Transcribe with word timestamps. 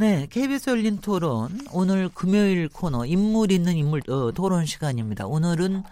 네, 0.00 0.28
KBS 0.30 0.70
열린 0.70 0.98
토론 0.98 1.58
오늘 1.72 2.08
금요일 2.08 2.68
코너 2.68 3.04
인물 3.04 3.50
있는 3.50 3.74
인물 3.74 4.00
어, 4.08 4.30
토론 4.30 4.64
시간입니다. 4.64 5.26
오늘은 5.26 5.82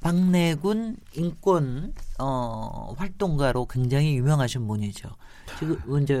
박내군 0.00 0.96
인권 1.12 1.92
어, 2.18 2.94
활동가로 2.96 3.66
굉장히 3.66 4.16
유명하신 4.16 4.66
분이죠. 4.66 5.10
지금 5.58 6.02
이제 6.02 6.14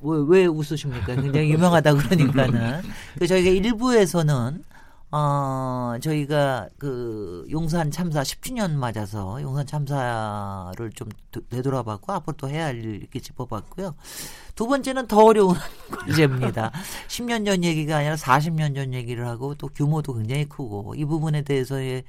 왜, 0.00 0.24
왜 0.26 0.46
웃으십니까? 0.46 1.14
굉장히 1.14 1.50
유명하다 1.52 1.94
그러니까는 1.94 2.82
그 3.20 3.28
저희가 3.28 3.50
일부에서는 3.50 4.64
어, 5.10 5.96
저희가 6.02 6.68
그 6.78 7.46
용산 7.50 7.90
참사 7.90 8.20
10주년 8.22 8.72
맞아서 8.72 9.40
용산 9.40 9.66
참사를 9.66 10.90
좀 10.92 11.08
되돌아봤고 11.48 12.12
앞으로 12.12 12.36
또 12.36 12.48
해야 12.48 12.66
할 12.66 12.76
일 12.78 12.96
이렇게 12.96 13.18
짚어봤고요. 13.18 13.94
두 14.54 14.66
번째는 14.66 15.06
더 15.06 15.24
어려운 15.24 15.56
문제입니다. 16.06 16.72
10년 17.08 17.46
전 17.46 17.64
얘기가 17.64 17.96
아니라 17.98 18.16
40년 18.16 18.74
전 18.74 18.92
얘기를 18.92 19.26
하고 19.26 19.54
또 19.54 19.68
규모도 19.68 20.12
굉장히 20.14 20.44
크고 20.44 20.94
이 20.96 21.04
부분에 21.06 21.42
대해서의 21.42 22.04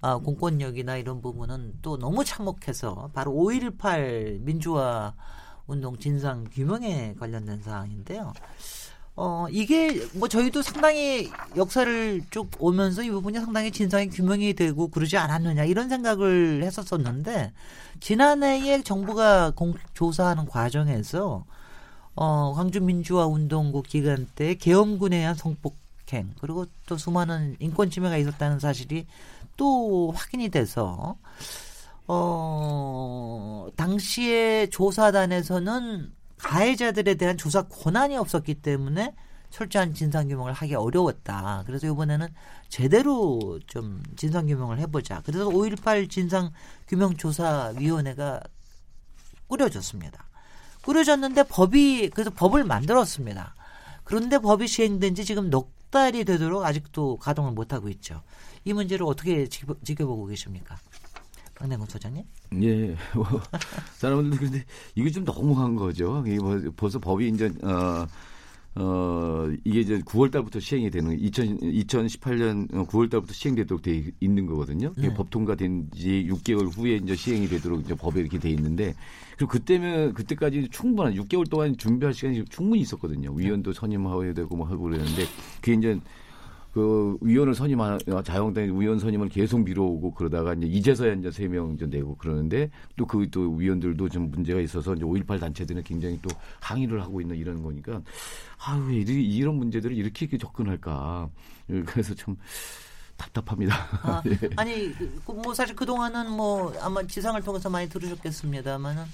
아, 0.00 0.16
공권력이나 0.16 0.96
이런 0.96 1.20
부분은 1.20 1.74
또 1.82 1.98
너무 1.98 2.24
참혹해서 2.24 3.10
바로 3.12 3.32
5.18 3.32 4.40
민주화 4.40 5.14
운동 5.66 5.96
진상 5.98 6.44
규명에 6.50 7.14
관련된 7.20 7.62
사항인데요. 7.62 8.32
어, 9.22 9.46
이게 9.50 10.00
뭐 10.14 10.28
저희도 10.28 10.62
상당히 10.62 11.30
역사를 11.54 12.22
쭉 12.30 12.48
오면서 12.58 13.02
이 13.02 13.10
부분이 13.10 13.38
상당히 13.38 13.70
진상이 13.70 14.08
규명이 14.08 14.54
되고 14.54 14.88
그러지 14.88 15.18
않았느냐 15.18 15.64
이런 15.64 15.90
생각을 15.90 16.62
했었었는데 16.62 17.52
지난해에 18.00 18.82
정부가 18.82 19.50
공, 19.50 19.74
조사하는 19.92 20.46
과정에서 20.46 21.44
어, 22.16 22.54
광주민주화 22.54 23.26
운동국 23.26 23.86
기간 23.86 24.26
때 24.34 24.54
계엄군에 24.54 25.18
의한 25.18 25.34
성폭행 25.34 26.32
그리고 26.40 26.64
또 26.86 26.96
수많은 26.96 27.56
인권 27.58 27.90
침해가 27.90 28.16
있었다는 28.16 28.58
사실이 28.58 29.06
또 29.58 30.12
확인이 30.12 30.48
돼서 30.48 31.16
어, 32.08 33.68
당시에 33.76 34.68
조사단에서는 34.68 36.19
가해자들에 36.42 37.14
대한 37.14 37.36
조사 37.36 37.62
권한이 37.62 38.16
없었기 38.16 38.54
때문에 38.56 39.14
철저한 39.50 39.94
진상 39.94 40.28
규명을 40.28 40.52
하기 40.52 40.74
어려웠다. 40.74 41.64
그래서 41.66 41.88
이번에는 41.88 42.28
제대로 42.68 43.58
좀 43.66 44.02
진상 44.16 44.46
규명을 44.46 44.78
해보자. 44.78 45.22
그래서 45.24 45.48
5.18 45.48 46.08
진상 46.08 46.50
규명 46.86 47.16
조사 47.16 47.72
위원회가 47.76 48.40
꾸려졌습니다. 49.48 50.24
꾸려졌는데 50.82 51.44
법이, 51.44 52.10
그래서 52.10 52.30
법을 52.30 52.64
만들었습니다. 52.64 53.54
그런데 54.04 54.38
법이 54.38 54.66
시행된 54.66 55.14
지 55.14 55.24
지금 55.24 55.50
넉 55.50 55.72
달이 55.90 56.24
되도록 56.24 56.64
아직도 56.64 57.16
가동을 57.18 57.52
못하고 57.52 57.88
있죠. 57.90 58.22
이 58.64 58.72
문제를 58.72 59.04
어떻게 59.06 59.48
지켜, 59.48 59.74
지켜보고 59.82 60.26
계십니까? 60.26 60.78
박내건 61.60 61.86
소장님? 61.86 62.24
예. 62.62 62.96
뭐, 63.14 63.26
사람들도 63.96 64.36
근데 64.38 64.64
이거 64.94 65.10
좀 65.10 65.24
너무한 65.24 65.76
거죠. 65.76 66.24
이게 66.26 66.38
뭐 66.38 66.58
벌써 66.74 66.98
법이 66.98 67.28
이제 67.28 67.52
어, 67.62 68.06
어, 68.76 69.46
이게 69.64 69.80
이제 69.80 69.98
9월 69.98 70.32
달부터 70.32 70.58
시행이 70.58 70.90
되는 70.90 71.18
2000, 71.20 71.58
2018년 71.60 72.68
9월 72.86 73.10
달부터 73.10 73.34
시행되도록 73.34 73.82
돼 73.82 74.10
있는 74.20 74.46
거거든요. 74.46 74.94
네. 74.96 75.12
법 75.12 75.28
통과된 75.28 75.90
지 75.94 76.26
6개월 76.30 76.74
후에 76.74 76.96
이제 76.96 77.14
시행이 77.14 77.48
되도록 77.48 77.82
이제 77.82 77.94
법에 77.94 78.20
이렇게 78.20 78.38
돼 78.38 78.48
있는데 78.48 78.94
그리고 79.36 79.52
그때면 79.52 80.14
그때까지 80.14 80.68
충분한 80.70 81.14
6개월 81.14 81.48
동안 81.50 81.76
준비할 81.76 82.14
시간이 82.14 82.42
충분히 82.46 82.80
있었거든요. 82.80 83.34
위원도 83.34 83.74
선임하어야 83.74 84.32
되고 84.32 84.56
뭐 84.56 84.66
하고 84.66 84.84
그랬는데 84.84 85.26
그게 85.60 85.74
이제 85.74 86.00
그 86.72 87.16
위원을 87.20 87.54
선임한 87.54 87.98
자영당 88.24 88.80
위원 88.80 88.98
선임을 88.98 89.28
계속 89.28 89.60
미뤄오고 89.60 90.14
그러다가 90.14 90.54
이제 90.54 90.66
이제서야 90.66 91.14
이제 91.14 91.30
세 91.30 91.48
명 91.48 91.72
이제 91.74 91.86
내고 91.86 92.16
그러는데 92.16 92.70
또 92.96 93.06
그또 93.06 93.52
그 93.52 93.60
위원들도 93.60 94.08
좀 94.08 94.30
문제가 94.30 94.60
있어서 94.60 94.94
이제 94.94 95.04
5.18 95.04 95.40
단체들은 95.40 95.82
굉장히 95.82 96.18
또 96.22 96.30
항의를 96.60 97.02
하고 97.02 97.20
있는 97.20 97.36
이런 97.36 97.62
거니까 97.62 98.00
아유 98.64 98.84
왜 98.88 98.96
이런 98.98 99.56
문제들을 99.56 99.96
이렇게, 99.96 100.26
이렇게 100.26 100.38
접근할까 100.38 101.28
그래서 101.86 102.14
참 102.14 102.36
답답합니다. 103.16 103.74
아, 104.02 104.22
예. 104.30 104.38
아니 104.56 104.92
그, 104.94 105.32
뭐 105.32 105.52
사실 105.52 105.74
그 105.76 105.84
동안은 105.84 106.30
뭐 106.30 106.72
아마 106.80 107.02
지상을 107.02 107.40
통해서 107.42 107.68
많이 107.68 107.88
들으셨겠습니다만은 107.88 109.04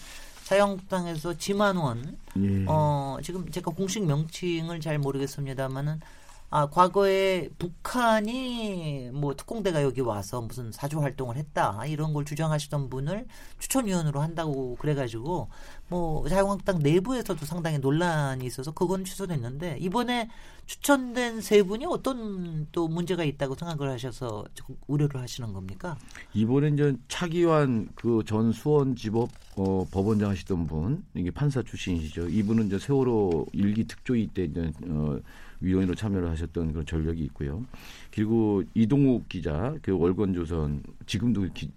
자영당에서 0.45 1.37
지만원 1.39 2.17
예. 2.37 2.65
어 2.69 3.17
지금 3.23 3.51
제가 3.51 3.71
공식 3.73 4.05
명칭을 4.07 4.81
잘 4.81 4.99
모르겠습니다만은 4.99 6.01
아, 6.49 6.67
과거에 6.69 7.49
북한이 7.59 9.11
뭐 9.13 9.35
특공대가 9.35 9.83
여기 9.83 10.01
와서 10.01 10.41
무슨 10.41 10.71
사주 10.71 11.01
활동을 11.01 11.37
했다 11.37 11.85
이런 11.87 12.13
걸 12.13 12.25
주장하시던 12.25 12.89
분을 12.89 13.27
추천위원으로 13.59 14.21
한다고 14.21 14.77
그래가지고 14.77 15.49
뭐 15.89 16.29
자유한국당 16.29 16.79
내부에서도 16.81 17.45
상당히 17.47 17.79
논란이 17.79 18.45
있어서 18.47 18.71
그건 18.73 19.05
취소됐는데 19.05 19.79
이번에 19.81 20.29
추천된 20.67 21.41
세 21.41 21.63
분이 21.63 21.87
어떤 21.87 22.67
또 22.73 22.89
문제가 22.89 23.23
있다고 23.25 23.55
생각을 23.55 23.93
하셔서 23.93 24.45
우려를 24.89 25.21
하시는 25.21 25.53
겁니까? 25.53 25.97
이번에 26.35 26.69
이제 26.69 26.97
차기환 27.09 27.89
그 27.95 28.23
전 28.27 28.53
수원지법 28.53 29.31
어, 29.57 29.87
법원장 29.91 30.31
하시던 30.31 30.67
분 30.67 31.05
이게 31.15 31.31
판사 31.31 31.63
출신이시죠. 31.63 32.29
이분은 32.29 32.67
이제 32.67 32.79
세월호 32.79 33.47
일기 33.53 33.85
특조위 33.87 34.27
때 34.29 34.45
이제 34.45 34.73
어, 34.89 35.19
위원으로 35.67 35.95
참여를 35.95 36.31
하셨던 36.31 36.73
그런 36.73 36.87
전력이 36.87 37.23
있고요. 37.25 37.65
그리고 38.13 38.63
이동욱 38.75 39.29
기자, 39.29 39.75
그 39.83 39.93
월권조선 39.93 40.83
지금도 41.07 41.49
기, 41.53 41.71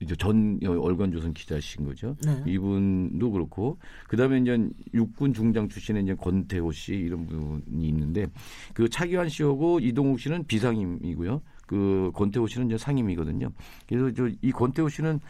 이제 0.00 0.16
전 0.16 0.58
월권조선 0.62 1.34
기자신 1.34 1.84
거죠. 1.84 2.16
네. 2.24 2.42
이분도 2.46 3.30
그렇고 3.30 3.78
그다음에 4.08 4.38
이제 4.38 4.58
육군 4.94 5.32
중장 5.34 5.68
출신의 5.68 6.02
이제 6.02 6.14
권태호 6.14 6.72
씨 6.72 6.94
이런 6.94 7.26
분이 7.26 7.86
있는데 7.88 8.26
그 8.74 8.88
차기환 8.88 9.28
씨하고 9.28 9.80
이동욱 9.80 10.18
씨는 10.18 10.46
비상임이고요. 10.46 11.42
그 11.66 12.10
권태호 12.14 12.48
씨는 12.48 12.66
이제 12.66 12.78
상임이거든요. 12.78 13.50
그래서 13.86 14.12
저 14.12 14.28
이 14.42 14.50
권태호 14.50 14.88
씨는 14.88 15.20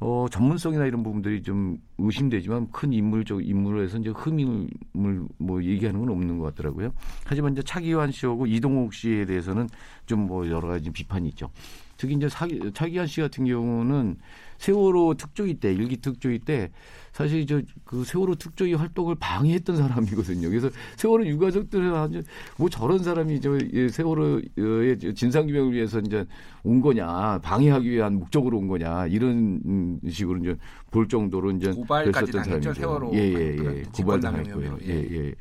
어, 0.00 0.26
전문성이나 0.30 0.86
이런 0.86 1.02
부분들이 1.02 1.42
좀 1.42 1.78
의심되지만 1.98 2.70
큰 2.70 2.92
인물적 2.92 3.44
인물로 3.46 3.82
해서 3.82 3.98
이제 3.98 4.10
흠임을 4.10 4.68
뭐 5.38 5.62
얘기하는 5.62 6.00
건 6.00 6.10
없는 6.10 6.38
것 6.38 6.44
같더라고요. 6.54 6.92
하지만 7.24 7.52
이제 7.52 7.62
차기환 7.62 8.12
씨하고 8.12 8.46
이동욱 8.46 8.94
씨에 8.94 9.24
대해서는 9.24 9.68
좀 10.06 10.28
뭐 10.28 10.46
여러 10.48 10.68
가지 10.68 10.90
비판이 10.90 11.28
있죠. 11.30 11.50
특히 11.96 12.14
이제 12.14 12.28
차기환 12.74 13.06
씨 13.06 13.20
같은 13.20 13.44
경우는 13.44 14.16
세월호 14.58 15.14
특조위 15.14 15.54
때 15.54 15.72
일기 15.72 15.96
특조위 15.96 16.40
때 16.40 16.70
사실 17.12 17.46
저 17.46 17.60
그 17.88 18.04
세월호 18.04 18.34
특조위 18.34 18.74
활동을 18.74 19.14
방해했던 19.18 19.76
사람이거든요. 19.76 20.50
그래서 20.50 20.68
세월호 20.96 21.26
유가족들은 21.26 21.94
아주 21.94 22.22
뭐 22.58 22.68
저런 22.68 23.02
사람이 23.02 23.40
저 23.40 23.58
세월호의 23.90 25.14
진상 25.14 25.46
규명을 25.46 25.72
위해서 25.72 26.00
이제 26.00 26.26
온 26.64 26.82
거냐 26.82 27.38
방해하기 27.42 27.90
위한 27.90 28.16
목적으로 28.18 28.58
온 28.58 28.68
거냐 28.68 29.06
이런 29.06 29.98
식으로 30.06 30.38
이제 30.40 30.56
볼 30.90 31.08
정도로 31.08 31.52
이제 31.52 31.72
고발까지 31.72 32.30
당했죠 32.32 32.74
세월호 32.74 33.14
예예예 33.14 33.56
예, 33.58 33.78
예. 33.78 33.82
고발 33.90 34.20
당했고요. 34.20 34.78
예 34.86 34.92
예. 35.10 35.34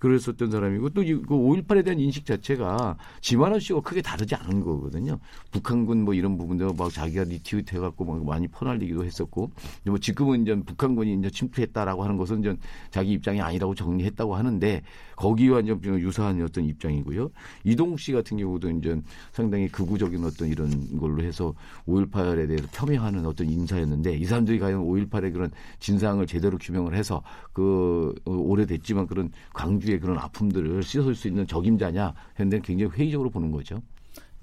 예. 0.00 0.10
그랬었던 0.10 0.50
사람이고 0.50 0.90
또그 0.90 1.26
5.18에 1.28 1.84
대한 1.84 2.00
인식 2.00 2.26
자체가 2.26 2.96
지만원 3.20 3.60
씨와 3.60 3.80
크게 3.82 4.02
다르지 4.02 4.34
않은 4.34 4.60
거거든요. 4.60 5.18
북한군 5.52 6.04
뭐 6.04 6.14
이런 6.14 6.36
부분도 6.36 6.72
막 6.74 6.90
자기가 6.90 7.24
리트윗 7.24 7.72
해갖고 7.72 8.04
막 8.04 8.24
많이 8.24 8.48
퍼날리기도 8.48 9.04
했었고 9.04 9.50
뭐 9.84 9.98
지금은 9.98 10.42
이제 10.42 10.54
북한군이 10.54 11.14
이제 11.14 11.30
침투했다라고 11.30 12.02
하는 12.02 12.16
것은 12.16 12.40
이제 12.40 12.56
자기 12.90 13.12
입장이 13.12 13.40
아니라고 13.40 13.74
정리했다고 13.74 14.34
하는데 14.34 14.82
거기와 15.20 15.60
이제 15.60 15.76
유사한 15.82 16.40
어떤 16.42 16.64
입장이고요. 16.64 17.30
이동욱 17.64 18.00
씨 18.00 18.12
같은 18.12 18.38
경우도 18.38 18.70
이제 18.70 18.98
상당히 19.32 19.68
극우적인 19.68 20.24
어떤 20.24 20.48
이런 20.48 20.98
걸로 20.98 21.22
해서 21.22 21.52
5.18에 21.86 22.48
대해서 22.48 22.66
폄훼하는 22.72 23.26
어떤 23.26 23.50
인사였는데 23.50 24.16
이 24.16 24.24
사람들이 24.24 24.58
과연 24.58 24.82
5.18의 24.82 25.34
그런 25.34 25.50
진상을 25.78 26.26
제대로 26.26 26.56
규명을 26.56 26.94
해서 26.94 27.22
그 27.52 28.14
어, 28.24 28.30
오래됐지만 28.32 29.06
그런 29.06 29.30
광주 29.52 29.90
우리의 29.90 30.00
그런 30.00 30.18
아픔들을 30.18 30.82
씻어줄 30.82 31.14
수 31.14 31.28
있는 31.28 31.46
적임자냐 31.46 32.14
했는데 32.38 32.60
굉장히 32.64 32.92
회의적으로 32.92 33.30
보는 33.30 33.50
거죠. 33.50 33.82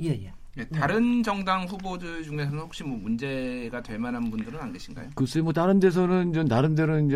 예, 0.02 0.10
예. 0.10 0.34
예, 0.58 0.66
다른 0.66 1.22
정당 1.24 1.66
후보들 1.66 2.24
중에서는 2.24 2.60
혹시 2.60 2.84
뭐 2.84 2.98
문제가 2.98 3.82
될 3.82 4.00
만한 4.00 4.30
분들은 4.30 4.60
안 4.60 4.74
계신가요? 4.74 5.10
글쎄 5.16 5.42
뭐 5.42 5.54
다른 5.54 5.80
데서는 5.80 6.34
좀 6.34 6.46
나름대로 6.46 7.00
이제 7.00 7.16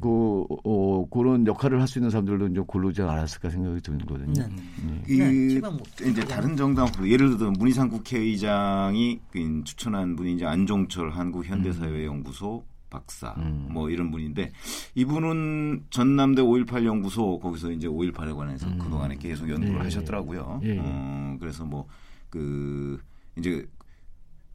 그 0.00 0.44
어, 0.64 1.06
그런 1.10 1.46
역할을 1.46 1.80
할 1.80 1.88
수 1.88 1.98
있는 1.98 2.10
사람들도 2.10 2.52
좀 2.54 2.64
고르지 2.66 3.02
않았을까 3.02 3.50
생각이 3.50 3.80
드는거든요. 3.82 4.32
네. 4.32 5.02
이 5.08 5.18
네, 5.18 5.48
지금 5.48 5.70
뭐- 5.76 5.80
이제 6.10 6.24
다른 6.24 6.56
정당 6.56 6.86
후보 6.86 7.08
예를 7.08 7.36
들어 7.36 7.50
문희상 7.52 7.88
국회의장이 7.90 9.20
그 9.30 9.62
추천한 9.64 10.16
분이 10.16 10.34
이제 10.34 10.44
안종철 10.46 11.10
한국 11.10 11.44
현대사회연구소 11.46 12.64
박사 12.90 13.34
음. 13.38 13.68
뭐 13.70 13.90
이런 13.90 14.10
분인데 14.10 14.52
이분은 14.94 15.84
전남대 15.90 16.42
5.18 16.42 16.84
연구소 16.84 17.38
거기서 17.40 17.72
이제 17.72 17.88
5.18에 17.88 18.36
관해서 18.36 18.66
음. 18.68 18.78
그동안에 18.78 19.16
계속 19.16 19.48
연구를 19.50 19.74
예, 19.80 19.84
하셨더라고요. 19.84 20.60
예, 20.64 20.68
예. 20.76 20.78
어, 20.80 21.36
그래서 21.40 21.64
뭐 21.64 21.86
그 22.34 23.00
이제 23.38 23.64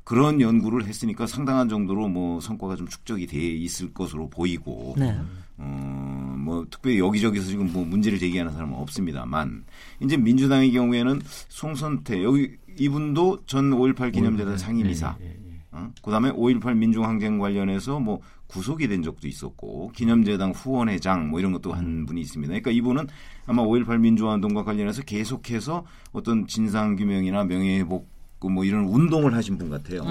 그런 0.04 0.42
연구를 0.42 0.86
했으니까 0.86 1.26
상당한 1.26 1.70
정도로 1.70 2.10
뭐 2.10 2.42
성과가 2.42 2.76
좀 2.76 2.88
축적이 2.88 3.28
돼 3.28 3.38
있을 3.38 3.94
것으로 3.94 4.30
보이고 4.30 4.96
네. 4.98 5.18
어, 5.58 6.36
뭐 6.38 6.66
특별히 6.70 7.00
여기저기서 7.00 7.48
지금 7.48 7.72
뭐 7.72 7.86
문제를 7.86 8.20
제기하는 8.20 8.52
사람은 8.52 8.76
없습니다만 8.76 9.64
이제 10.02 10.18
민주당의 10.18 10.72
경우에는 10.74 11.22
송선태 11.24 12.22
여기 12.24 12.58
이분도 12.78 13.46
전 13.46 13.72
5.18 13.72 14.14
기념재단 14.14 14.58
상임이사 14.58 15.18
예, 15.22 15.26
예, 15.26 15.30
예. 15.30 15.62
어? 15.72 15.92
그다음에 16.04 16.32
5.18 16.32 16.76
민중항쟁 16.76 17.40
관련해서 17.40 18.00
뭐 18.00 18.20
구속이 18.50 18.88
된 18.88 19.04
적도 19.04 19.28
있었고 19.28 19.92
기념재단 19.96 20.52
후원회장 20.52 21.30
뭐 21.30 21.40
이런 21.40 21.52
것도 21.52 21.72
한 21.72 22.06
분이 22.06 22.20
있습니다. 22.22 22.50
그러니까 22.50 22.72
이분은 22.72 23.08
아마 23.46 23.64
5.18 23.64 24.00
민주화운동과 24.00 24.64
관련해서 24.64 25.04
계속해서 25.04 25.86
어떤 26.12 26.48
진상규명이나 26.48 27.46
명예회복 27.46 28.10
뭐 28.52 28.66
이런 28.66 28.86
운동을 28.86 29.34
하신 29.36 29.58
분 29.58 29.70
같아요. 29.70 30.02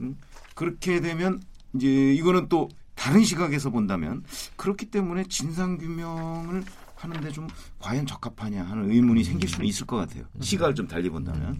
음, 0.00 0.16
그렇게 0.54 1.00
되면 1.00 1.40
이제 1.74 2.12
이거는 2.14 2.48
또 2.48 2.68
다른 2.94 3.22
시각에서 3.22 3.70
본다면 3.70 4.24
그렇기 4.56 4.86
때문에 4.86 5.24
진상규명을 5.24 6.64
하는데 6.96 7.30
좀 7.30 7.46
과연 7.78 8.06
적합하냐 8.06 8.64
하는 8.64 8.90
의문이 8.90 9.22
생길 9.24 9.48
수는 9.48 9.66
있을 9.66 9.86
것 9.86 9.96
같아요. 9.96 10.24
시각을 10.40 10.74
좀 10.74 10.88
달리 10.88 11.08
본다면. 11.08 11.58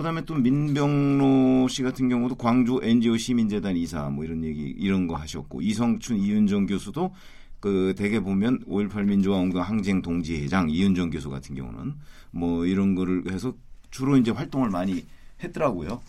그다음에 0.00 0.24
또 0.24 0.34
민병로 0.34 1.68
씨 1.68 1.82
같은 1.82 2.08
경우도 2.08 2.36
광주 2.36 2.80
NGO 2.82 3.18
시민재단 3.18 3.76
이사 3.76 4.08
뭐 4.08 4.24
이런 4.24 4.42
얘기 4.44 4.62
이런 4.62 5.06
거 5.06 5.14
하셨고 5.14 5.60
이성춘 5.60 6.16
이윤정 6.16 6.66
교수도 6.66 7.12
그 7.60 7.94
대개 7.98 8.18
보면 8.20 8.64
5.18 8.64 9.04
민주화 9.04 9.38
운동 9.38 9.60
항쟁 9.60 10.00
동지회장 10.00 10.70
이윤정 10.70 11.10
교수 11.10 11.28
같은 11.28 11.54
경우는 11.54 11.94
뭐 12.30 12.64
이런 12.64 12.94
거를 12.94 13.30
해서 13.30 13.52
주로 13.90 14.16
이제 14.16 14.30
활동을 14.30 14.70
많이 14.70 15.04
했더라고요. 15.44 16.00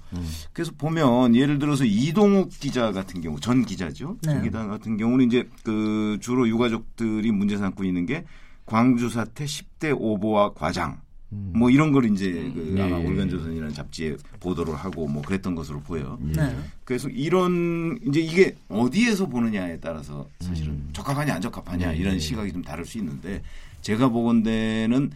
그래서 0.53 0.71
보면 0.77 1.35
예를 1.35 1.59
들어서 1.59 1.83
이동욱 1.83 2.49
기자 2.49 2.94
같은 2.94 3.19
경우 3.19 3.41
전 3.41 3.65
기자죠. 3.65 4.17
네. 4.23 4.33
전 4.33 4.44
기자 4.44 4.67
같은 4.67 4.95
경우는 4.95 5.27
이제 5.27 5.49
그 5.63 6.17
주로 6.21 6.47
유가족들이 6.47 7.29
문제 7.33 7.57
삼고 7.57 7.83
있는 7.83 8.05
게 8.05 8.23
광주 8.65 9.09
사태 9.09 9.44
10대 9.44 9.94
오보와 9.99 10.53
과장 10.53 11.01
뭐 11.33 11.69
이런 11.69 11.94
걸 11.94 12.06
이제 12.12 12.51
그 12.54 12.75
예, 12.78 12.81
아마 12.81 13.00
예, 13.00 13.06
올간조선이라는 13.06 13.74
잡지에 13.74 14.18
보도를 14.42 14.75
하고 14.75 15.07
뭐 15.07 15.22
그랬던 15.22 15.56
것으로 15.56 15.80
보여. 15.80 16.18
네. 16.22 16.56
그래서 16.83 17.07
이런 17.07 17.98
이제 18.06 18.19
이게 18.19 18.56
어디에서 18.68 19.28
보느냐에 19.28 19.80
따라서 19.80 20.28
사실은 20.42 20.74
음. 20.74 20.89
적합하냐 20.92 21.36
안 21.36 21.42
적합하냐 21.42 21.92
네, 21.92 21.98
이런 21.98 22.13
네. 22.16 22.19
시각이 22.19 22.51
좀 22.51 22.62
다를 22.62 22.86
수 22.86 22.98
있는데 22.98 23.42
제가 23.81 24.10
보건대는 24.10 25.12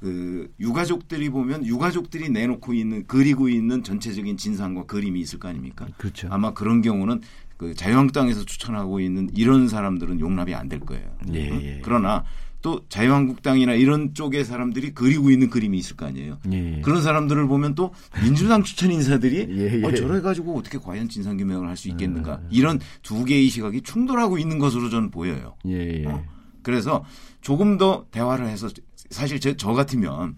그 0.00 0.50
유가족들이 0.58 1.30
보면 1.30 1.64
유가족들이 1.64 2.30
내놓고 2.30 2.74
있는 2.74 3.04
그리고 3.06 3.48
있는 3.48 3.84
전체적인 3.84 4.38
진상과 4.38 4.86
그림이 4.86 5.20
있을 5.20 5.38
거 5.38 5.46
아닙니까? 5.48 5.86
그렇죠. 5.98 6.26
아마 6.32 6.52
그런 6.52 6.82
경우는 6.82 7.20
그 7.56 7.74
자유한국당에서 7.74 8.44
추천하고 8.44 8.98
있는 8.98 9.30
이런 9.36 9.68
사람들은 9.68 10.18
용납이 10.18 10.52
안 10.54 10.68
될 10.68 10.80
거예요. 10.80 11.14
예, 11.32 11.50
응? 11.50 11.62
예. 11.62 11.80
그러나 11.84 12.24
또 12.62 12.80
자유한국당이나 12.88 13.74
이런 13.74 14.12
쪽의 14.14 14.44
사람들이 14.44 14.92
그리고 14.92 15.30
있는 15.30 15.48
그림이 15.50 15.78
있을 15.78 15.96
거 15.96 16.06
아니에요. 16.06 16.38
예. 16.52 16.80
그런 16.82 17.02
사람들을 17.02 17.46
보면 17.48 17.74
또 17.74 17.92
민주당 18.22 18.62
추천 18.62 18.90
인사들이 18.92 19.46
예, 19.50 19.80
예. 19.80 19.84
어, 19.84 19.94
저래 19.94 20.20
가지고 20.20 20.58
어떻게 20.58 20.76
과연 20.78 21.08
진상규명을 21.08 21.68
할 21.68 21.76
수 21.76 21.88
있겠는가 21.88 22.40
이런 22.50 22.78
두 23.02 23.24
개의 23.24 23.48
시각이 23.48 23.80
충돌하고 23.82 24.36
있는 24.38 24.58
것으로 24.58 24.90
저는 24.90 25.10
보여요. 25.10 25.54
예, 25.66 26.02
예. 26.02 26.06
어. 26.06 26.22
그래서 26.62 27.04
조금 27.40 27.78
더 27.78 28.04
대화를 28.10 28.46
해서 28.48 28.68
사실 29.08 29.40
저, 29.40 29.56
저 29.56 29.72
같으면 29.72 30.36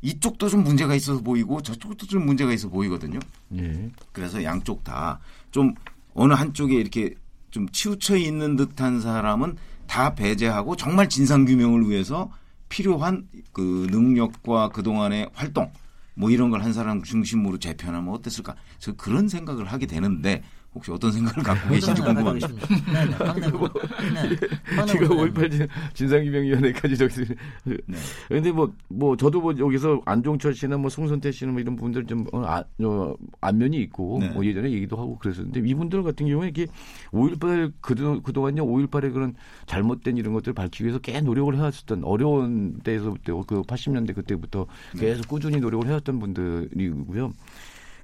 이쪽도 0.00 0.48
좀 0.48 0.64
문제가 0.64 0.94
있어서 0.94 1.20
보이고 1.20 1.60
저쪽도 1.62 2.06
좀 2.06 2.24
문제가 2.26 2.52
있어 2.52 2.68
보이거든요. 2.70 3.18
예. 3.56 3.90
그래서 4.12 4.42
양쪽 4.42 4.82
다 4.84 5.20
좀 5.52 5.74
어느 6.14 6.32
한쪽에 6.32 6.74
이렇게 6.76 7.14
좀 7.50 7.68
치우쳐 7.68 8.16
있는 8.16 8.56
듯한 8.56 9.00
사람은 9.02 9.56
다 9.86 10.14
배제하고 10.14 10.76
정말 10.76 11.08
진상 11.08 11.44
규명을 11.44 11.88
위해서 11.88 12.30
필요한 12.68 13.28
그 13.52 13.86
능력과 13.90 14.70
그동안의 14.70 15.30
활동 15.34 15.72
뭐 16.14 16.30
이런 16.30 16.50
걸 16.50 16.62
한 16.62 16.72
사람 16.72 17.02
중심으로 17.02 17.58
재편하면 17.58 18.12
어땠을까? 18.14 18.54
저 18.78 18.92
그런 18.94 19.28
생각을 19.28 19.66
하게 19.66 19.86
되는데 19.86 20.42
혹시 20.74 20.90
어떤 20.90 21.12
생각을 21.12 21.42
갖고 21.42 21.68
계신지 21.68 22.00
궁금합니다. 22.00 22.48
네, 22.48 23.04
네. 23.04 23.18
박내부. 23.18 23.68
네. 24.14 24.86
제가 24.86 25.08
박내부 25.08 25.14
5.18 25.16 25.68
진상규명위원회까지 25.92 26.96
저기 26.96 27.26
네. 27.64 27.76
근데 28.28 28.50
뭐, 28.50 28.72
뭐, 28.88 29.16
저도 29.16 29.40
뭐 29.40 29.54
여기서 29.58 30.00
안종철 30.06 30.54
씨나 30.54 30.78
뭐 30.78 30.88
송선태 30.88 31.30
씨는 31.30 31.52
뭐 31.52 31.60
이런 31.60 31.76
분들 31.76 32.06
좀, 32.06 32.26
어, 32.32 32.42
아, 32.44 32.64
어, 32.82 33.14
안면이 33.42 33.76
있고, 33.82 34.18
네. 34.20 34.30
뭐 34.30 34.44
예전에 34.44 34.70
얘기도 34.70 34.96
하고 34.96 35.18
그랬었는데 35.18 35.60
이분들 35.64 36.02
같은 36.02 36.26
경우에 36.26 36.48
이게 36.48 36.66
5.18 37.10 37.72
그동, 37.80 38.22
그동안요 38.22 38.64
5.18의 38.64 39.12
그런 39.12 39.34
잘못된 39.66 40.16
이런 40.16 40.32
것들을 40.32 40.54
밝히기 40.54 40.84
위해서 40.84 40.98
꽤 40.98 41.20
노력을 41.20 41.54
해왔었던 41.54 42.04
어려운 42.04 42.78
때에서부터 42.82 43.44
그 43.46 43.62
80년대 43.62 44.14
그때부터 44.14 44.66
계속 44.98 45.28
꾸준히 45.28 45.58
노력을 45.58 45.86
해왔던 45.86 46.18
분들이고요. 46.18 47.32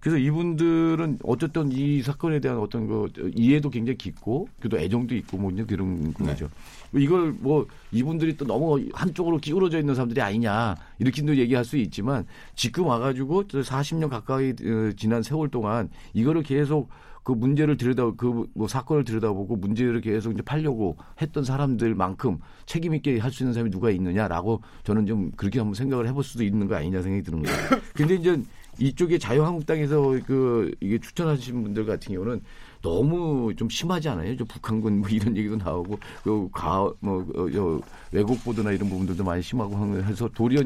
그래서 0.00 0.18
이분들은 0.18 1.18
어쨌든 1.24 1.70
이 1.72 2.02
사건에 2.02 2.40
대한 2.40 2.58
어떤 2.58 2.86
그 2.86 3.10
이해도 3.34 3.70
굉장히 3.70 3.98
깊고 3.98 4.48
그래도 4.60 4.78
애정도 4.78 5.14
있고 5.16 5.36
뭐 5.38 5.50
그런 5.66 6.12
거죠. 6.14 6.48
이걸 6.94 7.32
뭐 7.38 7.66
이분들이 7.92 8.36
또 8.36 8.46
너무 8.46 8.82
한쪽으로 8.94 9.38
기울어져 9.38 9.78
있는 9.78 9.94
사람들이 9.94 10.20
아니냐 10.20 10.76
이렇게도 10.98 11.36
얘기할 11.36 11.64
수 11.64 11.76
있지만 11.76 12.24
지금 12.54 12.86
와가지고 12.86 13.44
40년 13.44 14.08
가까이 14.08 14.50
어, 14.50 14.92
지난 14.96 15.22
세월 15.22 15.48
동안 15.48 15.88
이거를 16.14 16.42
계속 16.42 16.88
그 17.24 17.32
문제를 17.32 17.76
들여다 17.76 18.12
그 18.12 18.46
뭐 18.54 18.66
사건을 18.68 19.04
들여다보고 19.04 19.56
문제를 19.56 20.00
계속 20.00 20.32
이제 20.32 20.40
팔려고 20.42 20.96
했던 21.20 21.44
사람들만큼 21.44 22.38
책임 22.64 22.94
있게 22.94 23.18
할 23.18 23.30
수 23.30 23.42
있는 23.42 23.52
사람이 23.52 23.70
누가 23.70 23.90
있느냐라고 23.90 24.62
저는 24.84 25.04
좀 25.06 25.30
그렇게 25.36 25.58
한번 25.58 25.74
생각을 25.74 26.08
해볼 26.08 26.24
수도 26.24 26.42
있는 26.42 26.66
거 26.68 26.76
아니냐 26.76 27.02
생각이 27.02 27.22
드는 27.22 27.42
거예요. 27.42 27.58
근데 27.94 28.14
이제 28.14 28.40
이쪽에 28.78 29.18
자유한국당에서 29.18 30.18
그 30.26 30.72
이게 30.80 30.98
추천하신 30.98 31.62
분들 31.62 31.86
같은 31.86 32.14
경우는 32.14 32.40
너무 32.80 33.52
좀 33.56 33.68
심하지 33.68 34.08
않아요? 34.08 34.36
저 34.36 34.44
북한군 34.44 35.00
뭐 35.00 35.08
이런 35.08 35.36
얘기도 35.36 35.56
나오고 35.56 35.98
그가뭐 36.22 37.82
외국 38.12 38.42
보도나 38.44 38.70
이런 38.70 38.88
부분들도 38.88 39.24
많이 39.24 39.42
심하고 39.42 39.96
해서 40.02 40.28
도리어 40.28 40.62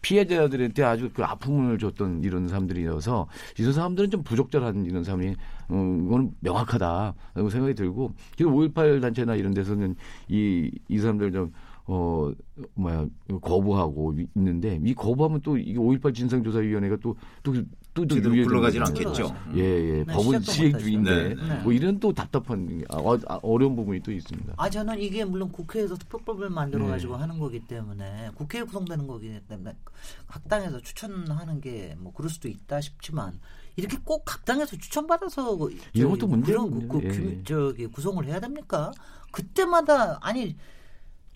피해자들한테 0.00 0.82
아주 0.82 1.10
그 1.14 1.22
아픔을 1.22 1.78
줬던 1.78 2.24
이런 2.24 2.48
사람들이어서 2.48 3.28
이런 3.58 3.72
사람들은 3.72 4.10
좀 4.10 4.22
부적절한 4.24 4.86
이런 4.86 5.04
사람이 5.04 5.36
어, 5.68 6.04
이건 6.06 6.34
명확하다라고 6.40 7.48
생각이 7.50 7.74
들고 7.74 8.12
그래서 8.36 8.52
5.18 8.52 9.00
단체나 9.00 9.36
이런 9.36 9.54
데서는 9.54 9.94
이 10.28 10.70
이 10.88 10.98
사람들 10.98 11.32
좀 11.32 11.52
어, 11.86 12.30
뭐야, 12.74 13.06
거부하고 13.40 14.14
있는데, 14.36 14.80
이 14.84 14.94
거부하면 14.94 15.40
또, 15.42 15.56
이게 15.58 15.78
5.18 15.78 16.14
진상조사위원회가 16.14 16.96
또, 17.02 17.16
또, 17.42 17.52
또, 17.94 18.06
또 18.06 18.14
제대로 18.14 18.32
굴러가지는. 18.44 18.86
않겠죠. 18.86 19.34
예, 19.56 19.60
예. 19.60 20.04
네, 20.04 20.12
법은 20.12 20.40
시행. 20.42 20.78
중인데, 20.78 21.34
네, 21.34 21.62
뭐 21.64 21.72
이런 21.72 21.98
또 21.98 22.12
답답한, 22.12 22.82
아, 22.88 22.96
어, 22.98 23.18
아, 23.26 23.38
어려운 23.42 23.74
부분이 23.74 24.00
또 24.00 24.12
있습니다. 24.12 24.54
아 24.56 24.70
저는 24.70 25.00
이게 25.00 25.24
물론 25.24 25.50
국회에서 25.50 25.96
특별법을 25.96 26.50
만들어 26.50 26.86
가지고 26.86 27.14
네. 27.14 27.20
하는 27.20 27.38
거기 27.38 27.58
때문에 27.66 28.30
국회에 28.36 28.62
구성되는 28.62 29.06
거기 29.08 29.38
때문에 29.48 29.76
각 30.28 30.48
당에서 30.48 30.80
추천하는 30.80 31.60
게 31.60 31.94
뭐 31.98 32.12
그럴 32.14 32.30
수도 32.30 32.48
있다 32.48 32.80
싶지만 32.80 33.38
이렇게 33.76 33.98
꼭 34.04 34.24
각 34.24 34.44
당에서 34.44 34.76
추천받아서 34.76 35.56
그 35.58 35.76
이런 35.92 36.12
것도 36.12 36.26
문제예요, 36.28 36.70
그런 36.70 36.88
구, 36.88 37.00
그, 37.00 37.04
문제. 37.06 37.20
규- 37.20 37.30
예. 37.30 37.42
저기 37.44 37.86
구성을 37.88 38.24
해야 38.24 38.40
됩니까? 38.40 38.90
그때마다 39.32 40.18
아니 40.22 40.56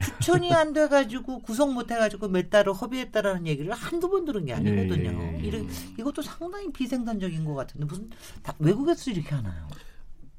추천이 0.00 0.53
안 0.53 0.73
돼가지고 0.73 1.38
구성 1.41 1.75
못 1.75 1.91
해가지고 1.91 2.29
몇 2.29 2.50
달을 2.50 2.73
허비했다라는 2.75 3.47
얘기를 3.47 3.73
한두 3.73 4.11
번 4.11 4.25
들은 4.25 4.45
게 4.45 4.53
아니거든요. 4.53 5.11
예, 5.11 5.33
예, 5.33 5.38
예. 5.38 5.47
이래- 5.47 5.65
이것도 5.99 6.23
상당히 6.23 6.71
비생산적인 6.71 7.45
것 7.45 7.55
같은데 7.55 7.87
무슨 7.87 8.11
다 8.43 8.53
외국에서 8.59 9.11
이렇게 9.11 9.35
하나요? 9.35 9.67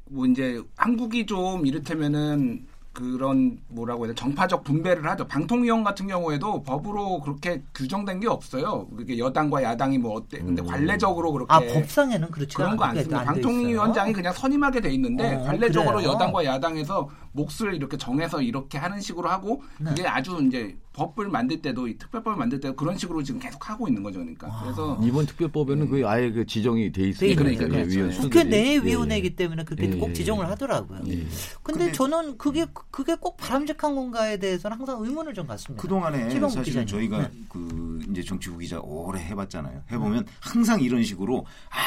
뭐 0.09 0.25
이제 0.25 0.61
한국이 0.75 1.25
좀 1.25 1.65
이를테면은 1.65 2.65
그런 2.93 3.59
뭐라고 3.67 4.05
해야 4.05 4.13
돼 4.13 4.19
정파적 4.19 4.63
분배를 4.63 5.07
하죠. 5.11 5.27
방통위원 5.27 5.83
같은 5.83 6.07
경우에도 6.07 6.63
법으로 6.63 7.19
그렇게 7.21 7.61
규정된 7.75 8.19
게 8.21 8.27
없어요. 8.27 8.87
그게 8.95 9.19
여당과 9.19 9.61
야당이 9.61 9.99
뭐 9.99 10.13
어때? 10.15 10.39
근데 10.39 10.63
관례적으로 10.63 11.31
그렇게 11.31 11.53
아 11.53 11.59
법상에는 11.59 12.31
그렇지 12.31 12.55
그런 12.55 12.75
거 12.75 12.85
안 12.85 12.95
씁니다. 12.95 13.23
방통위원장이 13.23 14.13
그냥 14.13 14.33
선임하게 14.33 14.81
돼 14.81 14.89
있는데 14.93 15.35
어, 15.35 15.43
관례적으로 15.43 15.97
그래요? 15.97 16.09
여당과 16.13 16.43
야당에서 16.45 17.07
몫을 17.37 17.75
이렇게 17.75 17.97
정해서 17.97 18.41
이렇게 18.41 18.77
하는 18.77 18.99
식으로 18.99 19.29
하고 19.29 19.61
네. 19.79 19.91
그게 19.91 20.07
아주 20.07 20.39
이제 20.47 20.75
법을 20.93 21.29
만들 21.29 21.61
때도 21.61 21.87
이 21.87 21.95
특별법을 21.97 22.37
만들 22.39 22.59
때도 22.59 22.75
그런 22.75 22.97
식으로 22.97 23.21
지금 23.21 23.39
계속 23.39 23.69
하고 23.69 23.87
있는 23.87 24.01
거죠. 24.01 24.17
그러니까 24.19 24.59
그래서 24.63 24.99
이번 25.03 25.27
특별법에는 25.27 25.89
그 25.89 26.07
아예 26.07 26.31
그 26.31 26.43
지정이 26.45 26.91
돼 26.91 27.09
있으니까 27.09 27.43
돼 27.43 27.53
있는 27.53 27.73
예, 27.75 27.83
거죠. 27.83 27.89
위원 27.97 28.09
국회 28.09 28.21
국회 28.21 28.39
수들이. 28.39 28.49
내위원회이기 28.49 29.27
예, 29.27 29.35
때문에 29.35 29.63
그렇게 29.63 29.85
예, 29.91 29.95
꼭 29.95 30.09
예. 30.09 30.13
지정을 30.13 30.49
하더라고요. 30.49 31.01
예. 31.07 31.11
근데, 31.11 31.27
근데- 31.63 31.91
저는 31.91 32.37
그게 32.39 32.65
그게 32.89 33.13
꼭 33.15 33.37
바람직한 33.37 33.93
건가에 33.95 34.37
대해서는 34.37 34.75
항상 34.77 35.03
의문을 35.03 35.35
좀 35.35 35.45
갖습니다. 35.45 35.79
그 35.79 35.87
동안에 35.87 36.29
사실은 36.31 36.63
기자님. 36.63 36.87
저희가 36.87 37.17
네. 37.19 37.31
그 37.49 37.99
이제 38.09 38.23
정치부 38.23 38.57
기자 38.57 38.79
오래 38.79 39.19
해봤잖아요. 39.21 39.83
해보면 39.91 40.25
항상 40.39 40.81
이런 40.81 41.03
식으로 41.03 41.45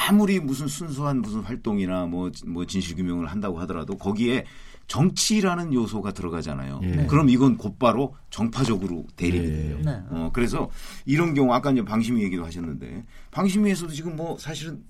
아무리 0.09 0.39
무슨 0.39 0.69
순수한 0.69 1.21
무슨 1.21 1.41
활동이나 1.41 2.07
뭐, 2.07 2.31
뭐 2.47 2.65
진실규명을 2.65 3.27
한다고 3.27 3.59
하더라도 3.61 3.97
거기에 3.97 4.45
정치라는 4.91 5.73
요소가 5.73 6.11
들어가잖아요. 6.11 6.81
예. 6.83 7.07
그럼 7.07 7.29
이건 7.29 7.57
곧바로 7.57 8.17
정파적으로 8.29 9.07
대립이 9.15 9.45
예. 9.45 9.51
돼요. 9.51 9.79
네. 9.85 10.03
어, 10.11 10.31
그래서 10.33 10.69
이런 11.07 11.33
경우 11.33 11.53
아까 11.53 11.71
이제 11.71 11.85
방심위 11.85 12.25
얘기도 12.25 12.45
하셨는데 12.45 13.05
방심위에서도 13.31 13.93
지금 13.93 14.17
뭐 14.17 14.37
사실은 14.37 14.83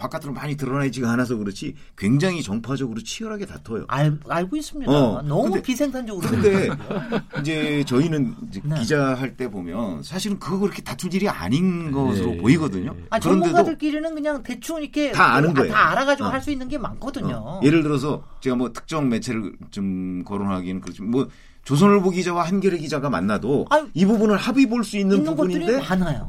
바깥으로 0.00 0.32
많이 0.32 0.56
드러나지가 0.56 1.10
않아서 1.12 1.36
그렇지 1.36 1.74
굉장히 1.96 2.42
정파적으로 2.42 3.02
치열하게 3.02 3.44
다퉈요. 3.44 3.84
알, 3.88 4.18
알고 4.28 4.56
있습니다. 4.56 4.90
어, 4.90 5.20
너무 5.22 5.44
근데- 5.44 5.62
비생산적으로. 5.62 6.26
근데 6.26 6.68
이제 7.40 7.84
저희는 7.86 8.34
이제 8.48 8.60
네. 8.64 8.80
기자 8.80 9.14
할 9.14 9.36
때 9.36 9.48
보면 9.48 10.02
사실은 10.02 10.38
그거 10.38 10.58
그렇게 10.60 10.82
다툴 10.82 11.12
일이 11.14 11.28
아닌 11.28 11.92
것으로 11.92 12.32
예, 12.32 12.36
보이거든요. 12.38 12.94
예. 12.98 13.04
아, 13.10 13.20
전문가들끼리는 13.20 14.14
그냥 14.14 14.42
대충 14.42 14.82
이렇게 14.82 15.12
다 15.12 15.34
아는 15.34 15.50
아, 15.50 15.54
거예요. 15.54 15.72
다 15.72 15.90
알아가지고 15.90 16.28
어. 16.28 16.32
할수 16.32 16.50
있는 16.50 16.66
게 16.68 16.78
많거든요. 16.78 17.34
어, 17.44 17.60
예를 17.62 17.82
들어서 17.82 18.24
제가 18.40 18.56
뭐 18.56 18.72
특정 18.72 19.08
매체를 19.08 19.52
좀 19.70 20.24
거론하기는 20.24 20.80
그렇지만 20.80 21.10
뭐 21.12 21.28
조선일보 21.64 22.10
기자와 22.10 22.44
한겨레 22.44 22.78
기자가 22.78 23.10
만나도 23.10 23.66
아유, 23.70 23.86
이 23.94 24.04
부분을 24.06 24.36
합의 24.38 24.66
볼 24.66 24.82
수 24.82 24.96
있는, 24.96 25.18
있는 25.18 25.36
부분인데. 25.36 25.76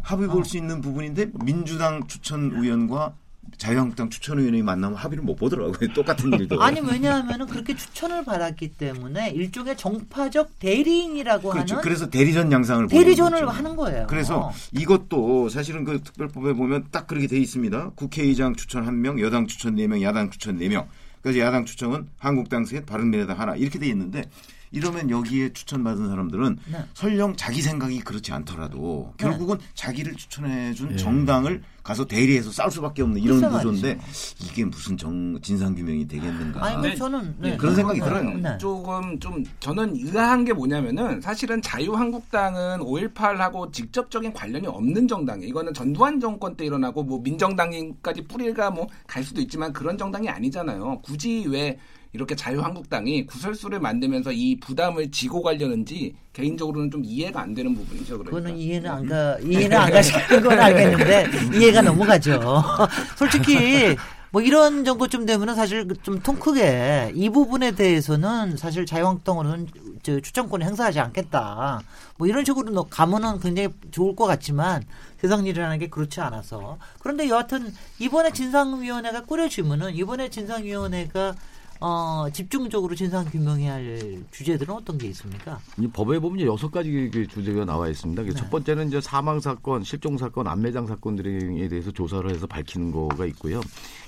합의 0.04 0.28
어. 0.28 0.32
볼수 0.32 0.58
있는 0.58 0.82
부분인데 0.82 1.32
민주당 1.44 2.06
추천 2.08 2.52
의원과 2.54 3.14
자유한국당 3.58 4.10
추천 4.10 4.40
의원이 4.40 4.62
만나면 4.64 4.98
합의를 4.98 5.24
못 5.24 5.36
보더라고요. 5.36 5.74
똑같은 5.94 6.32
일도. 6.34 6.62
아니 6.62 6.80
왜냐하면은 6.82 7.48
그렇게 7.48 7.76
추천을 7.76 8.24
받았기 8.24 8.74
때문에 8.74 9.30
일종의 9.32 9.78
정파적 9.78 10.60
대리인이라고 10.60 11.50
그렇죠. 11.50 11.76
하는 11.76 11.84
그래서 11.84 12.10
대리전 12.10 12.52
양상을 12.52 12.88
대리전을. 12.88 13.48
하는 13.48 13.76
거예요. 13.76 14.08
그래서 14.08 14.48
어. 14.48 14.54
이것도 14.72 15.50
사실은 15.50 15.84
그 15.84 16.02
특별법에 16.02 16.54
보면 16.54 16.86
딱 16.92 17.08
그렇게 17.08 17.28
돼 17.28 17.38
있습니다. 17.38 17.92
국회의장 17.96 18.56
추천 18.56 18.86
1명, 18.86 19.20
여당 19.22 19.48
추천 19.48 19.76
4명, 19.76 20.02
야당 20.02 20.30
추천 20.30 20.58
4명. 20.60 20.88
그래서 21.22 21.40
야당 21.40 21.66
추천은 21.66 22.08
한국당 22.18 22.66
셋, 22.66 22.86
바른미래당 22.86 23.40
하나 23.40 23.56
이렇게 23.56 23.78
돼 23.80 23.88
있는데 23.88 24.24
이러면 24.72 25.10
여기에 25.10 25.54
추천받은 25.54 26.08
사람들은 26.08 26.58
네. 26.72 26.86
설령 26.94 27.36
자기 27.36 27.62
생각이 27.62 28.00
그렇지 28.00 28.32
않더라도 28.32 29.14
네. 29.18 29.26
결국은 29.26 29.58
자기를 29.74 30.16
추천해준 30.16 30.94
예. 30.94 30.96
정당을 30.96 31.62
가서 31.84 32.06
대리해서 32.06 32.52
싸울 32.52 32.70
수밖에 32.72 33.02
없는 33.02 33.20
이런 33.22 33.42
글쎄 33.42 33.56
구조인데 33.56 34.00
이게 34.44 34.64
무슨 34.66 34.96
정, 34.98 35.40
진상규명이 35.42 36.08
되겠는가. 36.08 36.64
아니 36.64 36.82
네. 36.90 36.96
저는 36.96 37.36
네. 37.40 37.58
그런 37.58 37.76
생각이 37.76 38.00
네. 38.00 38.06
들어요. 38.06 38.38
네. 38.38 38.58
조금 38.60 39.20
좀 39.20 39.44
저는 39.60 39.96
의아한 39.96 40.46
게 40.46 40.54
뭐냐면은 40.54 41.20
사실은 41.22 41.60
자유한국당은 41.62 42.80
5.18하고 42.80 43.74
직접적인 43.74 44.32
관련이 44.34 44.68
없는 44.68 45.08
정당이에요. 45.08 45.50
이거는 45.50 45.74
전두환 45.74 46.20
정권 46.20 46.56
때 46.56 46.66
일어나고 46.66 47.04
뭐 47.04 47.20
민정당까지 47.20 48.24
뿌리가 48.28 48.70
뭐 48.72 48.88
갈 49.08 49.24
수도 49.24 49.42
있지만 49.42 49.74
그런 49.74 49.98
정당이 49.98 50.30
아니잖아요. 50.30 51.02
굳이 51.02 51.46
왜 51.48 51.78
이렇게 52.14 52.36
자유한국당이 52.36 53.26
구설수를 53.26 53.80
만들면서 53.80 54.32
이 54.34 54.60
부담을 54.60 55.12
지고 55.12 55.42
가려는지 55.42 56.14
개인적으로는 56.34 56.92
좀 56.92 57.04
이해가 57.06 57.42
안 57.42 57.54
되는 57.54 57.74
부분이죠. 57.74 58.18
그러니까. 58.20 58.38
그거는 58.38 58.58
이해는 58.58 58.90
안 58.90 59.08
가, 59.08 59.38
이해는 59.40 59.78
안 59.78 59.92
가시는 59.92 60.42
건 60.42 60.60
알겠는데, 60.60 61.28
이해가 61.58 61.82
넘어가죠. 61.82 62.42
솔직히, 63.16 63.96
뭐 64.32 64.42
이런 64.42 64.84
정도쯤 64.86 65.26
되면은 65.26 65.56
사실 65.56 65.88
좀 66.04 66.20
통 66.22 66.36
크게 66.38 67.12
이 67.16 67.30
부분에 67.30 67.72
대해서는 67.72 68.56
사실 68.58 68.86
자유한국당으로는 68.86 69.68
저 70.04 70.20
추천권을 70.20 70.66
행사하지 70.66 71.00
않겠다. 71.00 71.82
뭐 72.18 72.28
이런 72.28 72.44
식으로 72.46 72.72
너 72.72 72.84
가면은 72.84 73.40
굉장히 73.40 73.70
좋을 73.92 74.16
것 74.16 74.26
같지만 74.26 74.84
세상 75.20 75.46
일이라는 75.46 75.80
게 75.80 75.88
그렇지 75.88 76.22
않아서. 76.22 76.78
그런데 77.00 77.28
여하튼 77.30 77.74
이번에 78.00 78.32
진상위원회가 78.32 79.22
꾸려지면은 79.26 79.96
이번에 79.96 80.30
진상위원회가 80.30 81.36
어, 81.82 82.28
집중적으로 82.32 82.94
진상 82.94 83.26
규명해야 83.26 83.74
할 83.74 84.24
주제들은 84.30 84.74
어떤 84.74 85.00
게 85.00 85.08
있습니까? 85.08 85.60
이 85.80 85.88
법에 85.88 86.20
보면 86.20 86.38
이제 86.38 86.48
여섯 86.48 86.70
가지 86.70 87.10
그 87.12 87.26
주제가 87.28 87.66
나와 87.66 87.90
있습니다. 87.90 88.22
그첫 88.24 88.44
네. 88.44 88.50
번째는 88.52 88.88
이제 88.90 89.02
사망 89.02 89.40
사건, 89.40 89.84
실종 89.84 90.16
사건, 90.16 90.48
안매장 90.48 90.86
사건 90.86 91.16
등에 91.16 91.68
대해서 91.68 91.90
조사를 91.90 92.30
해서 92.30 92.46
밝히는 92.46 92.92
거가 92.92 93.26
있고요. 93.26 93.62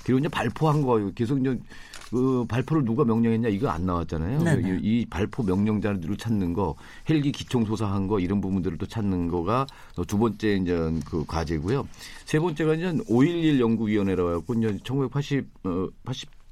그리고 0.04 0.20
이제 0.20 0.28
발포한 0.28 0.82
거 0.82 1.10
계속 1.16 1.40
이제 1.40 1.58
그 2.10 2.44
발포를 2.46 2.84
누가 2.84 3.04
명령했냐 3.04 3.48
이거 3.48 3.68
안 3.70 3.86
나왔잖아요. 3.86 4.44
네네. 4.44 4.78
이, 4.80 5.00
이 5.00 5.06
발포 5.06 5.42
명령자를 5.42 6.16
찾는 6.16 6.52
거, 6.52 6.76
헬기 7.10 7.32
기총 7.32 7.64
소사한 7.64 8.06
거 8.06 8.20
이런 8.20 8.40
부분들을 8.40 8.78
또 8.78 8.86
찾는 8.86 9.26
거가 9.26 9.66
두 10.06 10.16
번째 10.16 10.54
이제 10.54 10.92
그 11.06 11.24
과제고요. 11.26 11.88
세 12.24 12.38
번째가 12.38 12.74
이제 12.74 12.92
5.11 12.92 13.58
연구위원회라고 13.58 14.30
해갖고 14.30 14.54
이제 14.54 14.78
1980 14.84 15.48
어, 15.64 15.88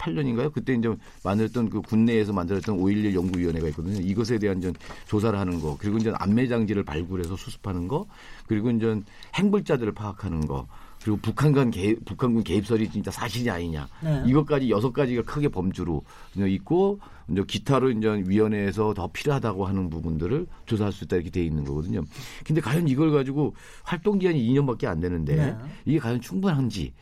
88년인가요? 0.03 0.53
그때 0.53 0.75
이제 0.75 0.95
만들었던 1.25 1.71
그 1.71 1.81
국내에서 1.81 2.33
만들었던 2.33 2.77
5.11 2.77 3.15
연구위원회가 3.15 3.69
있거든요. 3.69 4.01
이것에 4.01 4.39
대한 4.39 4.61
전 4.61 4.75
조사를 5.07 5.39
하는 5.39 5.61
거, 5.61 5.77
그리고 5.79 5.99
이제 5.99 6.13
안매장지를 6.15 6.85
발굴해서 6.85 7.37
수습하는 7.37 7.89
거, 7.89 8.07
그리고 8.47 8.71
이제 8.71 9.01
행불자들을 9.35 9.93
파악하는 9.93 10.47
거, 10.47 10.67
그리고 11.03 11.19
북한간 11.19 11.71
개, 11.71 11.95
북한군 12.05 12.45
개입설이 12.45 12.91
진짜 12.91 13.11
사실이 13.11 13.51
아니냐. 13.51 13.89
네. 14.03 14.23
이것까지 14.27 14.71
여섯 14.71 14.93
가지가 14.93 15.23
크게 15.23 15.49
범주로 15.49 16.03
있고 16.37 17.01
이제 17.29 17.43
기타로 17.47 17.91
이제 17.91 18.23
위원회에서 18.27 18.95
더 18.95 19.09
필요하다고 19.09 19.67
하는 19.67 19.91
부분들을 19.91 20.47
조사할 20.67 20.93
수 20.93 21.05
있다 21.05 21.17
이렇게 21.17 21.31
돼 21.31 21.45
있는 21.45 21.65
거거든요. 21.65 22.03
근데 22.45 22.61
과연 22.61 22.87
이걸 22.87 23.11
가지고 23.11 23.55
활동 23.83 24.19
기한이 24.19 24.41
2년밖에 24.49 24.87
안 24.87 25.01
되는데 25.01 25.37
네. 25.37 25.57
이게 25.87 25.99
과연 25.99 26.21
충분한지 26.21 26.93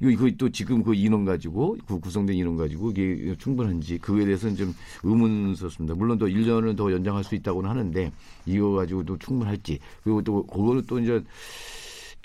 이거 0.00 0.30
또 0.38 0.48
지금 0.50 0.82
그 0.82 0.94
인원 0.94 1.24
가지고 1.24 1.76
그 1.86 1.98
구성된 1.98 2.36
인원 2.36 2.56
가지고 2.56 2.90
이게 2.90 3.34
충분한지 3.38 3.98
그거에 3.98 4.24
대해서는 4.24 4.56
좀 4.56 4.74
의문스럽습니다. 5.02 5.94
물론 5.94 6.18
또 6.18 6.26
1년은 6.26 6.76
더 6.76 6.92
연장할 6.92 7.24
수 7.24 7.34
있다고는 7.34 7.68
하는데 7.70 8.12
이거 8.44 8.72
가지고도 8.72 9.18
충분할지 9.18 9.78
그리고 10.02 10.22
또 10.22 10.44
그거는 10.46 10.82
또 10.86 10.98
이제 10.98 11.22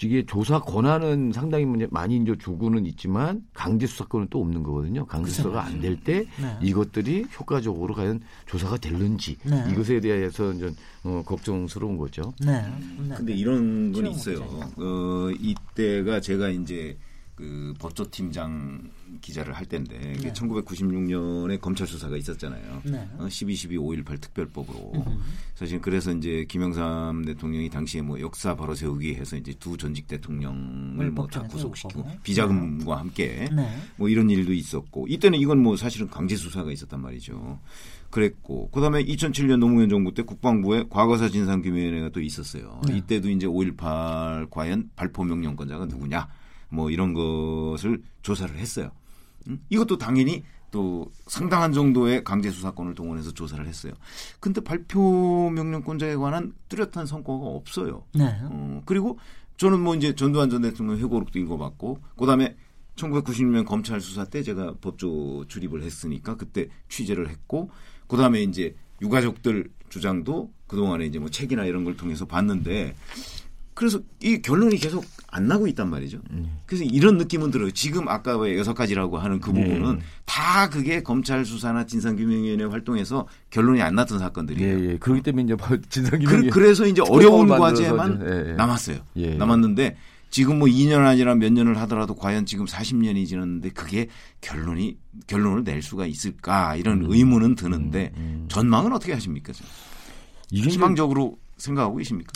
이게 0.04 0.26
조사 0.26 0.60
권한은 0.60 1.32
상당히 1.32 1.64
문제- 1.64 1.88
많이 1.92 2.18
이제 2.18 2.36
주고는 2.36 2.88
있지만 2.88 3.46
강제 3.54 3.86
수사권은 3.86 4.28
또 4.32 4.42
없는 4.42 4.64
거거든요. 4.64 5.06
강제 5.06 5.30
수사가 5.30 5.64
안 5.64 5.80
될때 5.80 6.26
네. 6.42 6.58
이것들이 6.64 7.26
효과적으로 7.40 7.94
과연 7.94 8.20
조사가 8.48 8.78
될는지 8.78 9.38
네. 9.46 9.64
이것에 9.72 10.00
대해서 10.00 10.52
이제 10.54 10.74
어, 11.04 11.22
걱정스러운 11.24 11.98
거죠. 11.98 12.34
네. 12.44 12.64
네. 13.08 13.14
근데 13.16 13.32
이런 13.34 13.92
건 13.92 14.08
있어요. 14.08 14.40
어, 14.78 15.30
이때가 15.40 16.20
제가 16.20 16.50
이제 16.50 16.98
그 17.42 17.74
법조 17.80 18.08
팀장 18.12 18.80
기자를 19.20 19.56
할 19.56 19.66
때인데 19.66 19.98
네. 19.98 20.32
1996년에 20.32 21.60
검찰 21.60 21.88
수사가 21.88 22.16
있었잖아요. 22.16 22.84
네. 22.86 23.00
어, 23.18 23.26
12.12 23.26 24.06
5.18 24.06 24.22
특별법으로 24.22 24.94
사실 25.56 25.82
그래서 25.82 26.12
이제 26.14 26.46
김영삼 26.48 27.26
대통령이 27.26 27.68
당시에 27.72 28.04
뭐 28.04 28.20
역사 28.20 28.56
바로 28.56 28.76
세우기 28.76 29.16
해서 29.16 29.38
이제 29.38 29.56
두 29.60 29.76
전직 29.76 30.06
대통령을 30.06 31.10
뭐 31.10 31.26
다 31.32 31.42
구속시키고 31.48 32.04
세우고. 32.04 32.22
비자금과 32.22 33.00
함께 33.00 33.50
네. 33.52 33.76
뭐 33.96 34.08
이런 34.08 34.30
일도 34.30 34.54
있었고 34.54 35.08
이때는 35.08 35.40
이건 35.40 35.64
뭐 35.64 35.76
사실은 35.76 36.12
강제 36.12 36.36
수사가 36.36 36.72
있었단 36.72 37.02
말이죠. 37.02 37.60
그랬고 38.12 38.70
그다음에 38.70 39.04
2007년 39.04 39.58
노무현 39.58 39.90
정부 39.90 40.14
때 40.14 40.22
국방부에 40.22 40.84
과거사 40.92 41.30
진상규명위원회가 41.30 42.10
또 42.10 42.22
있었어요. 42.22 42.82
네. 42.88 42.98
이때도 42.98 43.32
이제 43.32 43.48
5.18 43.48 44.52
과연 44.52 44.92
발포 44.96 45.24
명령권자가 45.24 45.86
누구냐 45.88 46.28
뭐 46.72 46.90
이런 46.90 47.14
것을 47.14 48.02
조사를 48.22 48.56
했어요. 48.58 48.92
음? 49.48 49.60
이것도 49.70 49.98
당연히 49.98 50.44
또 50.72 51.12
상당한 51.28 51.74
정도의 51.74 52.24
강제 52.24 52.50
수사권을 52.50 52.96
동원해서 52.96 53.32
조사를 53.32 53.66
했어요. 53.68 53.94
근데 54.40 54.62
발표 54.62 55.50
명령권자에 55.50 56.16
관한 56.16 56.54
뚜렷한 56.70 57.06
성과가 57.06 57.46
없어요. 57.46 58.06
네. 58.14 58.26
어, 58.44 58.82
그리고 58.86 59.20
저는 59.58 59.80
뭐 59.82 59.96
이제 59.96 60.16
전두환 60.16 60.50
전 60.50 60.62
대통령 60.62 60.98
회고록도 60.98 61.38
읽어봤고, 61.40 62.00
그 62.18 62.26
다음에 62.26 62.56
1996년 62.96 63.66
검찰 63.66 64.00
수사 64.00 64.24
때 64.24 64.42
제가 64.42 64.76
법조 64.82 65.46
출입을 65.48 65.84
했으니까 65.84 66.38
그때 66.38 66.68
취재를 66.88 67.30
했고, 67.30 67.70
그다음에 68.08 68.42
이제 68.42 68.76
유가족들 69.02 69.70
주장도 69.90 70.52
그동안에 70.68 71.06
이제 71.06 71.20
뭐 71.20 71.30
책이나 71.30 71.66
이런 71.66 71.84
걸 71.84 71.98
통해서 71.98 72.26
봤는데 72.26 72.96
그래서 73.82 74.00
이 74.22 74.40
결론이 74.44 74.78
계속 74.78 75.04
안 75.26 75.48
나고 75.48 75.66
있단 75.66 75.90
말이죠. 75.90 76.20
그래서 76.68 76.84
이런 76.84 77.18
느낌은 77.18 77.50
들어요. 77.50 77.72
지금 77.72 78.08
아까 78.10 78.38
왜 78.38 78.56
여섯 78.56 78.76
가지라고 78.76 79.18
하는 79.18 79.40
그 79.42 79.50
네. 79.50 79.64
부분은 79.64 80.02
다 80.24 80.70
그게 80.70 81.02
검찰 81.02 81.44
수사나 81.44 81.88
진상규명위원회 81.88 82.66
활동에서 82.66 83.28
결론이 83.50 83.82
안 83.82 83.96
났던 83.96 84.20
예, 84.20 84.20
사건들이에요. 84.20 84.92
예. 84.92 84.98
그렇기 85.00 85.24
때문에 85.24 85.46
이제 85.46 85.56
뭐 85.56 85.68
진상규명이 85.90 86.52
그, 86.52 86.60
래서 86.60 86.86
이제 86.86 87.02
어려운 87.10 87.48
과제만 87.48 88.22
예, 88.24 88.50
예. 88.52 88.54
남았어요. 88.54 89.00
예. 89.16 89.34
남았는데 89.34 89.98
지금 90.30 90.60
뭐 90.60 90.68
2년 90.68 91.00
아니라 91.00 91.34
몇 91.34 91.52
년을 91.52 91.76
하더라도 91.80 92.14
과연 92.14 92.46
지금 92.46 92.68
40년이 92.68 93.26
지났는데 93.26 93.72
그게 93.72 94.10
결론이 94.42 94.96
결론을 95.26 95.64
낼 95.64 95.82
수가 95.82 96.06
있을까 96.06 96.76
이런 96.76 97.06
음. 97.06 97.12
의문은 97.12 97.56
드는데 97.56 98.14
전망은 98.48 98.94
어떻게 98.94 99.14
하십니까? 99.14 99.54
희망적으로 100.52 101.40
생각하고 101.58 101.96
계십니까? 101.96 102.32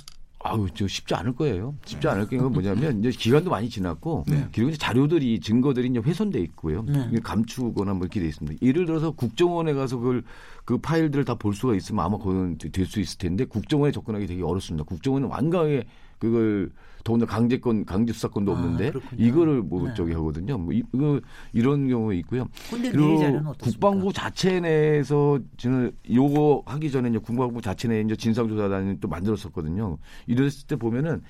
아우 0.46 0.68
저 0.74 0.88
쉽지 0.88 1.16
않을 1.16 1.34
거예요. 1.36 1.76
쉽지 1.86 2.08
않을 2.08 2.28
게 2.28 2.38
뭐냐면 2.38 3.00
이제 3.00 3.10
기간도 3.10 3.50
많이 3.50 3.68
지났고 3.70 4.26
네. 4.28 4.48
그리고 4.54 4.70
이제 4.70 4.78
자료들이 4.78 5.40
증거들이 5.40 5.88
이제 5.90 6.00
훼손돼 6.00 6.40
있고요. 6.42 6.84
네. 6.84 7.10
감추거나 7.24 7.94
뭐 7.94 8.02
이렇게 8.04 8.20
돼 8.20 8.28
있습니다. 8.28 8.66
예를 8.66 8.86
들어서 8.86 9.12
국정원에 9.12 9.74
가서 9.74 9.98
그걸 9.98 10.24
그 10.66 10.78
파일들을 10.78 11.26
다 11.26 11.36
볼 11.36 11.54
수가 11.54 11.76
있으면 11.76 12.06
아마 12.06 12.18
그건 12.18 12.58
될 12.58 12.86
수 12.86 13.00
있을 13.00 13.18
텐데 13.18 13.46
국정원에 13.46 13.92
접근하기 13.92 14.28
되게 14.28 14.44
어렵습니다. 14.44 14.84
국정원은 14.86 15.28
완강하게 15.30 15.86
그걸 16.20 16.72
더군다나 17.06 17.32
강제권 17.32 17.86
강제 17.86 18.12
수사권도 18.12 18.52
아, 18.52 18.56
없는데 18.56 18.90
그렇군요. 18.90 19.26
이거를 19.26 19.62
뭐 19.62 19.88
네. 19.88 19.94
저기 19.96 20.12
하거든요. 20.14 20.58
뭐 20.58 20.74
이, 20.74 20.82
거 20.82 21.22
이런 21.54 21.88
경우 21.88 22.12
있고요. 22.16 22.48
그리고? 22.72 23.54
국방부 23.60 24.12
자체 24.12 24.60
내에서 24.60 25.40
저는 25.56 25.92
요거 26.12 26.64
하기 26.66 26.92
전에 26.92 27.10
이제 27.10 27.20
국방부 27.20 27.62
자체 27.62 27.88
내에 27.88 28.02
이제 28.02 28.16
진상조사단을 28.16 29.00
또 29.00 29.08
만들었었거든요. 29.08 30.00
이랬을 30.26 30.68
때 30.68 30.76
보면은 30.76 31.22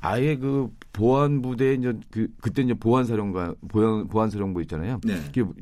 아예 0.00 0.36
그 0.36 0.70
보안 0.92 1.42
부대 1.42 1.74
이제 1.74 1.92
그 2.10 2.28
그때 2.40 2.62
이제 2.62 2.74
보안 2.74 3.04
사령관 3.04 3.54
보안 3.68 4.06
보안 4.08 4.30
사령부 4.30 4.60
있잖아요. 4.62 5.00
네. 5.04 5.14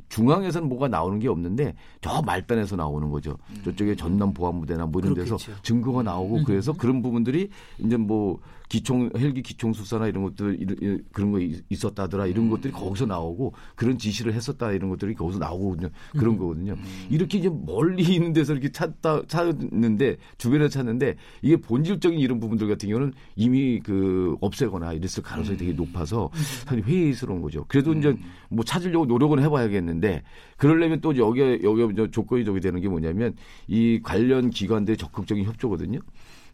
중앙에서는 0.09 0.69
뭐가 0.69 0.88
나오는 0.88 1.19
게 1.19 1.28
없는데 1.28 1.75
저 2.00 2.21
말단에서 2.23 2.76
나오는 2.76 3.11
거죠. 3.11 3.37
저쪽에 3.64 3.95
전남 3.97 4.33
보안 4.35 4.61
부대나 4.61 4.87
뭐 4.87 5.00
이런 5.00 5.14
데서 5.14 5.37
그렇겠죠. 5.37 5.62
증거가 5.62 6.02
나오고 6.02 6.45
그래서 6.45 6.73
그런 6.73 7.00
부분들이 7.02 7.49
이제 7.78 7.97
뭐 7.97 8.38
기총 8.69 9.11
헬기 9.16 9.43
기총 9.43 9.73
수사나 9.73 10.09
이런 10.09 10.25
것들 10.25 10.61
이- 10.61 10.66
이- 10.85 10.99
그런 11.12 11.31
거 11.31 11.38
있- 11.38 11.62
있었다더라 11.71 12.26
이런 12.26 12.50
것들이 12.50 12.73
거기서 12.73 13.07
나오고 13.07 13.52
그런 13.76 13.97
지시를 13.97 14.33
했었다 14.35 14.73
이런 14.73 14.90
것들이 14.90 15.14
거기서 15.14 15.38
나오고 15.38 15.76
그런 16.12 16.37
거거든요. 16.37 16.75
이렇게 17.09 17.38
이제 17.38 17.49
멀리 17.49 18.02
있는 18.21 18.33
데서 18.33 18.52
이렇게 18.55 18.71
찾다 18.73 19.23
찾는데 19.28 20.16
주변에 20.38 20.69
찾는데 20.69 21.14
이게 21.43 21.57
본질적인 21.57 22.19
이런 22.19 22.40
부분들 22.40 22.66
같은 22.66 22.88
경우는 22.88 23.12
이미 23.37 23.78
그 23.85 24.25
없애거나 24.40 24.92
이랬을 24.92 25.23
가능성이 25.23 25.59
되게 25.59 25.73
높아서 25.73 26.30
사실 26.66 26.85
회의스러운 26.85 27.42
거죠. 27.42 27.64
그래도 27.68 27.92
이제 27.92 28.16
뭐 28.49 28.64
찾으려고 28.64 29.06
노력은 29.06 29.42
해봐야겠는데 29.42 30.23
그러려면 30.56 31.00
또 31.00 31.16
여기에 31.16 31.61
여기 31.62 31.92
이제 31.92 32.11
조건이 32.11 32.45
저기 32.45 32.61
되는 32.61 32.80
게 32.80 32.88
뭐냐면 32.88 33.35
이 33.66 34.00
관련 34.02 34.50
기관들의 34.50 34.97
적극적인 34.97 35.45
협조거든요. 35.45 36.00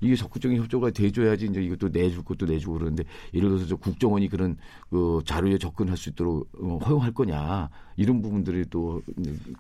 이게 0.03 0.17
적극적인 0.17 0.59
협조가 0.59 0.91
돼줘야지 0.91 1.47
이제 1.47 1.63
이것도 1.63 1.89
내줄 1.89 2.25
것도 2.25 2.47
내주고 2.47 2.75
그러는데 2.75 3.05
예를 3.33 3.49
들어서 3.49 3.67
저 3.67 3.77
국정원이 3.77 4.29
그런 4.29 4.57
그 4.91 5.21
자료에 5.25 5.59
접근할 5.59 5.97
수 5.97 6.11
있도록 6.11 6.49
어, 6.61 6.79
허용할 6.85 7.13
거냐 7.13 7.71
이런 7.97 8.21
부분들이 8.21 8.65
또 8.69 9.01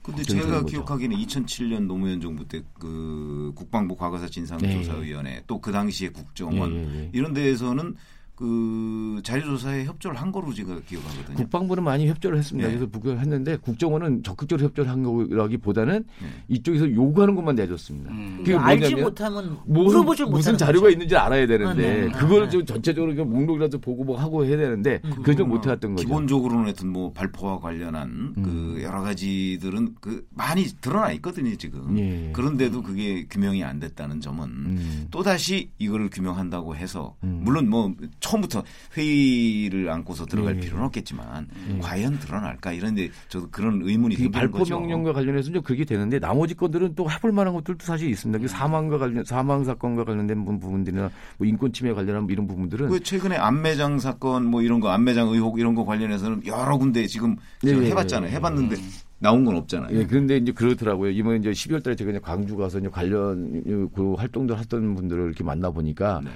근데 0.03 0.23
제가. 0.23 0.65
기억하기에는 0.65 1.17
2007년 1.17 1.87
노무현 1.87 2.21
정부 2.21 2.47
때 2.47 2.63
그 2.83 3.53
국방부 3.55 3.97
과거사 3.97 4.29
진상조사위원회 4.29 5.45
또그 5.47 5.71
당시에 5.71 6.09
국정원 6.09 6.73
예, 6.75 6.79
예, 6.79 6.99
예. 7.05 7.11
이런 7.13 7.33
데에서는 7.33 7.95
그 8.43 9.21
자료조사에 9.23 9.85
협조를 9.85 10.21
한 10.21 10.33
거로 10.33 10.53
제가 10.53 10.81
기억하거든요. 10.81 11.37
국방부는 11.37 11.85
많이 11.85 12.09
협조를 12.09 12.39
했습니다. 12.39 12.69
네. 12.69 12.75
그래서 12.75 12.91
북을 12.91 13.21
했는데 13.21 13.57
국정원은 13.57 14.25
적극적으로 14.25 14.67
협조를 14.67 14.91
한 14.91 15.05
거라기보다는 15.05 16.05
네. 16.21 16.29
이쪽에서 16.49 16.91
요구하는 16.91 17.37
것만 17.37 17.55
내줬습니다. 17.55 18.11
음. 18.11 18.39
그게 18.39 18.51
그러니까 18.55 18.69
알지 18.69 18.81
뭐냐면 18.81 19.05
못하면 19.05 19.59
무슨, 19.65 19.85
물어보질 19.85 20.27
무슨 20.27 20.37
못하는 20.39 20.59
자료가 20.59 20.87
거죠. 20.87 20.93
있는지 20.93 21.15
알아야 21.15 21.47
되는데 21.47 21.71
아, 21.71 22.05
네. 22.07 22.09
그걸 22.11 22.43
아, 22.43 22.49
좀 22.49 22.67
전체적으로 22.67 23.15
그 23.15 23.21
목록이라도 23.21 23.79
보고 23.79 24.03
뭐 24.03 24.19
하고 24.19 24.45
해야 24.45 24.57
되는데 24.57 24.99
그걸 24.99 25.37
좀 25.37 25.49
못해왔던 25.49 25.93
거죠. 25.95 26.05
기본적으로는 26.05 26.65
하여튼 26.65 26.89
뭐 26.89 27.13
발포와 27.13 27.61
관련한 27.61 28.35
음. 28.39 28.43
그 28.43 28.83
여러 28.83 29.03
가지들은 29.03 29.95
그 30.01 30.27
많이 30.31 30.65
드러나 30.81 31.13
있거든요 31.13 31.55
지금. 31.57 31.97
예. 31.97 32.31
그런데도 32.33 32.83
그게 32.83 33.25
규명이 33.31 33.63
안 33.63 33.79
됐다는 33.79 34.21
점은 34.21 34.45
음. 34.49 35.07
또 35.13 35.23
다시 35.23 35.71
이거를 35.79 36.11
규명한다고 36.11 36.75
해서 36.75 37.15
음. 37.23 37.43
물론 37.45 37.71
뭐 37.71 37.95
처음부터 38.33 38.63
회의를 38.97 39.91
안고서 39.91 40.27
들어갈 40.27 40.57
예. 40.57 40.61
필요는 40.61 40.85
없겠지만 40.87 41.47
예. 41.75 41.79
과연 41.79 42.19
드러날까 42.19 42.73
이런 42.73 42.95
데 42.95 43.11
저도 43.29 43.49
그런 43.51 43.83
의문이 43.83 44.17
그 44.17 44.23
생기는 44.23 44.41
발포 44.41 44.59
거죠. 44.59 44.79
명령과 44.81 45.13
관련해서 45.13 45.53
좀 45.53 45.63
그게 45.63 45.85
되는데 45.85 46.19
나머지 46.19 46.55
건들은 46.55 46.95
또 46.95 47.11
해볼 47.11 47.33
만한 47.33 47.53
것들도 47.55 47.85
사실 47.85 48.09
있습니다. 48.11 48.39
그 48.41 48.49
사망과 48.49 48.99
관련 48.99 49.25
사망 49.25 49.65
사건과 49.65 50.05
관련된 50.05 50.45
부- 50.45 50.59
부분들이나 50.59 51.11
뭐 51.39 51.47
인권 51.47 51.73
침해 51.73 51.93
관련한 51.93 52.27
이런 52.31 52.47
부분들은 52.47 52.89
그 52.89 53.01
최근에 53.01 53.37
안매장 53.37 53.99
사건 53.99 54.47
뭐 54.47 54.63
이런 54.63 54.81
거 54.81 54.89
안매장 54.91 55.29
의혹 55.29 55.59
이런 55.59 55.75
거 55.75 55.85
관련해서는 55.85 56.47
여러 56.47 56.77
군데 56.79 57.07
지금 57.07 57.37
제가 57.65 57.81
예, 57.83 57.87
예, 57.87 57.91
해봤잖아요. 57.91 58.31
예. 58.31 58.35
해봤는데 58.37 58.77
나온 59.19 59.45
건 59.45 59.57
없잖아요. 59.57 59.97
예, 59.97 60.05
그런데 60.07 60.37
이제 60.39 60.51
그렇더라고요. 60.53 61.11
이번 61.11 61.39
이제 61.39 61.51
12월 61.51 61.83
달에 61.83 61.95
제가 61.95 62.11
이제 62.11 62.19
광주 62.21 62.57
가서 62.57 62.79
이제 62.79 62.89
관련 62.89 63.63
그 63.95 64.15
활동들 64.15 64.59
했던 64.59 64.95
분들을 64.95 65.27
이렇게 65.27 65.45
만나 65.45 65.71
보니까 65.71 66.21
네. 66.25 66.31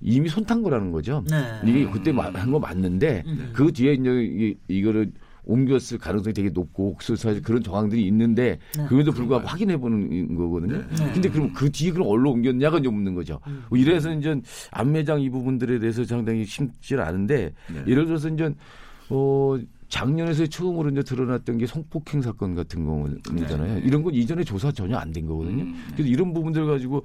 이미 0.00 0.28
손 0.28 0.44
탄 0.44 0.62
거라는 0.62 0.92
거죠. 0.92 1.24
네. 1.30 1.36
이게 1.64 1.90
그때 1.90 2.10
한 2.12 2.50
거 2.52 2.58
맞는데 2.58 3.22
음. 3.26 3.50
그 3.52 3.72
뒤에 3.72 3.94
이제 3.94 4.10
이, 4.10 4.54
이거를 4.68 5.10
옮겼을 5.44 5.98
가능성이 5.98 6.34
되게 6.34 6.50
높고 6.50 6.94
그래서 6.98 7.14
사실 7.16 7.40
그런 7.40 7.62
정황들이 7.62 8.04
있는데 8.06 8.58
네. 8.76 8.84
그럼에도 8.86 9.12
불구하고 9.12 9.46
확인해 9.46 9.76
보는 9.76 10.34
거거든요. 10.36 10.78
네. 10.98 11.12
근데 11.12 11.28
그럼 11.28 11.52
그 11.52 11.70
뒤에 11.70 11.92
그럼 11.92 12.08
얼로 12.08 12.32
옮겼냐가 12.32 12.78
이제 12.78 12.88
묻는 12.88 13.14
거죠. 13.14 13.40
음. 13.46 13.64
뭐 13.68 13.78
이래서 13.78 14.12
이제 14.12 14.40
안매장 14.72 15.20
이 15.20 15.30
부분들에 15.30 15.78
대해서 15.78 16.04
상당히 16.04 16.44
쉽지 16.44 16.96
않은데 16.96 17.52
네. 17.72 17.84
예를 17.86 18.06
들어서 18.06 18.28
이제 18.28 18.52
어 19.08 19.56
작년에서 19.88 20.46
처음으로 20.46 20.90
이제 20.90 21.02
드러났던 21.04 21.58
게 21.58 21.66
성폭행 21.66 22.20
사건 22.22 22.56
같은 22.56 22.84
경우잖아요. 22.84 23.74
네. 23.76 23.80
이런 23.84 24.02
건 24.02 24.14
이전에 24.14 24.42
조사 24.42 24.72
전혀 24.72 24.96
안 24.96 25.12
된 25.12 25.26
거거든요. 25.26 25.62
음. 25.62 25.76
그래서 25.94 26.08
이런 26.10 26.32
부분들 26.34 26.66
가지고 26.66 27.04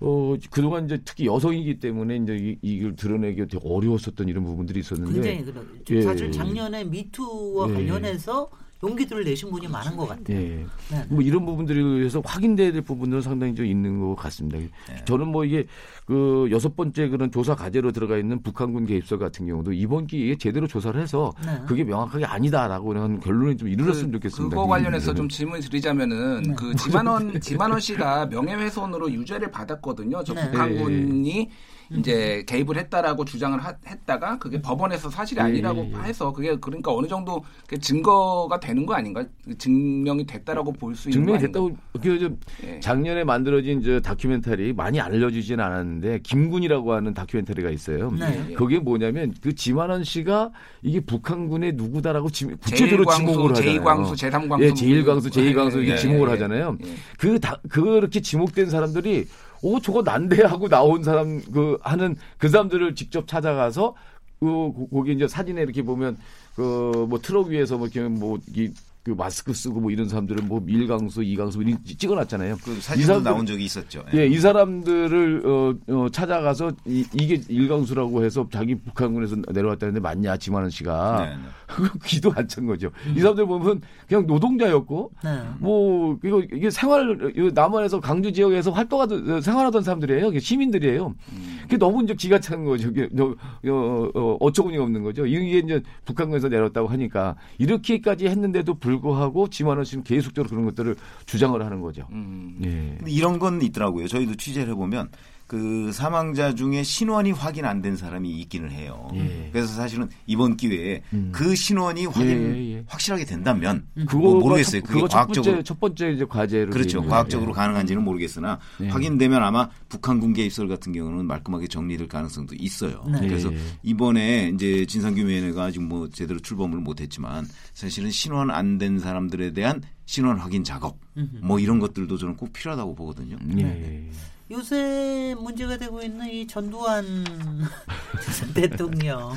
어 0.00 0.36
그동안 0.50 0.86
이제 0.86 0.98
특히 1.04 1.26
여성이기 1.26 1.78
때문에 1.78 2.16
이제 2.16 2.36
이, 2.36 2.58
이걸 2.62 2.96
드러내기 2.96 3.46
되게 3.46 3.58
어려웠었던 3.62 4.28
이런 4.28 4.44
부분들이 4.44 4.80
있었는데 4.80 5.12
굉장히 5.12 5.44
그런 5.44 5.80
예, 5.90 6.02
사실 6.02 6.26
예. 6.26 6.30
작년에 6.30 6.84
미투와 6.84 7.70
예. 7.70 7.74
관련해서 7.74 8.50
용기들을 8.82 9.24
내신 9.24 9.50
분이 9.50 9.68
많은 9.68 9.96
것 9.96 10.08
같아요. 10.08 10.36
예. 10.36 10.66
네. 10.90 11.04
뭐 11.08 11.22
이런 11.22 11.46
부분들에 11.46 11.80
의해서 11.80 12.20
확인돼야 12.24 12.72
될 12.72 12.82
부분들은 12.82 13.22
상당히 13.22 13.54
좀 13.54 13.64
있는 13.64 14.00
것 14.00 14.14
같습니다. 14.16 14.58
저는 15.06 15.28
뭐 15.28 15.44
이게 15.44 15.66
그 16.06 16.48
여섯 16.50 16.76
번째 16.76 17.08
그런 17.08 17.30
조사 17.30 17.54
과제로 17.54 17.92
들어가 17.92 18.18
있는 18.18 18.42
북한군 18.42 18.86
개입설 18.86 19.18
같은 19.18 19.46
경우도 19.46 19.72
이번 19.72 20.06
기회에 20.06 20.36
제대로 20.36 20.66
조사를 20.66 21.00
해서 21.00 21.32
네. 21.44 21.58
그게 21.66 21.84
명확하게 21.84 22.26
아니다라고 22.26 22.94
하는 22.94 23.20
결론이 23.20 23.56
좀 23.56 23.68
이르렀으면 23.68 24.12
좋겠습니다. 24.12 24.54
그거 24.54 24.66
관련해서 24.66 25.14
좀 25.14 25.28
네. 25.28 25.36
질문 25.36 25.60
드리자면은 25.60 26.42
네. 26.42 26.54
그 26.54 26.74
지만원 26.74 27.40
지만원 27.40 27.80
씨가 27.80 28.26
명예훼손으로 28.26 29.10
유죄를 29.12 29.50
받았거든요. 29.50 30.22
저 30.24 30.34
네. 30.34 30.50
북한군이 30.50 31.50
이제 31.90 32.42
개입을 32.46 32.76
했다라고 32.78 33.24
주장을 33.24 33.58
하- 33.58 33.74
했다가 33.86 34.38
그게 34.38 34.60
법원에서 34.60 35.10
사실이 35.10 35.38
예, 35.38 35.44
아니라고 35.44 35.80
예, 35.84 35.92
예. 35.92 36.02
해서 36.08 36.32
그게 36.32 36.56
그러니까 36.56 36.92
어느 36.94 37.06
정도 37.06 37.42
그 37.66 37.78
증거가 37.78 38.58
되는 38.58 38.86
거 38.86 38.94
아닌가? 38.94 39.24
증명이 39.58 40.26
됐다라고 40.26 40.72
볼 40.72 40.94
수 40.94 41.10
있는 41.10 41.20
증명이? 41.26 41.38
됐다고 41.40 41.76
그좀 42.00 42.38
예. 42.64 42.80
작년에 42.80 43.24
만들어진 43.24 43.82
저 43.82 44.00
다큐멘터리 44.00 44.72
많이 44.72 45.00
알려지진 45.00 45.60
않았는데 45.60 46.20
김군이라고 46.22 46.92
하는 46.94 47.12
다큐멘터리가 47.14 47.70
있어요. 47.70 48.10
네. 48.12 48.54
그게 48.54 48.78
뭐냐면 48.78 49.34
그 49.42 49.54
지만원 49.54 50.04
씨가 50.04 50.50
이게 50.82 51.00
북한군의 51.00 51.72
누구다라고 51.74 52.30
지, 52.30 52.46
구체적으로 52.46 53.04
제1광수, 53.04 53.16
지목을 53.16 53.50
하잖아요. 53.50 53.80
제2광수, 53.82 54.12
제3광수 54.14 54.62
예, 54.62 54.70
제1광수, 54.70 55.30
제2광수 55.30 55.74
이렇게 55.76 55.90
예, 55.92 55.96
지목을 55.96 56.28
예, 56.28 56.30
하잖아요. 56.32 56.78
예. 56.84 56.94
그 57.18 57.38
다, 57.40 57.60
그렇게 57.68 58.20
지목된 58.20 58.70
사람들이 58.70 59.26
오 59.64 59.80
저거 59.80 60.02
난데 60.02 60.42
하고 60.44 60.68
나온 60.68 61.02
사람 61.02 61.40
그 61.52 61.78
하는 61.82 62.16
그 62.38 62.48
사람들을 62.48 62.94
직접 62.94 63.26
찾아가서 63.26 63.94
그 64.40 64.46
고- 64.46 64.88
거기 64.90 65.12
이제 65.14 65.26
사진에 65.26 65.62
이렇게 65.62 65.82
보면 65.82 66.18
그 66.56 67.06
뭐 67.08 67.18
트럭 67.20 67.48
위에서 67.48 67.78
뭐 67.78 67.86
이렇게 67.88 68.06
뭐이 68.08 68.72
그 69.04 69.10
마스크 69.10 69.52
쓰고 69.52 69.80
뭐 69.80 69.90
이런 69.90 70.08
사람들은 70.08 70.48
뭐 70.48 70.60
1강수, 70.64 71.18
2강수 71.18 71.60
이런 71.60 71.78
찍어놨잖아요. 71.84 72.56
그이 72.64 72.80
사진도 72.80 73.12
사람들- 73.12 73.22
나온 73.24 73.44
적이 73.44 73.64
있었죠. 73.66 74.02
예, 74.14 74.26
이 74.26 74.38
사람들을 74.38 75.42
어, 75.44 75.74
어, 75.88 76.08
찾아가서 76.10 76.72
이, 76.86 77.04
이게 77.12 77.38
일강수라고 77.48 78.24
해서 78.24 78.48
자기 78.50 78.74
북한군에서 78.76 79.36
내려왔다는데 79.52 80.00
맞냐 80.00 80.38
지만원 80.38 80.70
씨가 80.70 81.26
네, 81.28 81.36
네. 81.36 81.42
그 81.66 81.98
귀도 82.06 82.32
안 82.34 82.48
찬 82.48 82.64
거죠. 82.66 82.90
이 83.14 83.20
사람들 83.20 83.44
보면 83.46 83.82
그냥 84.08 84.26
노동자였고 84.26 85.10
네. 85.22 85.42
뭐 85.58 86.18
이거 86.24 86.40
이게 86.40 86.70
생활 86.70 87.32
남한에서 87.54 88.00
강주 88.00 88.32
지역에서 88.32 88.70
활동하던 88.70 89.42
생활하던 89.42 89.82
사람들이에요. 89.82 90.38
시민들이에요. 90.38 91.14
그게 91.62 91.76
너무 91.76 92.02
이제 92.04 92.14
기가 92.14 92.38
찬 92.40 92.64
거죠. 92.64 92.88
이게 92.88 93.08
어, 93.20 93.34
어, 93.68 94.08
어, 94.14 94.36
어처구니가 94.40 94.82
없는 94.82 95.02
거죠. 95.02 95.26
이게 95.26 95.58
이제 95.58 95.82
북한군에서 96.06 96.48
내려왔다고 96.48 96.88
하니까 96.88 97.36
이렇게까지 97.58 98.28
했는데도 98.28 98.74
불 98.74 98.93
구하고 99.00 99.48
지만원 99.48 99.84
씨는 99.84 100.04
계속적으로 100.04 100.50
그런 100.50 100.64
것들을 100.66 100.96
주장을 101.26 101.60
하는 101.62 101.80
거죠. 101.80 102.06
음. 102.12 102.58
예. 102.64 102.96
근데 102.98 103.10
이런 103.10 103.38
건 103.38 103.60
있더라고요. 103.62 104.08
저희도 104.08 104.36
취재를 104.36 104.72
해보면 104.72 105.10
그 105.54 105.92
사망자 105.92 106.52
중에 106.52 106.82
신원이 106.82 107.30
확인 107.30 107.64
안 107.64 107.80
된 107.84 107.96
사람이 107.96 108.30
있기는 108.40 108.70
해요. 108.70 109.08
예. 109.14 109.50
그래서 109.52 109.74
사실은 109.74 110.08
이번 110.26 110.56
기회에 110.56 111.02
음. 111.12 111.28
그 111.32 111.54
신원이 111.54 112.06
확인 112.06 112.56
예, 112.56 112.72
예. 112.78 112.84
확실하게 112.88 113.24
된다면 113.26 113.86
그거 114.06 114.18
뭐 114.18 114.40
모르겠어요. 114.40 114.80
첫, 114.80 114.86
그게 114.86 114.94
그거 114.94 115.08
첫 115.08 115.16
과학적으로 115.18 115.52
번째 115.54 115.62
첫 115.64 115.80
번째 115.80 116.12
이제 116.12 116.24
과제로 116.24 116.70
그렇죠. 116.70 117.02
과학적으로 117.04 117.52
거예요. 117.52 117.62
가능한지는 117.66 118.02
모르겠으나 118.02 118.58
예. 118.80 118.88
확인되면 118.88 119.42
아마 119.42 119.68
북한군 119.90 120.32
개입설 120.32 120.66
같은 120.66 120.92
경우는 120.92 121.26
말끔하게 121.26 121.66
정리될 121.68 122.08
가능성도 122.08 122.54
있어요. 122.58 123.04
네. 123.12 123.20
그래서 123.20 123.52
예. 123.52 123.58
이번에 123.82 124.50
이제 124.54 124.86
진상규명회가 124.86 125.70
지금 125.70 125.88
뭐 125.88 126.08
제대로 126.08 126.40
출범을 126.40 126.78
못했지만 126.78 127.46
사실은 127.74 128.10
신원 128.10 128.50
안 128.50 128.78
된 128.78 128.98
사람들에 128.98 129.52
대한 129.52 129.82
신원 130.06 130.38
확인 130.38 130.64
작업 130.64 130.98
뭐 131.42 131.60
이런 131.60 131.78
것들도 131.78 132.16
저는 132.16 132.36
꼭 132.36 132.52
필요하다고 132.52 132.94
보거든요. 132.96 133.36
예. 133.58 134.08
요새 134.50 135.34
문제가 135.38 135.78
되고 135.78 136.02
있는 136.02 136.28
이 136.28 136.46
전두환 136.46 137.24
대통령 138.54 139.32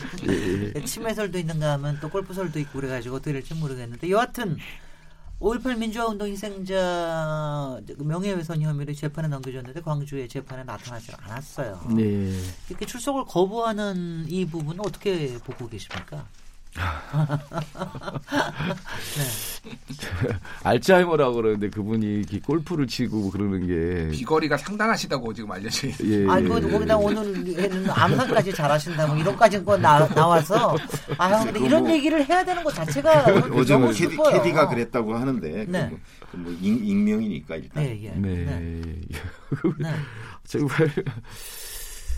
치매설도 0.85 1.37
있는가 1.39 1.73
하면 1.73 1.97
또 2.01 2.09
골프설도 2.09 2.59
있고 2.59 2.73
그래가지고 2.79 3.15
어떻게 3.15 3.31
될지 3.31 3.53
모르겠는데 3.53 4.09
여하튼 4.09 4.57
5.18 5.39 5.77
민주화운동 5.77 6.27
희생자 6.27 7.79
명예훼손 7.99 8.61
혐의로 8.61 8.91
재판에 8.93 9.27
넘겨졌는데 9.27 9.81
광주에 9.81 10.27
재판에 10.27 10.63
나타나지 10.63 11.11
않았어요. 11.15 11.79
네. 11.95 12.33
이렇게 12.69 12.85
출석을 12.85 13.25
거부하는 13.25 14.25
이 14.27 14.45
부분은 14.45 14.79
어떻게 14.81 15.37
보고 15.37 15.69
계십니까? 15.69 16.25
네. 19.17 19.23
알츠하이머라고 20.63 21.35
그러는데 21.35 21.69
그분이 21.69 22.05
이렇게 22.05 22.39
골프를 22.39 22.87
치고 22.87 23.31
그러는 23.31 23.67
게 23.67 24.09
비거리가 24.11 24.57
상당하시다고 24.57 25.33
지금 25.33 25.51
알려져 25.51 25.87
있어요. 25.87 26.09
예. 26.09 26.29
아니, 26.29 26.47
그 26.47 26.71
거기다 26.71 26.97
오늘에는 26.97 27.89
암산까지 27.89 28.53
잘하신다, 28.53 29.07
뭐, 29.07 29.17
이런까지 29.17 29.63
거 29.63 29.77
나, 29.77 30.07
나와서. 30.09 30.75
아, 31.17 31.43
근데 31.43 31.59
이런 31.59 31.89
얘기를 31.89 32.23
해야 32.27 32.43
되는 32.43 32.63
것 32.63 32.73
자체가 32.73 33.25
오늘 33.27 33.53
어제 33.59 33.73
뭐 33.75 33.87
너무 33.87 33.87
캐디, 33.87 34.09
슬퍼요. 34.09 34.41
캐디가 34.41 34.69
그랬다고 34.69 35.15
하는데 35.15 35.65
그 35.65 35.71
네. 35.71 35.87
뭐, 35.87 35.99
그뭐 36.31 36.51
익, 36.61 36.87
익명이니까 36.87 37.55
일단 37.55 37.83
네, 37.83 37.99
예. 38.03 38.09
네. 38.11 38.45
네. 38.45 38.81
네. 39.79 39.89
정말 40.45 40.93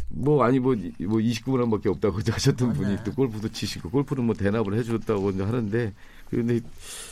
뭐 0.09 0.43
아니 0.43 0.59
뭐뭐 0.59 0.77
29분 0.97 1.59
한밖에 1.59 1.89
없다고 1.89 2.19
하셨던 2.25 2.69
아, 2.69 2.73
분이 2.73 2.95
네. 2.95 3.03
또 3.03 3.13
골프도 3.13 3.49
치시고 3.49 3.89
골프는 3.89 4.23
뭐 4.25 4.35
대납을 4.35 4.73
해줬다고 4.73 5.31
하는데 5.31 5.93
그런데 6.29 6.59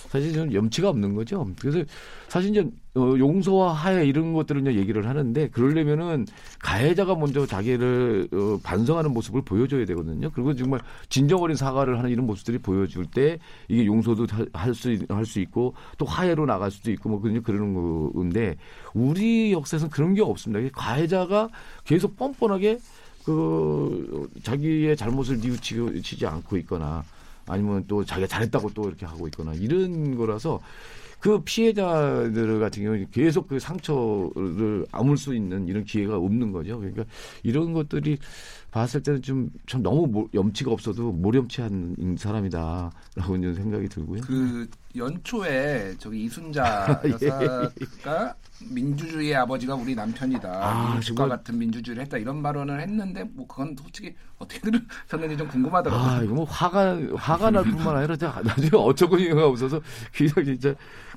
사실 0.07 0.33
저는 0.33 0.53
염치가 0.53 0.89
없는 0.89 1.15
거죠. 1.15 1.47
그래서 1.59 1.83
사실 2.27 2.51
이제 2.51 2.61
어, 2.95 3.15
용서와 3.17 3.73
하해 3.73 4.05
이런 4.05 4.33
것들을 4.33 4.61
이제 4.61 4.75
얘기를 4.75 5.07
하는데 5.07 5.49
그러려면은 5.49 6.25
가해자가 6.59 7.15
먼저 7.15 7.45
자기를 7.45 8.27
어, 8.33 8.59
반성하는 8.63 9.11
모습을 9.13 9.41
보여줘야 9.43 9.85
되거든요. 9.85 10.29
그리고 10.31 10.55
정말 10.55 10.79
진정 11.09 11.41
어린 11.41 11.55
사과를 11.55 11.99
하는 11.99 12.09
이런 12.09 12.25
모습들이 12.25 12.57
보여줄 12.57 13.05
때 13.05 13.37
이게 13.67 13.85
용서도 13.85 14.25
할 14.53 14.73
수 14.73 14.97
할 15.09 15.25
수 15.25 15.39
있고 15.41 15.73
또 15.97 16.05
화해로 16.05 16.45
나갈 16.45 16.71
수도 16.71 16.89
있고 16.91 17.09
뭐 17.09 17.19
그런 17.19 17.43
그러는 17.43 17.73
건데 18.13 18.55
우리 18.93 19.51
역사에서는 19.51 19.91
그런 19.91 20.13
게 20.15 20.21
없습니다. 20.21 20.67
가해자가 20.73 21.49
계속 21.83 22.15
뻔뻔하게 22.15 22.79
그 23.25 24.29
자기의 24.43 24.95
잘못을 24.95 25.39
뉘우치지 25.41 26.25
않고 26.25 26.57
있거나 26.59 27.03
아니면 27.47 27.83
또 27.87 28.03
자기가 28.03 28.27
잘했다고 28.27 28.71
또 28.73 28.87
이렇게 28.87 29.05
하고 29.05 29.27
있거나 29.27 29.53
이런 29.53 30.15
거라서 30.15 30.59
그 31.19 31.41
피해자들 31.43 32.59
같은 32.59 32.83
경우는 32.83 33.07
계속 33.11 33.47
그 33.47 33.59
상처를 33.59 34.85
아물 34.91 35.17
수 35.17 35.33
있는 35.33 35.67
이런 35.67 35.83
기회가 35.83 36.17
없는 36.17 36.51
거죠. 36.51 36.77
그러니까 36.77 37.05
이런 37.41 37.73
것들이 37.73 38.19
봤을 38.69 39.01
때는 39.01 39.21
좀, 39.23 39.49
참 39.65 39.81
너무 39.81 40.05
모- 40.05 40.29
염치가 40.33 40.71
없어도 40.71 41.11
모렴치한 41.11 42.17
사람이다라고 42.19 43.35
이제 43.37 43.53
생각이 43.55 43.89
들고요. 43.89 44.21
그 44.21 44.67
연초에 44.95 45.95
저기 45.99 46.23
이순자 46.23 47.01
예. 47.05 47.11
여사가 47.11 48.35
민주주의의 48.71 49.35
아버지가 49.35 49.75
우리 49.75 49.93
남편이다. 49.93 50.49
아, 50.49 50.89
민주주의과 50.93 51.23
정말. 51.23 51.37
같은 51.37 51.59
민주주의를 51.59 52.03
했다 52.03 52.17
이런 52.17 52.41
발언을 52.41 52.81
했는데 52.81 53.23
뭐 53.33 53.45
그건 53.45 53.75
솔직히 53.79 54.15
어떻게 54.39 54.59
들으셨는지 54.61 55.37
좀 55.37 55.47
궁금하더라고요. 55.47 56.09
아, 56.09 56.21
이거 56.23 56.33
뭐 56.33 56.45
화가, 56.45 56.97
화가 57.15 57.51
날 57.51 57.63
뿐만 57.65 57.95
아니라 57.97 58.15
나중에 58.43 58.69
어처구니가 58.73 59.45
없어서 59.45 59.79
그냥 60.13 60.33
진짜 60.45 60.73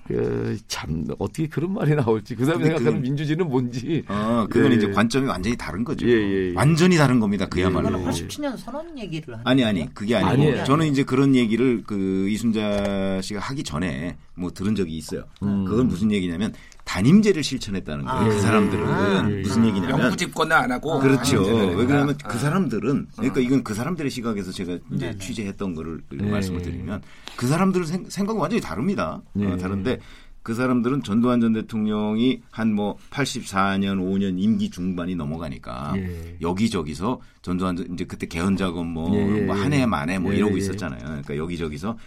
그, 0.07 0.59
참 0.67 1.07
어떻게 1.19 1.47
그런 1.47 1.73
말이 1.75 1.95
나올지 1.95 2.35
그 2.35 2.45
사람이 2.45 2.65
생각하는 2.65 2.95
그- 2.95 2.99
민주주의는 3.01 3.49
뭔지 3.49 4.03
어, 4.09 4.47
그건 4.51 4.73
예, 4.73 4.77
이제 4.77 4.89
예. 4.89 4.93
관점이 4.93 5.27
완전히 5.27 5.57
다른 5.57 5.85
거죠. 5.85 6.07
예, 6.09 6.13
예, 6.13 6.49
예. 6.51 6.55
완전히 6.55 6.97
다른 6.97 7.21
겁니다. 7.21 7.47
그야말로. 7.47 7.89
이거는 7.91 8.07
예. 8.07 8.11
87년 8.27 8.57
선언 8.59 8.99
얘기를 8.99 9.35
하는 9.35 9.47
아니? 9.47 9.65
아니 9.65 9.95
그게 9.95 10.17
아니고 10.17 10.31
아니에요. 10.33 10.65
저는 10.65 10.87
이제 10.89 11.05
그런 11.05 11.35
얘기를 11.35 11.83
그 11.87 12.29
이순자 12.29 13.21
씨가 13.23 13.41
하기 13.41 13.60
전에 13.63 14.17
뭐 14.35 14.51
들은 14.51 14.75
적이 14.75 14.97
있어요. 14.97 15.25
음. 15.43 15.65
그건 15.65 15.89
무슨 15.89 16.11
얘기냐면 16.13 16.53
단임제를 16.85 17.43
실천했다는 17.45 18.05
거예요. 18.05 18.21
아. 18.21 18.25
그 18.29 18.41
사람들은 18.41 18.85
아. 18.89 19.23
무슨 19.23 19.65
얘기냐면 19.67 20.01
영구 20.01 20.17
집권을 20.17 20.53
안 20.57 20.73
하고 20.73 20.99
그렇죠. 21.01 21.45
단임제를 21.45 21.77
왜 21.77 21.87
그러냐면 21.87 22.09
했다. 22.11 22.29
그 22.29 22.39
사람들은 22.39 23.07
그러니까 23.17 23.41
이건 23.41 23.63
그 23.65 23.75
사람들의 23.75 24.11
시각에서 24.11 24.51
제가 24.53 24.73
이제 24.93 25.07
네네. 25.07 25.19
취재했던 25.19 25.75
거를 25.75 26.01
네. 26.11 26.29
말씀을 26.31 26.63
드리면 26.63 27.03
그 27.37 27.47
사람들은 27.47 27.87
생, 27.87 28.05
생각은 28.09 28.41
완전히 28.41 28.61
다릅니다. 28.61 29.23
네. 29.35 29.47
어, 29.47 29.57
다른데 29.57 29.99
그 30.43 30.55
사람들은 30.55 31.03
전두환 31.03 31.41
전 31.43 31.53
대통령이 31.53 32.41
한 32.51 32.73
뭐 32.73 32.97
84년 33.11 33.99
5년 34.01 34.41
임기 34.43 34.71
중반이 34.71 35.15
넘어가니까 35.15 35.93
예. 35.97 36.37
여기저기서 36.41 37.21
전두환 37.43 37.77
전- 37.77 37.93
이제 37.93 38.05
그때 38.05 38.27
개헌 38.27 38.57
작업 38.57 38.87
뭐 38.87 39.15
예, 39.17 39.43
예, 39.47 39.49
한해 39.51 39.85
만에 39.85 40.19
뭐 40.19 40.33
예, 40.33 40.39
이러고 40.39 40.55
예. 40.55 40.59
있었잖아요. 40.59 41.01
그러니까 41.05 41.37
여기저기서 41.37 41.99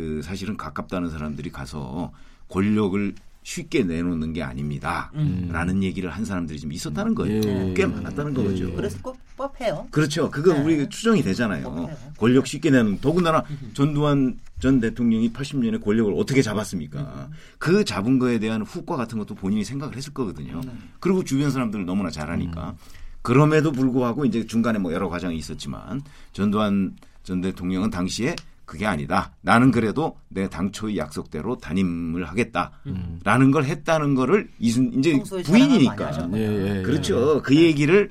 그 0.00 0.22
사실은 0.22 0.56
가깝다는 0.56 1.10
사람들이 1.10 1.50
가서 1.50 2.10
권력을 2.48 3.14
쉽게 3.42 3.84
내놓는 3.84 4.32
게 4.32 4.42
아닙니다. 4.42 5.12
라는 5.48 5.82
얘기를 5.82 6.10
한 6.10 6.24
사람들이 6.24 6.58
좀 6.58 6.72
있었다는 6.72 7.14
거예요. 7.14 7.42
예. 7.42 7.74
꽤 7.74 7.84
많았다는 7.84 8.32
거죠. 8.32 8.70
예. 8.70 8.72
그래서 8.72 8.98
꼭 9.02 9.18
법해요. 9.36 9.88
그렇죠. 9.90 10.30
그거 10.30 10.54
네. 10.54 10.62
우리 10.62 10.88
추정이 10.88 11.22
되잖아요. 11.22 11.70
그래요. 11.70 11.96
권력 12.16 12.46
쉽게 12.46 12.70
내는 12.70 12.98
더군다나 13.00 13.44
전두환 13.74 14.38
전 14.58 14.80
대통령이 14.80 15.32
80년에 15.32 15.82
권력을 15.82 16.14
어떻게 16.16 16.40
잡았습니까? 16.40 17.28
그 17.58 17.84
잡은 17.84 18.18
거에 18.18 18.38
대한 18.38 18.62
후과 18.62 18.96
같은 18.96 19.18
것도 19.18 19.34
본인이 19.34 19.64
생각을 19.64 19.96
했을 19.96 20.14
거거든요. 20.14 20.62
그리고 20.98 21.24
주변 21.24 21.50
사람들을 21.50 21.84
너무나 21.84 22.10
잘 22.10 22.30
아니까. 22.30 22.74
그럼에도 23.20 23.70
불구하고 23.70 24.24
이제 24.24 24.46
중간에 24.46 24.78
뭐 24.78 24.94
여러 24.94 25.10
과정이 25.10 25.36
있었지만 25.36 26.02
전두환 26.32 26.96
전 27.22 27.42
대통령은 27.42 27.90
당시에 27.90 28.34
그게 28.70 28.86
아니다. 28.86 29.32
나는 29.40 29.72
그래도 29.72 30.16
내 30.28 30.48
당초의 30.48 30.96
약속대로 30.96 31.58
단임을 31.58 32.24
하겠다라는 32.24 33.50
걸 33.50 33.64
했다는 33.64 34.14
거를 34.14 34.48
이순 34.60 34.92
이제 34.94 35.20
부인이니까 35.44 36.06
하셨구나. 36.06 36.38
예, 36.38 36.78
예. 36.78 36.82
그렇죠. 36.82 37.42
그 37.42 37.56
얘기를 37.56 38.10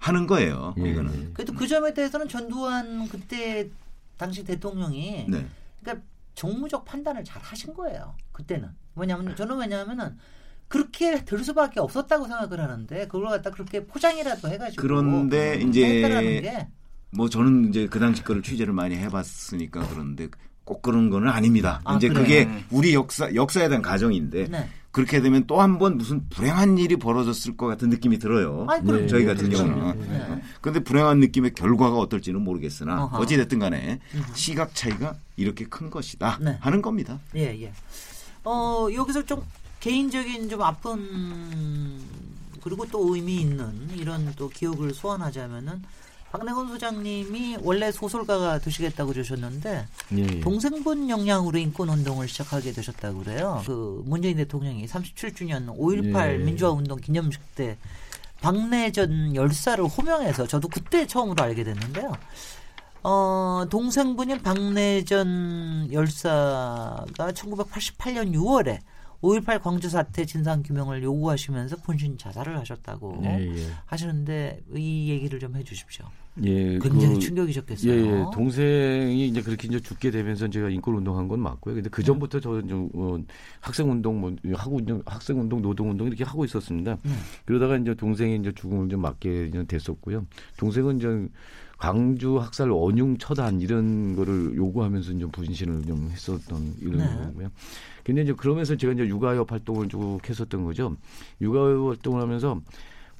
하는 0.00 0.26
거예요. 0.26 0.74
예. 0.78 0.90
이거는. 0.90 1.32
그래도 1.32 1.54
그 1.54 1.68
점에 1.68 1.94
대해서는 1.94 2.26
전두환 2.26 3.08
그때 3.08 3.70
당시 4.16 4.42
대통령이 4.42 5.26
네. 5.28 5.46
그러니까 5.80 6.04
정무적 6.34 6.84
판단을 6.84 7.22
잘 7.22 7.40
하신 7.40 7.72
거예요. 7.74 8.16
그때는 8.32 8.70
뭐냐면 8.94 9.36
저는 9.36 9.58
왜냐하면은 9.58 10.18
그렇게 10.66 11.24
될 11.24 11.44
수밖에 11.44 11.78
없었다고 11.78 12.26
생각을 12.26 12.58
하는데 12.58 13.06
그걸 13.06 13.28
갖다 13.28 13.52
그렇게 13.52 13.86
포장이라도 13.86 14.48
해가지고 14.48 14.82
그런데 14.82 15.62
음, 15.62 15.68
이제 15.68 16.02
뭐 17.14 17.28
저는 17.28 17.68
이제 17.68 17.86
그 17.90 17.98
당시 17.98 18.22
거를 18.24 18.42
취재를 18.42 18.72
많이 18.72 18.96
해봤으니까 18.96 19.86
그런데 19.88 20.28
꼭 20.64 20.82
그런 20.82 21.10
거는 21.10 21.28
아닙니다. 21.28 21.80
아, 21.84 21.96
이제 21.96 22.08
그래요? 22.08 22.22
그게 22.22 22.64
우리 22.70 22.94
역사 22.94 23.32
역사에 23.34 23.68
대한 23.68 23.82
가정인데 23.82 24.48
네. 24.48 24.68
그렇게 24.90 25.20
되면 25.20 25.44
또 25.46 25.60
한 25.60 25.78
번 25.78 25.98
무슨 25.98 26.28
불행한 26.28 26.78
일이 26.78 26.96
벌어졌을 26.96 27.56
것 27.56 27.66
같은 27.66 27.88
느낌이 27.88 28.18
들어요. 28.18 28.66
그럼 28.66 29.00
네, 29.02 29.06
저희 29.08 29.24
같은 29.24 29.48
그렇죠. 29.50 29.64
경우는. 29.66 30.00
네. 30.08 30.42
그런데 30.60 30.80
불행한 30.82 31.18
느낌의 31.20 31.52
결과가 31.54 31.98
어떨지는 31.98 32.40
모르겠으나 32.42 33.04
어허. 33.04 33.18
어찌됐든 33.18 33.58
간에 33.58 33.98
시각 34.34 34.74
차이가 34.74 35.14
이렇게 35.36 35.64
큰 35.66 35.90
것이다 35.90 36.38
네. 36.40 36.56
하는 36.60 36.80
겁니다. 36.80 37.18
예, 37.34 37.60
예. 37.60 37.72
어, 38.44 38.86
여기서 38.94 39.24
좀 39.24 39.42
개인적인 39.80 40.48
좀 40.48 40.62
아픈 40.62 41.98
그리고 42.62 42.86
또 42.86 43.14
의미 43.14 43.40
있는 43.42 43.90
이런 43.96 44.32
또 44.36 44.48
기억을 44.48 44.94
소환하자면은 44.94 45.82
박내건 46.34 46.66
소장님이 46.66 47.58
원래 47.62 47.92
소설가가 47.92 48.58
되시겠다고 48.58 49.12
그러셨는데 49.12 49.86
예, 50.14 50.18
예. 50.18 50.40
동생분 50.40 51.08
영향으로 51.08 51.58
인권 51.58 51.88
운동을 51.88 52.26
시작하게 52.26 52.72
되셨다고 52.72 53.20
그래요. 53.20 53.62
그 53.64 54.02
문재인 54.04 54.36
대통령이 54.38 54.84
37주년 54.86 55.68
5.18 55.78 56.32
예. 56.32 56.38
민주화 56.38 56.72
운동 56.72 56.98
기념식 56.98 57.54
때 57.54 57.78
박내전 58.40 59.36
열사를 59.36 59.84
호명해서 59.84 60.48
저도 60.48 60.66
그때 60.66 61.06
처음으로 61.06 61.40
알게 61.40 61.62
됐는데요. 61.62 62.12
어, 63.04 63.66
동생분인 63.70 64.42
박내전 64.42 65.92
열사가 65.92 67.06
1988년 67.16 68.34
6월에 68.34 68.80
5.18 69.24 69.62
광주 69.62 69.88
사태 69.88 70.26
진상 70.26 70.62
규명을 70.62 71.02
요구하시면서 71.02 71.76
본신 71.76 72.18
자살을 72.18 72.58
하셨다고 72.58 73.22
예, 73.24 73.56
예. 73.56 73.66
하시는데 73.86 74.60
이 74.76 75.08
얘기를 75.08 75.38
좀 75.38 75.56
해주십시오. 75.56 76.04
예, 76.44 76.78
굉장히 76.78 77.14
그- 77.14 77.20
충격이셨겠어요. 77.20 77.92
예, 77.92 77.96
예. 77.96 78.24
동생이 78.34 79.28
이제 79.28 79.40
그렇게 79.40 79.66
이제 79.68 79.80
죽게 79.80 80.10
되면서 80.10 80.48
제가 80.50 80.68
인권 80.68 80.96
운동한 80.96 81.26
건 81.26 81.40
맞고요. 81.40 81.76
근데 81.76 81.88
그 81.88 82.02
전부터 82.02 82.40
저는 82.40 82.68
좀 82.68 82.90
어, 82.94 83.16
학생 83.60 83.90
운동 83.90 84.20
뭐 84.20 84.34
하고 84.54 84.78
학생 85.06 85.40
운동, 85.40 85.62
노동 85.62 85.90
운동 85.90 86.06
이렇게 86.06 86.22
하고 86.24 86.44
있었습니다. 86.44 86.98
네. 87.02 87.10
그러다가 87.46 87.78
이제 87.78 87.94
동생이 87.94 88.36
이제 88.36 88.52
죽음을 88.52 88.90
좀 88.90 89.00
맞게 89.00 89.52
됐었고요. 89.66 90.26
동생은 90.58 90.98
이제 90.98 91.28
광주 91.84 92.38
학살 92.40 92.70
원흉 92.70 93.18
처단 93.18 93.60
이런 93.60 94.16
거를 94.16 94.56
요구하면서 94.56 95.18
좀 95.18 95.30
분신을 95.30 95.82
좀 95.84 96.08
했었던 96.10 96.74
이런 96.80 96.96
네. 96.96 97.04
거고요. 97.26 97.48
근데 98.02 98.22
이제 98.22 98.32
그러면서 98.32 98.74
제가 98.74 98.94
이제 98.94 99.06
육아협 99.06 99.52
활동을 99.52 99.88
쭉 99.88 100.18
했었던 100.26 100.64
거죠. 100.64 100.96
육아협 101.42 101.86
활동을 101.88 102.22
하면서 102.22 102.58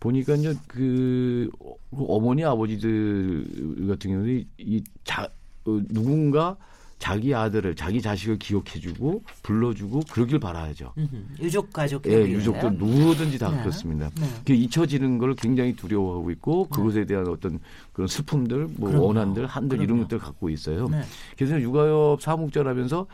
보니까 0.00 0.36
이제 0.36 0.54
그 0.66 1.50
어- 1.60 1.76
어머니 1.92 2.42
아버지들 2.42 3.86
같은 3.86 4.10
경우는 4.12 4.44
이자 4.56 5.24
어, 5.66 5.80
누군가 5.90 6.56
자기 7.04 7.34
아들을 7.34 7.76
자기 7.76 8.00
자식을 8.00 8.38
기억해주고 8.38 9.24
불러주고 9.42 10.00
그러길 10.10 10.38
바라야죠. 10.38 10.94
유족 11.38 11.70
가족 11.70 12.06
예, 12.06 12.22
유족들 12.22 12.78
누구든지 12.78 13.38
다 13.38 13.50
네. 13.50 13.60
그렇습니다. 13.60 14.08
네. 14.18 14.26
그 14.46 14.54
잊혀지는 14.54 15.18
걸 15.18 15.34
굉장히 15.34 15.76
두려워하고 15.76 16.30
있고 16.30 16.66
그것에 16.68 17.04
대한 17.04 17.28
어떤 17.28 17.60
그런 17.92 18.08
슬픔들, 18.08 18.68
뭐 18.78 18.88
그럼요. 18.88 19.06
원한들, 19.06 19.44
한들 19.44 19.76
이런 19.76 19.88
그럼요. 19.88 20.02
것들 20.04 20.14
을 20.16 20.20
갖고 20.22 20.48
있어요. 20.48 20.88
네. 20.88 21.02
그래서 21.36 21.60
육아협 21.60 22.22
사무국장하면서 22.22 23.06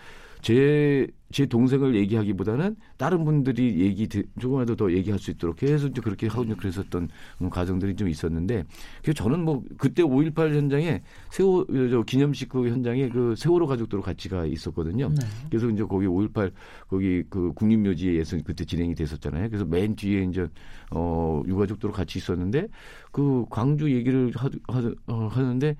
제, 0.42 1.06
제 1.30 1.46
동생을 1.46 1.94
얘기하기보다는 1.96 2.76
다른 2.96 3.24
분들이 3.24 3.80
얘기, 3.80 4.08
드- 4.08 4.24
조금이라도 4.40 4.76
더 4.76 4.92
얘기할 4.92 5.18
수 5.18 5.30
있도록 5.30 5.62
해서 5.62 5.86
이제 5.86 6.00
그렇게 6.00 6.26
하고 6.28 6.44
이제 6.44 6.54
그랬었던 6.54 7.08
음, 7.42 7.50
과정들이 7.50 7.94
좀 7.94 8.08
있었는데, 8.08 8.64
그래서 9.02 9.22
저는 9.22 9.44
뭐 9.44 9.62
그때 9.78 10.02
5.18 10.02 10.54
현장에 10.54 11.02
세월, 11.30 11.66
저 11.90 12.02
기념식 12.02 12.48
그 12.48 12.68
현장에 12.68 13.08
그 13.08 13.34
세월호 13.36 13.66
가족들로 13.66 14.02
같이 14.02 14.28
가 14.28 14.44
있었거든요. 14.46 15.08
네. 15.10 15.26
그래서 15.50 15.68
이제 15.68 15.84
거기 15.84 16.06
5.18 16.06 16.52
거기 16.88 17.22
그 17.28 17.52
국립묘지에서 17.54 18.38
그때 18.44 18.64
진행이 18.64 18.94
됐었잖아요. 18.94 19.48
그래서 19.48 19.64
맨 19.64 19.94
뒤에 19.94 20.24
이제 20.24 20.48
어 20.90 21.42
유가족들로 21.46 21.92
같이 21.92 22.18
있었는데 22.18 22.68
그 23.12 23.44
광주 23.50 23.92
얘기를 23.92 24.32
하, 24.34 24.48
하, 24.68 24.92
어, 25.06 25.28
하는데 25.28 25.76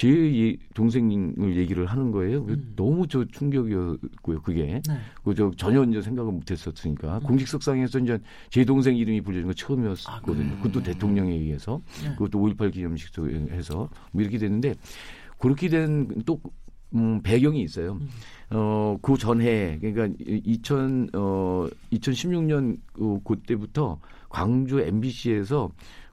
제 0.00 0.08
예- 0.08 0.56
동생을 0.72 1.56
얘기를 1.56 1.84
하는 1.84 2.10
거예요. 2.10 2.42
그래서 2.42 2.62
너무 2.74 3.06
저 3.06 3.22
충격이었고요. 3.22 4.40
그게 4.40 4.80
네. 4.88 4.98
그저 5.22 5.50
전혀 5.58 5.84
이제 5.84 6.00
생각을 6.00 6.32
못 6.32 6.50
했었으니까 6.50 7.18
공직석상에서 7.18 7.98
이제 7.98 8.18
제 8.48 8.64
동생 8.64 8.96
이름이 8.96 9.20
불려진 9.20 9.44
건 9.48 9.54
처음이었거든요. 9.54 10.56
그것도 10.56 10.82
대통령에 10.84 11.34
의해서 11.34 11.82
네. 12.02 12.14
그것도 12.14 12.38
5.18 12.38 12.72
기념식에서 12.72 13.90
뭐 14.12 14.22
이렇게 14.22 14.38
됐는데 14.38 14.74
그렇게 15.36 15.68
된또 15.68 16.40
음, 16.94 17.20
배경이 17.22 17.60
있어요. 17.60 18.00
어, 18.48 18.96
그 19.02 19.18
전해, 19.18 19.78
그러니까 19.80 20.08
2000, 20.18 21.10
어, 21.12 21.68
2016년 21.92 22.78
그, 22.94 23.20
그때부터 23.22 24.00
광주 24.30 24.80
MBC에서 24.80 25.70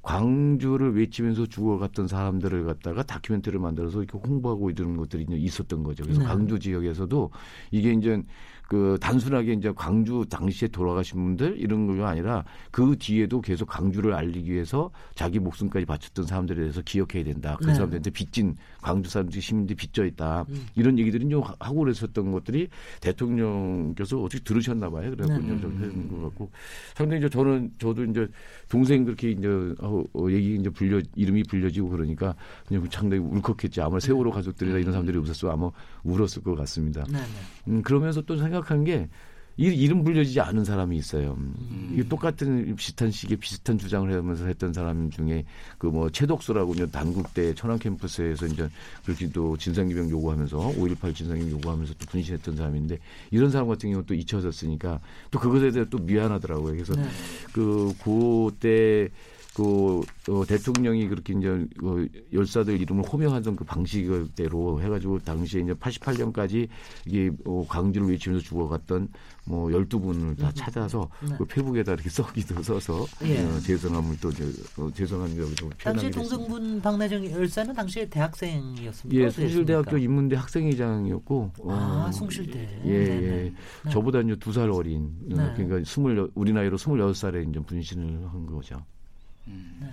광주를 0.07 0.95
외치면서 0.95 1.47
죽어갔던 1.47 2.07
사람들을 2.07 2.63
갖다가 2.63 3.03
다큐멘터리를 3.03 3.59
만들어서 3.59 4.01
이렇게 4.03 4.17
홍보하고 4.17 4.69
이런 4.69 4.95
것들이 4.95 5.25
있었던 5.29 5.83
거죠. 5.83 6.03
그래서 6.03 6.21
네. 6.21 6.25
광주 6.25 6.57
지역에서도 6.57 7.29
이게 7.71 7.91
이제 7.91 8.23
그 8.69 8.97
단순하게 9.01 9.53
이제 9.53 9.73
광주 9.75 10.25
당시에 10.29 10.69
돌아가신 10.69 11.21
분들 11.21 11.57
이런 11.59 11.87
거 11.87 12.05
아니라 12.05 12.45
그 12.71 12.95
뒤에도 12.97 13.41
계속 13.41 13.67
광주를 13.67 14.13
알리기 14.13 14.49
위해서 14.49 14.91
자기 15.13 15.39
목숨까지 15.39 15.85
바쳤던 15.85 16.25
사람들에 16.25 16.61
대해서 16.61 16.81
기억해야 16.81 17.25
된다. 17.25 17.57
그 17.59 17.65
네. 17.65 17.73
사람들한테 17.73 18.09
빚진 18.11 18.55
광주 18.87 19.09
사람들 19.09 19.41
시민들이 19.41 19.75
빚져 19.75 20.05
있다. 20.05 20.45
이런 20.75 20.97
얘기들이 20.97 21.27
좀 21.27 21.43
하고 21.59 21.79
그랬었던 21.81 22.31
것들이 22.31 22.69
대통령께서 23.01 24.21
어떻게 24.21 24.41
들으셨나 24.41 24.89
봐요. 24.89 25.11
그래갖고 25.11 25.45
네. 25.45 25.53
이제 25.53 25.61
좀 25.61 25.75
하는 25.75 26.07
것 26.07 26.21
같고 26.21 26.51
상당히 26.95 27.19
이제 27.19 27.29
저는 27.29 27.71
저도 27.79 28.05
이제 28.05 28.27
동생 28.69 29.03
그렇게 29.03 29.31
이제 29.31 29.47
어, 29.81 30.03
어, 30.13 30.31
얘기 30.31 30.55
이제 30.55 30.69
불려 30.69 31.01
이름이 31.15 31.43
불려지고 31.43 31.89
그러니까 31.89 32.33
그냥 32.65 32.87
상당히 32.89 33.21
울컥했지. 33.23 33.81
아마 33.81 33.99
세월호 33.99 34.31
가족들이나 34.31 34.77
이런 34.77 34.93
사람들이 34.93 35.17
없었으면 35.17 35.53
아마 35.53 35.69
울었을 36.03 36.41
것 36.43 36.55
같습니다. 36.55 37.03
네, 37.11 37.19
네. 37.19 37.25
음, 37.67 37.81
그러면서 37.81 38.21
또 38.21 38.37
생각한 38.37 38.85
게 38.85 39.09
이, 39.57 39.65
이름 39.65 40.03
불려지지 40.03 40.39
않은 40.39 40.63
사람이 40.63 40.95
있어요. 40.97 41.35
음. 41.37 41.91
이게 41.93 42.07
똑같은 42.07 42.75
비슷한 42.75 43.11
시기에 43.11 43.37
비슷한 43.37 43.77
주장을 43.77 44.11
하면서 44.11 44.45
했던 44.45 44.71
사람 44.71 45.09
중에 45.09 45.43
그 45.77 45.97
뭐 45.97 46.11
최덕수라고 46.11 46.73
이제 46.73 46.85
단국대 46.85 47.55
천안 47.55 47.79
캠퍼스에서 47.79 48.45
이제 48.45 48.69
그렇게 49.03 49.27
또 49.29 49.57
진상규명 49.57 50.11
요구하면서 50.11 50.57
5.18 50.57 51.15
진상규명 51.15 51.51
요구하면서 51.53 51.95
또 51.97 52.05
분신했던 52.05 52.55
사람인데 52.55 52.99
이런 53.31 53.49
사람 53.49 53.67
같은 53.67 53.89
경우 53.89 54.05
또 54.05 54.13
잊혀졌으니까 54.13 54.99
또 55.31 55.39
그것에 55.39 55.71
대해 55.71 55.85
또 55.89 55.97
미안하더라고요. 55.97 56.73
그래서 56.73 56.93
네. 56.93 57.03
그 57.51 57.93
그때 58.03 59.09
그 59.57 60.01
어, 60.29 60.45
대통령이 60.45 61.07
그렇게 61.07 61.33
이제 61.33 61.49
어, 61.83 62.05
열사들 62.31 62.79
이름을 62.79 63.03
호명하던 63.03 63.55
그 63.55 63.63
방식대로 63.63 64.79
해가지고 64.83 65.17
당시에 65.17 65.61
이제 65.61 65.73
88년까지 65.73 66.67
이게 67.07 67.31
어, 67.43 67.65
광주를 67.67 68.07
외치면서 68.07 68.45
죽어갔던 68.45 69.07
뭐 69.45 69.67
12분을 69.69 70.37
다 70.37 70.51
찾아서 70.53 71.09
네. 71.27 71.33
그 71.39 71.45
페북에다 71.45 71.93
이렇게 71.93 72.07
써기도 72.07 72.61
써서 72.61 73.03
예. 73.23 73.39
어, 73.43 73.59
죄송함을 73.61 74.17
또 74.21 74.27
어, 74.27 74.91
좀 75.55 75.69
당시. 75.81 76.11
동생분 76.11 76.79
박내정 76.79 77.25
열사는 77.25 77.73
당시에 77.73 78.07
대학생이었습니까? 78.09 79.23
예, 79.23 79.29
숭실대학교? 79.31 79.97
인문대 79.97 80.35
학생회장이었고 80.35 81.51
아, 81.67 82.05
어, 82.07 82.11
숭실대. 82.11 82.81
예. 82.85 82.91
예. 82.91 83.53
네. 83.83 83.89
저보다 83.89 84.21
이제 84.21 84.35
두 84.35 84.51
살 84.51 84.69
어린 84.69 85.05
어, 85.31 85.35
네. 85.35 85.53
그러니까 85.55 85.81
스물 85.89 86.29
우리 86.35 86.53
나이로 86.53 86.77
스물여섯 86.77 87.15
살에 87.15 87.43
이제 87.49 87.59
분신을 87.59 88.27
한 88.31 88.45
거죠. 88.45 88.77
네. 89.47 89.87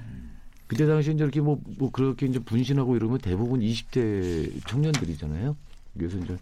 그때 0.67 0.87
당시 0.87 1.13
이제 1.13 1.23
이렇게 1.23 1.41
뭐, 1.41 1.61
뭐 1.79 1.91
그렇게 1.91 2.27
이제 2.27 2.39
분신하고 2.39 2.97
이러면 2.97 3.19
대부분 3.19 3.61
20대 3.61 4.67
청년들이잖아요. 4.67 5.57
그래서 5.97 6.19
이제 6.19 6.37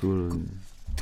그런 0.00 0.46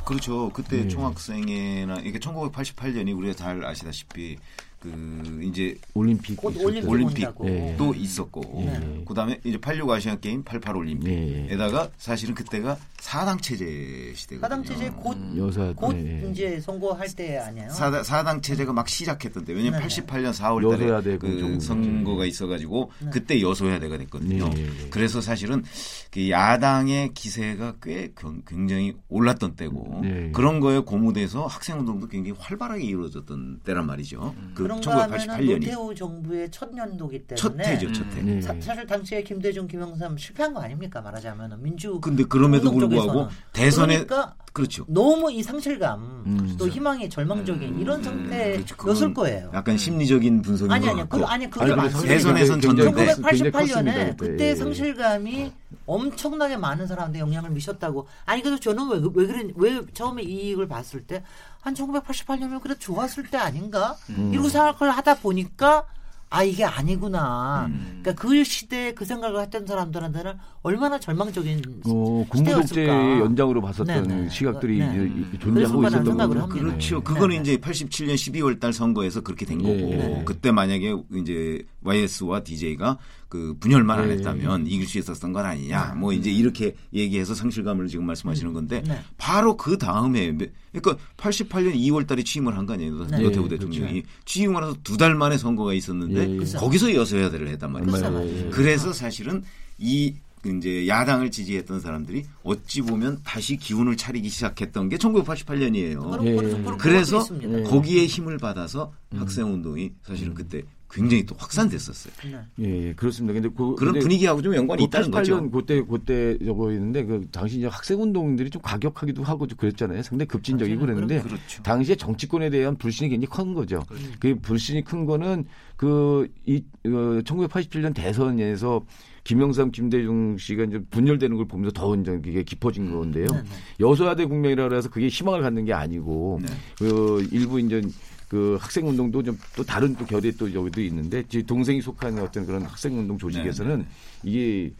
그렇죠. 0.05 0.49
그때 0.53 0.83
네. 0.83 0.87
총학생회나 0.87 2.01
이게 2.01 2.19
1988년이 2.19 3.17
우리가 3.17 3.33
잘 3.33 3.65
아시다시피 3.65 4.37
그 4.79 5.39
이제 5.43 5.75
올림픽. 5.93 6.43
올림픽 6.43 6.87
올림픽도 6.89 7.43
온다고. 7.43 7.95
예. 7.95 7.99
있었고 7.99 8.63
예. 8.67 9.03
그다음에 9.07 9.39
이제 9.43 9.57
86 9.57 9.89
아시안 9.89 10.19
게임 10.21 10.43
88 10.43 10.75
예. 10.75 10.79
올림픽에다가 10.79 11.89
사실은 11.97 12.35
그때가 12.35 12.77
사당 12.99 13.39
체제 13.39 14.11
시대거든요. 14.15 14.41
사당 14.41 14.63
체제 14.63 14.89
곧, 14.89 15.17
여사 15.37 15.73
곧 15.73 15.95
예, 15.95 16.23
예. 16.25 16.29
이제 16.29 16.59
선거할 16.59 17.07
때 17.15 17.37
아니에요? 17.37 17.69
사당, 17.69 18.03
사당 18.03 18.41
체제가 18.41 18.73
막 18.73 18.87
시작했던 18.89 19.45
때 19.45 19.53
왜냐면 19.53 19.79
네네. 19.79 19.87
88년 20.05 20.33
4월 20.33 21.01
달에 21.01 21.17
그. 21.17 21.59
선거가 21.59 22.25
있어 22.25 22.47
가지고 22.47 22.91
네. 22.99 23.09
그때 23.11 23.41
여소야 23.41 23.79
대가 23.79 23.97
됐거든요. 23.97 24.49
예, 24.55 24.61
예, 24.61 24.65
예. 24.65 24.89
그래서 24.89 25.21
사실은 25.21 25.63
그 26.11 26.29
야당의 26.29 27.13
기세가 27.13 27.75
꽤 27.81 28.11
경- 28.15 28.41
굉장히 28.45 28.93
올랐던 29.09 29.55
때고 29.55 30.01
예, 30.05 30.27
예. 30.27 30.31
그런 30.31 30.59
거에 30.59 30.79
고무돼서 30.79 31.45
학생 31.47 31.79
운동도 31.79 32.07
굉장히 32.07 32.37
활발하게 32.39 32.83
이루어졌던 32.83 33.61
때란 33.63 33.85
말이죠. 33.87 34.35
그 34.53 34.66
그런가 34.67 35.03
하면은 35.03 35.27
1988년이 35.27 35.59
노태우 35.59 35.95
정부의 35.95 36.51
첫 36.51 36.69
연도기 36.75 37.25
때문에 37.25 37.35
첫 37.35 37.59
해죠, 37.59 37.91
첫 37.93 38.05
해. 38.13 38.21
네. 38.21 38.41
사, 38.41 38.53
실 38.59 38.85
당시에 38.85 39.23
김대중, 39.23 39.67
김영삼 39.67 40.17
실패한 40.17 40.53
거 40.53 40.61
아닙니까 40.61 41.01
말하자면 41.01 41.61
민주. 41.61 41.99
근데 42.01 42.23
그럼에도 42.23 42.71
불구하고. 42.71 43.27
대선에 43.53 44.03
그러니까 44.05 44.35
그렇죠. 44.57 44.85
너무 44.87 45.31
이 45.31 45.43
상실감 45.43 46.23
음. 46.25 46.55
또 46.57 46.67
희망이 46.67 47.07
절망적인 47.09 47.79
이런 47.79 48.01
그렇죠. 48.01 48.09
상태였을 48.09 49.13
거예요. 49.13 49.51
약간 49.53 49.77
심리적인 49.77 50.41
분석인 50.41 50.71
아니 50.71 50.85
것 50.85 50.91
아니 50.91 51.09
그. 51.09 51.23
아니 51.25 51.49
그게 51.49 51.75
맞습니다. 51.75 52.07
대선에선 52.07 52.61
졌는데 52.61 53.05
굉장히 53.05 53.21
컸습니다, 53.21 53.59
1988년에 53.59 54.17
그때. 54.17 54.49
예. 54.49 54.55
상실감이 54.55 55.51
엄청나게 55.85 56.57
많은 56.57 56.87
사람한테 56.87 57.19
영향을 57.19 57.51
미쳤다고. 57.51 58.07
아니 58.25 58.41
그래도 58.41 58.59
저는 58.59 58.89
왜, 58.89 58.99
왜 59.13 59.27
그런 59.27 59.53
왜 59.55 59.81
처음에 59.93 60.23
이 60.23 60.47
이익을 60.47 60.67
봤을 60.67 61.01
때 61.01 61.23
한 61.67 61.73
1988년이면 61.73 62.61
그래도 62.61 62.79
좋았을 62.79 63.27
때 63.27 63.37
아닌가 63.37 63.97
음. 64.09 64.31
이러고 64.31 64.47
생각을 64.47 64.95
하다 64.95 65.15
보니까 65.15 65.85
아 66.29 66.43
이게 66.43 66.63
아니구나. 66.65 67.67
음. 67.67 67.99
그러니까 68.01 68.21
그 68.21 68.43
시대에 68.43 68.93
그 68.93 69.05
생각을 69.05 69.41
했던 69.41 69.65
사람들한테는 69.65 70.33
얼마나 70.61 70.99
절망적인 70.99 71.83
어, 71.85 72.25
군부 72.29 72.37
시대였을까. 72.37 72.61
독재의 72.61 73.19
연장으로 73.19 73.61
봤었던 73.61 74.07
네네. 74.07 74.29
시각들이 74.29 74.79
네. 74.79 74.89
음. 74.89 75.37
존재하고 75.39 75.87
있었던 75.87 76.17
거죠. 76.17 76.47
그렇죠. 76.47 76.97
네. 76.97 77.03
그거는 77.03 77.35
네. 77.35 77.41
이제 77.41 77.57
87년 77.57 78.15
12월 78.15 78.59
달 78.59 78.73
선거에서 78.73 79.21
그렇게 79.21 79.45
된 79.45 79.59
거고 79.59 79.73
네. 79.73 80.21
그때 80.25 80.51
만약에 80.51 80.95
이제 81.15 81.65
YS와 81.83 82.43
DJ가 82.43 82.97
그 83.29 83.55
분열만 83.59 83.99
안 83.99 84.07
네. 84.07 84.13
했다면 84.15 84.67
이길 84.67 84.87
수 84.87 84.97
있었던 84.99 85.33
건 85.33 85.45
아니냐. 85.45 85.95
뭐 85.97 86.13
이제 86.13 86.31
이렇게 86.31 86.75
얘기해서 86.93 87.35
상실감을 87.35 87.87
지금 87.87 88.05
말씀하시는 88.05 88.53
건데 88.53 88.81
네. 88.87 88.99
바로 89.17 89.57
그 89.57 89.77
다음에 89.77 90.31
그러니까 90.71 91.03
88년 91.17 91.75
2월 91.75 92.07
달에 92.07 92.23
취임을 92.23 92.55
한 92.57 92.65
거 92.65 92.73
아니에요. 92.73 93.05
네. 93.07 93.19
노태우 93.19 93.43
네, 93.43 93.57
대통령이 93.57 94.03
취임을 94.25 94.63
해서 94.63 94.75
두 94.83 94.95
달 94.97 95.13
만에 95.15 95.37
선거가 95.37 95.73
있었는데 95.73 96.19
예, 96.27 96.31
예. 96.33 96.35
그래서- 96.37 96.59
거기서 96.59 96.93
여서야대를 96.93 97.47
했단 97.49 97.71
말이에요. 97.71 97.91
그래서 97.91 98.09
네. 98.09 98.15
말이에요. 98.17 98.49
그래서 98.51 98.93
사실은 98.93 99.43
이 99.77 100.13
이제 100.45 100.87
야당을 100.87 101.29
지지했던 101.31 101.81
사람들이 101.81 102.23
어찌 102.43 102.81
보면 102.81 103.19
다시 103.25 103.57
기운을 103.57 103.97
차리기 103.97 104.29
시작했던 104.29 104.87
게 104.87 104.95
1988년이에요. 104.97 105.99
그런- 106.11 106.25
예. 106.25 106.35
그래서. 106.77 107.27
예. 107.43 107.63
거기에 107.63 108.05
힘을 108.05 108.37
받아서 108.37 108.93
음. 109.13 109.19
학생 109.19 109.51
운동이 109.53 109.91
사실은 110.03 110.33
그때 110.33 110.61
굉장히 110.89 111.25
또 111.25 111.35
확산됐었어요. 111.37 112.13
네. 112.31 112.39
예, 112.59 112.87
예, 112.87 112.93
그렇습니다. 112.93 113.33
근데 113.33 113.49
그, 113.49 113.75
그런 113.75 113.93
근데 113.93 113.99
분위기하고 113.99 114.41
좀 114.41 114.55
연관이 114.55 114.83
그 114.83 114.85
있다는 114.85 115.11
거죠. 115.11 115.37
88년 115.37 115.51
그때 115.51 115.81
그때 115.81 116.37
저거 116.45 116.71
있는데 116.71 117.03
그 117.03 117.27
당시 117.31 117.57
이제 117.57 117.67
학생 117.67 118.01
운동들이 118.01 118.49
좀 118.49 118.61
가격하기도 118.61 119.23
하고 119.23 119.47
좀 119.47 119.57
그랬잖아요. 119.57 120.01
상당히 120.03 120.27
급진적이고 120.27 120.85
당시에는 120.85 121.07
그랬는데 121.07 121.27
그렇죠. 121.27 121.63
당시에 121.63 121.95
정치권에 121.95 122.49
대한 122.49 122.77
불신이 122.77 123.09
굉장히 123.09 123.27
큰 123.35 123.53
거죠. 123.53 123.83
그 124.19 124.35
불신이 124.35 124.83
큰 124.83 125.05
거는 125.05 125.45
그이 125.75 126.63
어, 126.85 127.21
1987년 127.23 127.93
대선에서 127.93 128.85
김영삼, 129.27 129.71
김대중 129.71 130.37
씨가 130.37 130.63
이제 130.63 130.79
분열되는 130.89 131.35
걸 131.35 131.45
보면서 131.45 131.73
더 131.73 131.93
이제 131.95 132.17
이게 132.25 132.43
깊어진 132.43 132.93
건데요. 132.93 133.25
네, 133.25 133.41
네. 133.41 133.49
여소야대 133.81 134.25
국면이라 134.25 134.69
그래서 134.69 134.89
그게 134.89 135.09
희망을 135.09 135.41
갖는 135.41 135.65
게 135.65 135.73
아니고 135.73 136.39
네. 136.41 136.47
그 136.77 137.27
일부 137.33 137.59
이제 137.59 137.81
그 138.27 138.57
학생 138.59 138.87
운동도 138.87 139.23
좀 139.23 139.37
또 139.55 139.63
다른 139.63 139.95
또 139.95 140.05
결이 140.05 140.35
또 140.37 140.53
여기도 140.53 140.81
있는데 140.81 141.23
제 141.27 141.41
동생이 141.41 141.81
속한 141.81 142.19
어떤 142.19 142.45
그런 142.45 142.63
학생 142.63 142.97
운동 142.97 143.17
조직에서는 143.17 143.79
네, 143.79 143.85
이게 144.23 144.73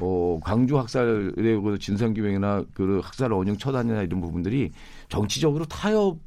어 0.00 0.40
광주 0.42 0.78
학살의 0.78 1.32
그 1.36 1.76
진상규명이나 1.78 2.64
그 2.72 3.00
학살 3.02 3.30
원형 3.30 3.58
처단이나 3.58 4.02
이런 4.02 4.20
부분들이 4.22 4.72
정치적으로 5.10 5.66
타협 5.66 6.18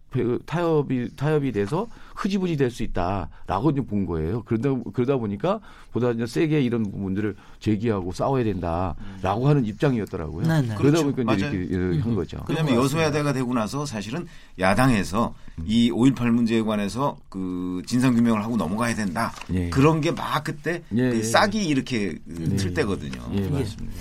타협이 0.45 1.15
타협이 1.15 1.51
돼서 1.51 1.87
흐지부지 2.15 2.55
될 2.57 2.71
수 2.71 2.83
있다라고 2.83 3.71
이제 3.71 3.81
본 3.81 4.05
거예요. 4.05 4.41
그러다 4.43 4.69
그러다 4.93 5.17
보니까 5.17 5.59
보다 5.91 6.11
이제 6.11 6.25
세게 6.25 6.61
이런 6.61 6.83
부분들을 6.83 7.35
제기하고 7.59 8.11
싸워야 8.13 8.43
된다라고 8.45 9.47
하는 9.47 9.65
입장이었더라고요. 9.65 10.47
네, 10.47 10.61
네. 10.61 10.75
그러다 10.75 11.01
그렇죠. 11.03 11.11
보니까 11.11 11.33
이제 11.35 11.47
이렇게 11.47 11.99
한 11.99 12.15
거죠. 12.15 12.43
왜냐하면 12.47 12.75
여소야대가 12.75 13.33
되고 13.33 13.53
나서 13.53 13.85
사실은 13.85 14.25
야당에서 14.59 15.33
이5.18 15.67 16.31
문제에 16.31 16.61
관해서 16.61 17.17
그 17.29 17.81
진상규명을 17.85 18.43
하고 18.43 18.55
넘어가야 18.57 18.95
된다. 18.95 19.33
예. 19.53 19.69
그런 19.69 20.01
게 20.01 20.11
막 20.11 20.43
그때 20.43 20.81
예, 20.95 21.09
그 21.09 21.17
예. 21.17 21.23
싹이 21.23 21.65
이렇게 21.67 22.17
그틀 22.27 22.73
때거든요. 22.73 23.21
예, 23.33 23.49
맞습니다. 23.49 23.93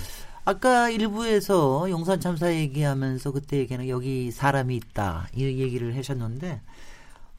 아까 0.47 0.91
일부에서 0.91 1.89
용산 1.89 2.19
참사 2.19 2.53
얘기하면서 2.53 3.31
그때 3.31 3.57
얘기는 3.57 3.89
여기 3.89 4.29
사람이 4.29 4.75
있다 4.75 5.27
이 5.33 5.43
얘기를 5.43 5.97
하셨는데 5.97 6.61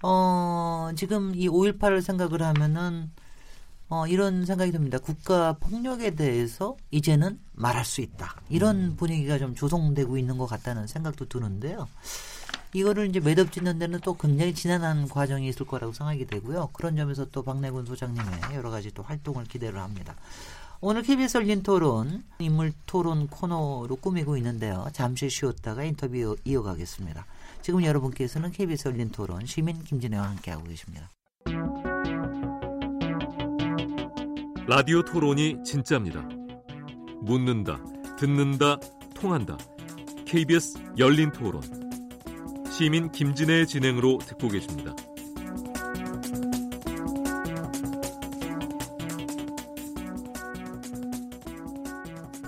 어 0.02 0.90
지금 0.96 1.32
이 1.36 1.48
5.18을 1.48 2.02
생각을 2.02 2.42
하면은 2.42 3.10
어 3.88 4.06
이런 4.08 4.44
생각이 4.44 4.72
듭니다. 4.72 4.98
국가 4.98 5.52
폭력에 5.52 6.16
대해서 6.16 6.76
이제는 6.90 7.38
말할 7.52 7.84
수 7.84 8.00
있다. 8.00 8.34
이런 8.48 8.96
분위기가 8.96 9.38
좀 9.38 9.54
조성되고 9.54 10.18
있는 10.18 10.38
것 10.38 10.46
같다는 10.46 10.88
생각도 10.88 11.28
드는데요. 11.28 11.86
이거를 12.72 13.08
이제 13.08 13.20
매듭 13.20 13.52
짓는 13.52 13.78
데는 13.78 14.00
또 14.02 14.16
굉장히 14.16 14.52
지난한 14.54 15.08
과정이 15.08 15.48
있을 15.48 15.64
거라고 15.66 15.92
생각이 15.92 16.26
되고요. 16.26 16.70
그런 16.72 16.96
점에서 16.96 17.26
또 17.26 17.42
박내군 17.42 17.86
소장님의 17.86 18.54
여러 18.54 18.70
가지 18.70 18.92
또 18.92 19.04
활동을 19.04 19.44
기대를 19.44 19.78
합니다. 19.78 20.16
오늘 20.80 21.02
KBS 21.02 21.38
열린 21.38 21.62
토론 21.62 22.22
인물 22.38 22.72
토론 22.86 23.26
코너로 23.28 23.96
꾸미고 24.00 24.36
있는데요. 24.36 24.86
잠시 24.92 25.28
쉬었다가 25.30 25.84
인터뷰 25.84 26.14
이어- 26.16 26.36
이어가겠습니다. 26.44 27.26
지금 27.62 27.82
여러분께서는 27.84 28.50
KBS 28.52 28.88
열린 28.88 29.10
토론 29.10 29.46
시민 29.46 29.82
김진애와 29.82 30.22
함께하고 30.30 30.64
계십니다. 30.64 31.10
라디오 34.68 35.02
토론이 35.02 35.62
진짜입니다. 35.64 36.28
묻는다, 37.22 37.80
듣는다, 38.18 38.78
통한다. 39.14 39.56
KBS 40.26 40.78
열린 40.98 41.30
토론. 41.32 41.62
시민 42.70 43.10
김진애의 43.10 43.66
진행으로 43.66 44.18
듣고 44.18 44.48
계십니다. 44.48 44.94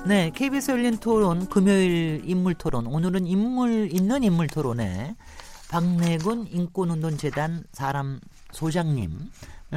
네, 0.08 0.30
KBS 0.34 0.70
열린 0.70 0.96
토론 0.96 1.48
금요일 1.50 2.22
인물 2.24 2.54
토론. 2.54 2.86
오늘은 2.86 3.26
인물 3.26 3.90
있는 3.92 4.22
인물 4.24 4.46
토론에 4.46 5.14
박내군 5.70 6.46
인권운동재단 6.50 7.64
사람 7.72 8.18
소장님을 8.52 9.18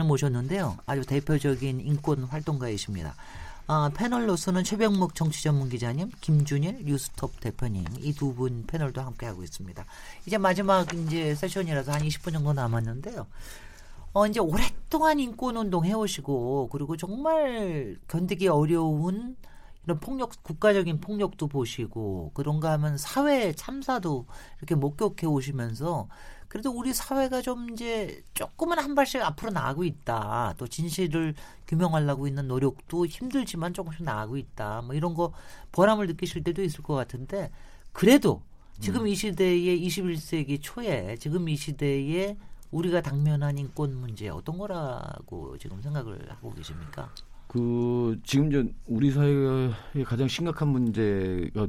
모셨는데요. 0.05 0.77
아주 0.85 1.01
대표적인 1.01 1.81
인권 1.81 2.23
활동가이십니다. 2.23 3.13
아, 3.67 3.91
패널로서는 3.93 4.63
최병목 4.63 5.15
정치전문 5.15 5.67
기자님, 5.69 6.11
김준일 6.21 6.85
뉴스톱 6.85 7.41
대표님 7.41 7.83
이 7.99 8.13
두 8.13 8.33
분 8.33 8.63
패널도 8.65 9.01
함께 9.01 9.25
하고 9.25 9.43
있습니다. 9.43 9.85
이제 10.25 10.37
마지막 10.37 10.93
이제 10.93 11.35
세션이라서 11.35 11.91
한 11.91 12.01
20분 12.03 12.31
정도 12.31 12.53
남았는데요. 12.53 13.27
어, 14.13 14.27
이제 14.27 14.39
오랫동안 14.39 15.19
인권운동 15.19 15.83
해오시고, 15.85 16.69
그리고 16.71 16.95
정말 16.95 17.97
견디기 18.07 18.47
어려운 18.47 19.35
이런 19.85 19.99
폭력, 19.99 20.31
국가적인 20.43 21.01
폭력도 21.01 21.47
보시고, 21.47 22.31
그런가 22.33 22.71
하면 22.73 22.97
사회 22.97 23.51
참사도 23.53 24.27
이렇게 24.59 24.75
목격해 24.75 25.25
오시면서, 25.25 26.07
그래도 26.47 26.71
우리 26.71 26.93
사회가 26.93 27.41
좀 27.41 27.69
이제 27.71 28.23
조금은 28.33 28.77
한 28.77 28.93
발씩 28.93 29.21
앞으로 29.21 29.51
나가고 29.51 29.85
있다. 29.85 30.53
또 30.57 30.67
진실을 30.67 31.33
규명하려고 31.65 32.27
있는 32.27 32.47
노력도 32.47 33.05
힘들지만 33.05 33.73
조금씩 33.73 34.03
나가고 34.03 34.35
있다. 34.37 34.81
뭐 34.81 34.93
이런 34.93 35.13
거 35.13 35.31
보람을 35.71 36.07
느끼실 36.07 36.43
때도 36.43 36.61
있을 36.61 36.83
것 36.83 36.93
같은데, 36.93 37.51
그래도 37.93 38.41
지금 38.79 39.07
이 39.07 39.15
시대의 39.15 39.79
21세기 39.87 40.59
초에, 40.61 41.15
지금 41.17 41.47
이 41.47 41.55
시대에 41.55 42.35
우리가 42.71 43.01
당면한 43.01 43.57
인권 43.57 43.95
문제 43.95 44.27
어떤 44.29 44.57
거라고 44.57 45.57
지금 45.57 45.81
생각을 45.81 46.31
하고 46.31 46.53
계십니까? 46.53 47.13
그 47.51 48.17
지금 48.23 48.49
저 48.49 48.63
우리 48.85 49.11
사회의 49.11 49.73
가장 50.05 50.29
심각한 50.29 50.69
문제가 50.69 51.67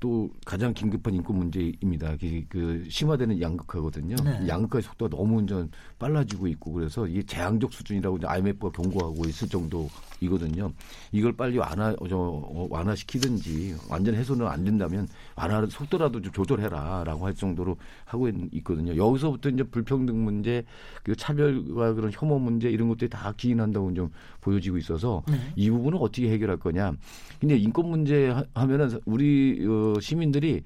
또 0.00 0.30
가장 0.46 0.72
긴급한 0.72 1.12
인권 1.12 1.36
문제입니다. 1.36 2.16
그, 2.16 2.44
그 2.48 2.84
심화되는 2.88 3.38
양극화거든요. 3.38 4.16
네. 4.24 4.48
양극화의 4.48 4.82
속도가 4.84 5.14
너무 5.14 5.44
좀 5.44 5.70
빨라지고 5.98 6.46
있고 6.48 6.72
그래서 6.72 7.06
이게 7.06 7.22
재앙적 7.22 7.72
수준이라고 7.72 8.18
IMF가 8.24 8.70
경고하고 8.70 9.24
있을 9.26 9.48
정도이거든요. 9.48 10.72
이걸 11.12 11.32
빨리 11.32 11.58
완화 11.58 11.94
저, 12.08 12.16
어, 12.16 12.66
완화시키든지 12.70 13.74
완전 13.88 14.14
해소는 14.14 14.46
안 14.46 14.64
된다면 14.64 15.08
완화 15.34 15.64
속도라도 15.66 16.22
좀 16.22 16.32
조절해라라고 16.32 17.26
할 17.26 17.34
정도로 17.34 17.76
하고 18.04 18.28
있, 18.28 18.34
있거든요. 18.52 18.96
여기서부터 18.96 19.48
이제 19.50 19.62
불평등 19.64 20.22
문제, 20.24 20.64
그 21.02 21.16
차별과 21.16 21.94
그런 21.94 22.10
혐오 22.12 22.38
문제 22.38 22.70
이런 22.70 22.88
것들이 22.88 23.10
다 23.10 23.32
기인한다고 23.36 23.92
좀 23.94 24.10
보여지고 24.40 24.78
있어서 24.78 25.22
네. 25.28 25.36
이 25.56 25.68
부분을 25.70 25.98
어떻게 26.00 26.30
해결할 26.30 26.58
거냐. 26.58 26.92
근데 27.40 27.56
인권 27.56 27.88
문제 27.90 28.28
하- 28.28 28.44
하면은 28.54 29.00
우리 29.04 29.66
어, 29.66 29.98
시민들이 30.00 30.62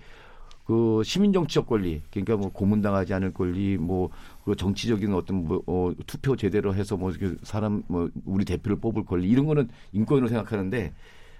그 0.64 1.03
시민 1.05 1.33
정치적 1.33 1.66
권리, 1.66 2.01
그러니까 2.11 2.37
뭐 2.37 2.49
고문당하지 2.51 3.12
않을 3.14 3.33
권리, 3.33 3.77
뭐 3.77 4.11
그 4.44 4.57
정치적인 4.57 5.12
어떤 5.14 5.45
뭐 5.47 5.62
어, 5.66 5.93
투표 6.07 6.36
제대로 6.36 6.74
해서 6.74 6.97
뭐 6.97 7.12
사람 7.43 7.82
뭐 7.86 8.11
우리 8.24 8.45
대표를 8.45 8.78
뽑을 8.78 9.05
권리 9.05 9.28
이런 9.28 9.47
거는 9.47 9.68
인권으로 9.93 10.28
생각하는데 10.28 10.93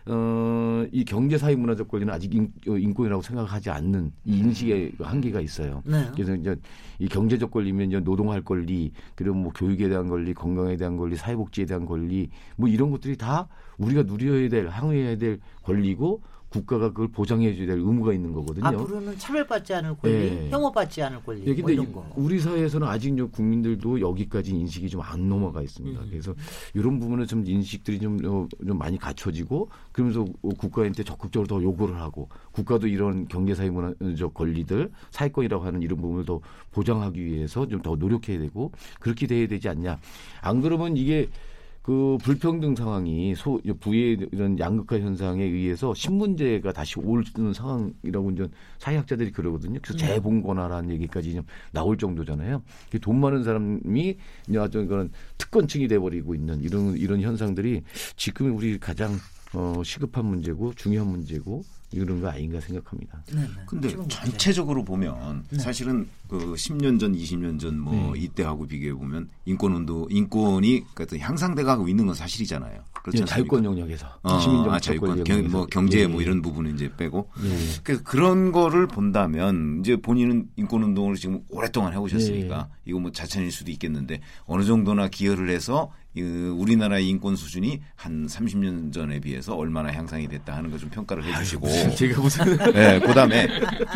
어, 0.07 0.84
이 0.90 1.05
경제 1.05 1.38
사회 1.38 1.55
문화적 1.55 1.88
권리는 1.88 2.12
아직 2.12 2.34
인, 2.34 2.53
어, 2.68 2.76
인권이라고 2.76 3.22
생각하지 3.22 3.70
않는 3.70 4.12
이 4.24 4.38
인식의 4.38 4.92
한계가 4.98 5.40
있어요. 5.40 5.82
네. 5.84 6.11
그래서 6.12 6.34
이제 6.34 6.57
이 6.98 7.09
경제적 7.09 7.50
권리면 7.50 7.88
이제 7.88 8.00
노동할 8.00 8.42
권리, 8.42 8.92
그리고 9.14 9.36
뭐 9.36 9.53
교육에 9.53 9.88
대한 9.88 10.09
권리, 10.09 10.34
건강에 10.34 10.76
대한 10.76 10.96
권리, 10.96 11.14
사회복지에 11.14 11.66
대한 11.66 11.86
권리, 11.86 12.30
뭐 12.57 12.68
이런 12.68 12.90
것들이 12.90 13.16
다 13.16 13.46
우리가 13.78 14.03
누려야 14.03 14.48
될, 14.48 14.68
항의해야 14.68 15.18
될 15.18 15.38
권리고 15.62 16.20
국가가 16.53 16.88
그걸 16.90 17.09
보장해 17.09 17.55
줘야 17.57 17.66
될 17.66 17.78
의무가 17.78 18.12
있는 18.12 18.32
거거든요. 18.34 18.66
앞으로는 18.66 19.16
차별받지 19.16 19.72
않을 19.74 19.96
권리, 19.96 20.12
예. 20.14 20.48
혐오받지 20.50 21.03
않을 21.03 21.22
권리. 21.24 21.40
예, 21.42 21.46
뭐 21.46 21.57
근데 21.57 21.72
이런 21.72 21.88
이- 21.88 21.92
거. 21.92 22.07
우리 22.14 22.38
사회에서는 22.38 22.86
아직 22.86 23.16
좀 23.16 23.30
국민들도 23.30 24.00
여기까지 24.00 24.50
인식이 24.50 24.88
좀 24.90 25.03
안 25.03 25.28
넘어가 25.28 25.62
있습니다. 25.62 26.00
음. 26.00 26.07
그래서 26.11 26.32
이런 26.74 27.00
부분은 27.00 27.26
좀 27.26 27.42
인식들이 27.44 27.98
좀, 27.98 28.18
어, 28.24 28.46
좀 28.64 28.78
많이 28.78 28.96
갖춰지고 28.98 29.68
그러면서 29.90 30.22
어, 30.42 30.48
국가한테 30.57 31.03
적극적으로 31.03 31.48
더 31.48 31.61
요구를 31.62 31.96
하고 32.00 32.28
국가도 32.53 32.86
이런 32.86 33.26
경제사회 33.26 33.68
문화적 33.70 34.32
권리들 34.34 34.90
사회권이라고 35.11 35.64
하는 35.64 35.82
이런 35.82 36.00
부분을 36.00 36.24
더 36.24 36.40
보장하기 36.70 37.24
위해서 37.24 37.66
좀 37.66 37.82
더 37.82 37.96
노력해야 37.96 38.38
되고 38.38 38.70
그렇게 39.00 39.26
돼야 39.26 39.48
되지 39.48 39.68
않냐. 39.68 39.98
안 40.40 40.61
그러면 40.61 40.96
이게 40.96 41.28
그 41.83 42.16
불평등 42.22 42.76
상황이 42.76 43.35
소 43.35 43.61
부의 43.80 44.28
이런 44.30 44.59
양극화 44.59 45.01
현상에 45.01 45.43
의해서 45.43 45.93
신문제가 45.95 46.72
다시 46.72 47.01
오는 47.01 47.24
상황이라고 47.53 48.30
이제 48.30 48.49
사회학자들이 48.78 49.33
그러거든요. 49.33 49.80
그래서 49.83 49.99
재봉건화라는 49.99 50.91
얘기까지 50.95 51.35
좀 51.35 51.45
나올 51.72 51.99
정도잖아요. 51.99 52.62
그돈 52.91 53.18
많은 53.18 53.43
사람이 53.43 54.16
이제 54.49 54.59
어떤 54.59 54.87
그런 54.87 55.11
특권층이 55.39 55.89
돼버리고 55.89 56.37
있는 56.37 56.62
이런 56.62 56.97
이런 56.97 57.20
현상들이 57.20 57.83
지금 58.16 58.57
우리 58.57 58.78
가장 58.78 59.12
어, 59.55 59.83
시급한 59.85 60.24
문제고 60.26 60.72
중요한 60.74 61.09
문제고 61.09 61.62
이런 61.93 62.20
거 62.20 62.28
아닌가 62.28 62.61
생각합니다. 62.61 63.22
네, 63.32 63.40
네. 63.40 63.49
근데. 63.66 63.97
전체적으로 64.09 64.84
보면 64.84 65.45
네. 65.51 65.59
사실은 65.59 66.09
그 66.28 66.55
10년 66.55 66.99
전, 66.99 67.14
20년 67.14 67.61
전뭐 67.61 68.14
네. 68.14 68.20
이때하고 68.20 68.66
비교해 68.66 68.95
보면 68.95 69.28
인권 69.45 69.74
운동 69.74 70.07
인권이 70.11 70.84
그러니까 70.95 71.18
향상돼 71.18 71.62
가고 71.62 71.88
있는 71.88 72.07
건 72.07 72.14
사실이잖아요. 72.14 72.82
않습니까? 73.05 73.26
자유권 73.26 73.64
영역에서 73.64 74.07
어, 74.22 74.38
시민정치 74.38 74.70
아, 74.70 74.78
자유권, 74.78 75.24
경, 75.24 75.36
영역에서. 75.36 75.57
뭐 75.57 75.66
경제 75.66 76.01
예, 76.01 76.07
뭐 76.07 76.20
예. 76.20 76.24
이런 76.24 76.40
부분은 76.40 76.74
이제 76.74 76.90
빼고 76.97 77.28
예. 77.45 77.57
그래서 77.82 78.03
그런 78.05 78.53
거를 78.53 78.86
본다면 78.86 79.80
이제 79.80 79.97
본인은 79.97 80.51
인권 80.57 80.82
운동을 80.84 81.16
지금 81.16 81.43
오랫동안 81.49 81.93
해오셨으니까 81.93 82.68
예. 82.70 82.80
이거 82.84 83.01
뭐 83.01 83.11
자찬일 83.11 83.51
수도 83.51 83.70
있겠는데 83.72 84.20
어느 84.45 84.64
정도나 84.64 85.09
기여를 85.09 85.51
해서 85.51 85.90
이 86.01 86.01
우리나라의 86.20 87.08
인권 87.08 87.36
수준이 87.36 87.80
한 87.96 88.26
30년 88.26 88.92
전에 88.92 89.20
비해서 89.20 89.54
얼마나 89.54 89.90
향상이 89.92 90.28
됐다 90.28 90.54
하는 90.56 90.70
거좀 90.70 90.90
평가를 90.90 91.24
해주시고 91.24 91.66
제가 91.96 92.20
무슨 92.20 92.44
네, 92.72 93.00
그다음에 93.00 93.48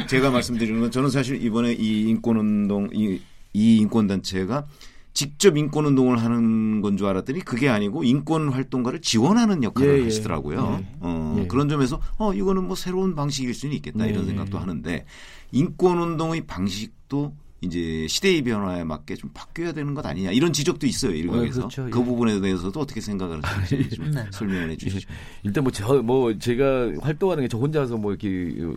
제가 0.09 0.31
말씀드리는 0.31 0.81
건 0.81 0.91
저는 0.91 1.11
사실 1.11 1.43
이번에 1.43 1.73
이 1.75 2.03
인권 2.09 2.37
운동 2.39 2.89
이, 2.93 3.21
이 3.53 3.77
인권 3.77 4.07
단체가 4.07 4.67
직접 5.13 5.57
인권 5.57 5.87
운동을 5.87 6.19
하는 6.19 6.81
건 6.83 6.97
줄 6.97 7.07
알았더니 7.07 7.41
그게 7.41 7.69
아니고 7.71 8.05
인권 8.05 8.49
활동가를 8.51 9.01
지원하는 9.01 9.63
역할을 9.63 9.97
예, 9.97 10.01
예. 10.01 10.05
하시더라고요. 10.05 10.79
예. 10.81 10.87
어, 11.01 11.37
예. 11.41 11.47
그런 11.47 11.69
점에서 11.69 12.01
어 12.19 12.33
이거는 12.35 12.65
뭐 12.67 12.77
새로운 12.77 13.15
방식일 13.15 13.53
수는 13.55 13.75
있겠다 13.77 14.07
이런 14.07 14.25
예. 14.25 14.29
생각도 14.29 14.59
하는데 14.59 15.05
인권 15.53 15.99
운동의 15.99 16.43
방식도 16.47 17.35
이제 17.63 18.07
시대의 18.07 18.43
변화에 18.43 18.85
맞게 18.85 19.15
좀 19.17 19.31
바뀌어야 19.33 19.73
되는 19.73 19.95
것 19.95 20.05
아니냐 20.05 20.31
이런 20.31 20.53
지적도 20.53 20.87
있어요 20.87 21.13
일각에서 21.13 21.61
어, 21.65 21.69
그렇죠. 21.69 21.89
그 21.91 22.01
예. 22.01 22.05
부분에 22.05 22.41
대해서도 22.41 22.79
어떻게 22.81 23.01
생각을 23.01 23.41
하시는지 23.43 23.97
좀 23.97 24.11
네. 24.13 24.25
설명을 24.31 24.71
해주시죠. 24.73 25.09
일단 25.43 25.65
뭐저뭐 25.65 26.39
제가 26.39 26.93
활동하는 27.01 27.45
게 27.45 27.49
저 27.49 27.57
혼자서 27.59 27.97
뭐 27.97 28.13
이렇게 28.13 28.29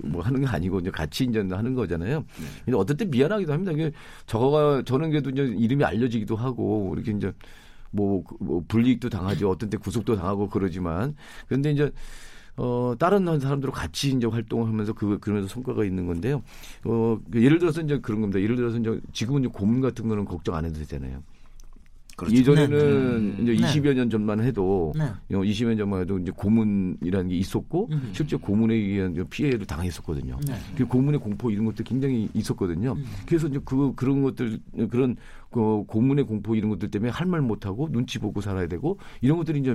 뭐 0.04 0.22
하는 0.22 0.42
거 0.42 0.48
아니고 0.48 0.80
이제 0.80 0.92
같이 0.92 1.26
이제 1.26 1.40
하는 1.40 1.74
거잖아요. 1.76 2.24
근데 2.64 2.78
어떨 2.78 2.96
때 2.96 3.04
미안하기도 3.06 3.52
합니다. 3.52 3.72
이게 3.74 3.92
저가 4.28 4.84
저는 4.86 5.10
그래도 5.10 5.30
이제 5.32 5.42
이름이 5.44 5.84
알려지기도 5.84 6.36
하고 6.38 6.94
이렇게 6.96 7.12
이제 7.12 7.34
뭐, 7.92 8.24
그- 8.24 8.36
뭐 8.40 8.64
불이익도 8.68 9.10
당하죠. 9.10 9.50
어떤 9.50 9.70
때 9.70 9.76
구속도 9.78 10.16
당하고 10.16 10.48
그러지만 10.48 11.16
그런데 11.48 11.72
이제 11.72 11.92
어, 12.62 12.94
다른 13.00 13.26
사람들과 13.40 13.80
같이 13.80 14.12
이제 14.12 14.28
활동을 14.28 14.68
하면서 14.68 14.92
그, 14.92 15.18
그러면서 15.20 15.48
성과가 15.48 15.86
있는 15.86 16.08
건데요. 16.08 16.44
어, 16.84 17.18
그 17.32 17.42
예를 17.42 17.58
들어서 17.58 17.80
이제 17.82 18.00
그런 18.00 18.20
겁니다. 18.20 18.42
예를 18.42 18.58
들어서 18.58 18.78
이제 18.78 19.00
지금은 19.14 19.42
이제 19.44 19.50
고문 19.52 19.80
같은 19.80 20.10
거는 20.10 20.26
걱정 20.26 20.56
안 20.56 20.66
해도 20.66 20.78
되잖아요. 20.80 21.24
그렇죠. 22.18 22.36
예전에는 22.36 23.38
네, 23.38 23.44
네. 23.46 23.54
이제 23.54 23.62
네. 23.66 23.82
20여 23.82 23.94
년 23.94 24.10
전만 24.10 24.42
해도 24.42 24.92
네. 24.98 25.06
어, 25.38 25.40
20년 25.42 25.78
전만 25.78 26.02
해도 26.02 26.20
이제 26.20 26.34
고문이라는 26.36 27.30
게 27.30 27.36
있었고 27.38 27.88
음. 27.94 28.10
실제 28.12 28.36
고문에 28.36 28.76
의한 28.76 29.26
피해를 29.30 29.66
당했었거든요. 29.66 30.38
네. 30.46 30.56
그 30.76 30.86
고문의 30.86 31.22
공포 31.22 31.50
이런 31.50 31.64
것도 31.64 31.86
굉장히 31.86 32.28
있었거든요. 32.34 32.92
음. 32.92 33.06
그래서 33.26 33.48
이제 33.48 33.62
그 33.64 33.94
그런 33.96 34.22
것들 34.22 34.60
그런 34.90 35.16
그 35.50 35.86
고문의 35.88 36.26
공포 36.26 36.56
이런 36.56 36.70
것들 36.72 36.92
때문에 36.92 37.10
할 37.10 37.26
말 37.26 37.40
못하고 37.42 37.90
눈치 37.90 38.20
보고 38.20 38.42
살아야 38.42 38.68
되고 38.68 38.98
이런 39.22 39.38
것들이 39.38 39.62
이제 39.62 39.74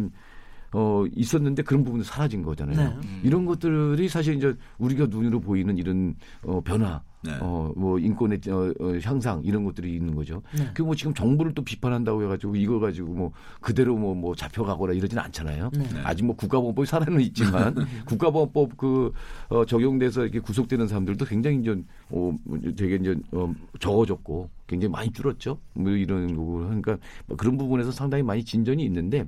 어 0.72 1.04
있었는데 1.14 1.62
그런 1.62 1.84
부분도 1.84 2.04
사라진 2.04 2.42
거잖아요. 2.42 3.00
네. 3.00 3.20
이런 3.22 3.46
것들이 3.46 4.08
사실 4.08 4.34
이제 4.34 4.54
우리가 4.78 5.06
눈으로 5.06 5.40
보이는 5.40 5.76
이런 5.78 6.16
어 6.42 6.60
변화 6.60 7.02
네. 7.24 7.32
어, 7.40 7.72
뭐 7.74 7.98
인권의 7.98 8.40
어, 8.48 8.72
어, 8.80 8.98
향상 9.02 9.40
이런 9.44 9.64
것들이 9.64 9.94
있는 9.96 10.14
거죠. 10.14 10.42
네. 10.56 10.70
그뭐 10.74 10.94
지금 10.94 11.14
정부를 11.14 11.54
또 11.54 11.64
비판한다고 11.64 12.22
해가지고 12.22 12.54
이거 12.56 12.78
가지고 12.78 13.14
뭐 13.14 13.32
그대로 13.60 13.96
뭐, 13.96 14.14
뭐 14.14 14.34
잡혀가거나 14.34 14.92
이러진 14.92 15.18
않잖아요. 15.18 15.70
네. 15.72 15.86
아직 16.04 16.24
뭐 16.24 16.36
국가보험법이 16.36 16.86
살아는 16.86 17.20
있지만 17.22 17.74
국가보험법 18.04 18.76
그 18.76 19.12
어, 19.48 19.64
적용돼서 19.64 20.22
이렇게 20.22 20.38
구속되는 20.38 20.86
사람들도 20.86 21.24
굉장히 21.24 21.60
이제 21.60 21.70
어, 22.10 22.32
뭐 22.44 22.58
되게 22.76 22.96
이제 22.96 23.16
어, 23.32 23.52
적어졌고 23.80 24.50
굉장히 24.66 24.92
많이 24.92 25.10
줄었죠. 25.10 25.58
뭐 25.72 25.92
이런 25.92 26.36
거고 26.36 26.58
그러니까 26.58 26.98
뭐 27.26 27.36
그런 27.38 27.56
부분에서 27.56 27.90
상당히 27.90 28.22
많이 28.22 28.44
진전이 28.44 28.84
있는데 28.84 29.26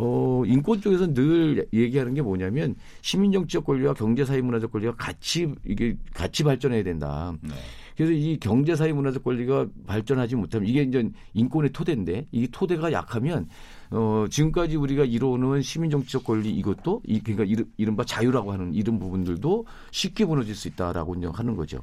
어, 0.00 0.42
인권 0.46 0.80
쪽에서 0.80 1.12
늘 1.12 1.66
얘기하는 1.74 2.14
게 2.14 2.22
뭐냐면 2.22 2.74
시민 3.02 3.32
정치적 3.32 3.64
권리와 3.64 3.92
경제 3.92 4.24
사회 4.24 4.40
문화적 4.40 4.72
권리가 4.72 4.94
같이 4.96 5.52
이게 5.66 5.94
같이 6.14 6.42
발전해야 6.42 6.82
된다. 6.82 7.34
네. 7.42 7.50
그래서 7.96 8.12
이 8.12 8.38
경제 8.38 8.74
사회 8.74 8.94
문화적 8.94 9.22
권리가 9.22 9.66
발전하지 9.86 10.36
못하면 10.36 10.66
이게 10.66 10.80
이제 10.80 11.06
인권의 11.34 11.70
토대인데 11.72 12.28
이 12.32 12.48
토대가 12.48 12.92
약하면 12.92 13.46
어 13.90 14.24
지금까지 14.30 14.76
우리가 14.76 15.04
이뤄오는 15.04 15.60
시민 15.60 15.90
정치적 15.90 16.24
권리 16.24 16.48
이것도 16.50 17.02
이 17.04 17.20
그러니까 17.20 17.44
이른, 17.44 17.66
이른바 17.76 18.04
자유라고 18.04 18.52
하는 18.52 18.72
이런 18.72 18.98
부분들도 18.98 19.66
쉽게 19.90 20.24
무너질 20.24 20.54
수 20.54 20.68
있다라고 20.68 21.16
이제 21.16 21.26
하는 21.30 21.56
거죠. 21.56 21.82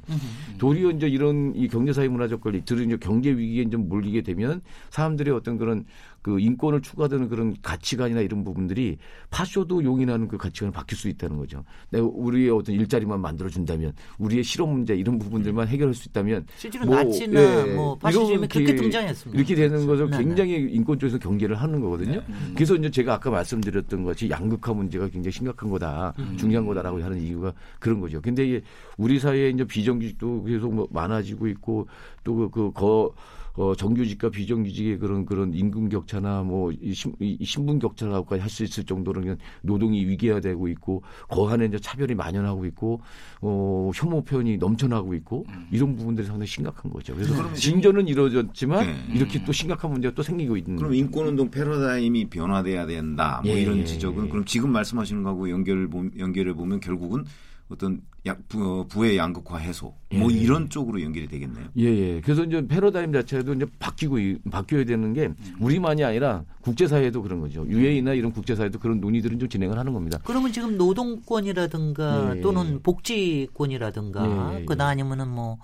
도리어 0.58 0.90
이제 0.90 1.06
이런 1.06 1.54
이 1.54 1.68
경제 1.68 1.92
사회 1.92 2.08
문화적 2.08 2.40
권리 2.40 2.64
들은 2.64 2.86
이제 2.86 2.96
경제 2.96 3.30
위기에 3.30 3.68
좀 3.68 3.88
몰리게 3.88 4.22
되면 4.22 4.60
사람들의 4.90 5.32
어떤 5.32 5.56
그런 5.56 5.84
그 6.28 6.38
인권을 6.38 6.82
추구하는 6.82 7.30
그런 7.30 7.56
가치관이나 7.62 8.20
이런 8.20 8.44
부분들이 8.44 8.98
파쇼도 9.30 9.82
용인하는 9.82 10.28
그 10.28 10.36
가치관이 10.36 10.70
바뀔 10.74 10.98
수 10.98 11.08
있다는 11.08 11.38
거죠. 11.38 11.64
내가 11.88 12.06
우리의 12.06 12.50
어떤 12.50 12.74
일자리만 12.74 13.18
만들어 13.18 13.48
준다면 13.48 13.94
우리의 14.18 14.44
실업 14.44 14.68
문제 14.68 14.94
이런 14.94 15.18
부분들만 15.18 15.68
해결할 15.68 15.94
수 15.94 16.06
있다면 16.10 16.44
실제로 16.54 16.84
뭐, 16.84 16.96
나치나 16.96 17.40
예, 17.40 17.72
뭐 17.72 17.96
파시즘이 17.96 18.46
그렇게 18.46 18.76
등장했습니다. 18.76 19.38
이렇게 19.38 19.54
되는 19.54 19.86
것을 19.86 20.10
네, 20.10 20.18
네. 20.18 20.22
굉장히 20.22 20.68
인권 20.70 20.98
쪽에서 20.98 21.16
경계를 21.16 21.56
하는 21.56 21.80
거거든요. 21.80 22.20
네. 22.20 22.34
그래서 22.54 22.74
이제 22.74 22.90
제가 22.90 23.14
아까 23.14 23.30
말씀드렸던 23.30 24.04
것이 24.04 24.28
양극화 24.28 24.74
문제가 24.74 25.08
굉장히 25.08 25.32
심각한 25.32 25.70
거다, 25.70 26.12
음. 26.18 26.36
중요한 26.36 26.66
거다라고 26.66 27.02
하는 27.02 27.22
이유가 27.22 27.54
그런 27.78 28.00
거죠. 28.00 28.20
근데 28.20 28.46
이게 28.46 28.60
우리 28.98 29.18
사회에 29.18 29.48
이제 29.48 29.64
비정규직도 29.64 30.44
계속 30.44 30.74
뭐 30.74 30.86
많아지고 30.90 31.46
있고 31.46 31.88
또그거 32.22 33.14
어, 33.58 33.74
정규직과 33.74 34.30
비정규직의 34.30 34.98
그런 34.98 35.26
그런 35.26 35.52
임금 35.52 35.88
격차나 35.88 36.42
뭐이 36.44 36.94
신, 36.94 37.12
신분 37.42 37.80
격차라고까지 37.80 38.40
할 38.40 38.48
수 38.48 38.64
있을 38.64 38.84
정도로 38.84 39.20
그냥 39.20 39.36
노동이 39.62 40.06
위계화되고 40.06 40.68
있고 40.68 41.02
거한에 41.28 41.66
이제 41.66 41.78
차별이 41.78 42.14
만연하고 42.14 42.64
있고 42.66 43.00
어, 43.42 43.90
혐오 43.94 44.22
표현이 44.22 44.56
넘쳐나고 44.56 45.12
있고 45.14 45.44
이런 45.70 45.94
부분들이 45.96 46.26
상당히 46.26 46.46
심각한 46.46 46.90
거죠. 46.90 47.14
그래서 47.14 47.52
진전은 47.54 48.08
이루어졌지만 48.08 48.86
네. 48.86 49.14
이렇게 49.14 49.44
또 49.44 49.52
심각한 49.52 49.90
문제가 49.90 50.14
또 50.14 50.22
생기고 50.22 50.56
있는. 50.56 50.76
그럼 50.76 50.94
인권운동 50.94 51.50
패러다임이 51.50 52.30
변화돼야 52.30 52.86
된다. 52.86 53.42
뭐 53.44 53.52
예, 53.52 53.60
이런 53.60 53.78
예, 53.78 53.84
지적은 53.84 54.26
예. 54.26 54.28
그럼 54.28 54.44
지금 54.44 54.72
말씀하시는 54.72 55.22
거하고 55.22 55.50
연결 55.50 55.88
연결해 56.18 56.54
보면 56.54 56.80
결국은 56.80 57.24
어떤 57.70 58.00
약, 58.24 58.48
부, 58.48 58.86
부의 58.88 59.16
양극화 59.18 59.58
해소 59.58 59.94
뭐 60.14 60.32
예. 60.32 60.36
이런 60.36 60.68
쪽으로 60.70 61.02
연결이 61.02 61.28
되겠네요. 61.28 61.66
예, 61.78 61.84
예. 61.84 62.20
그래서 62.22 62.44
이제 62.44 62.66
패러다임 62.66 63.12
자체도 63.12 63.54
이제 63.54 63.66
바뀌고 63.78 64.18
이- 64.18 64.38
바뀌어야 64.50 64.84
되는 64.84 65.12
게 65.12 65.30
우리만이 65.60 66.02
아니라 66.02 66.44
국제사회도 66.62 67.22
그런 67.22 67.40
거죠. 67.40 67.66
유엔이나 67.68 68.14
이런 68.14 68.32
국제사회도 68.32 68.78
그런 68.78 69.00
논의들은 69.00 69.38
좀 69.38 69.48
진행을 69.48 69.78
하는 69.78 69.92
겁니다. 69.92 70.18
그러면 70.24 70.50
지금 70.52 70.76
노동권이라든가 70.78 72.36
예. 72.36 72.40
또는 72.40 72.80
복지권이라든가 72.82 74.54
예, 74.56 74.60
예. 74.60 74.64
그다 74.64 74.86
아니면은 74.88 75.28
뭐 75.28 75.58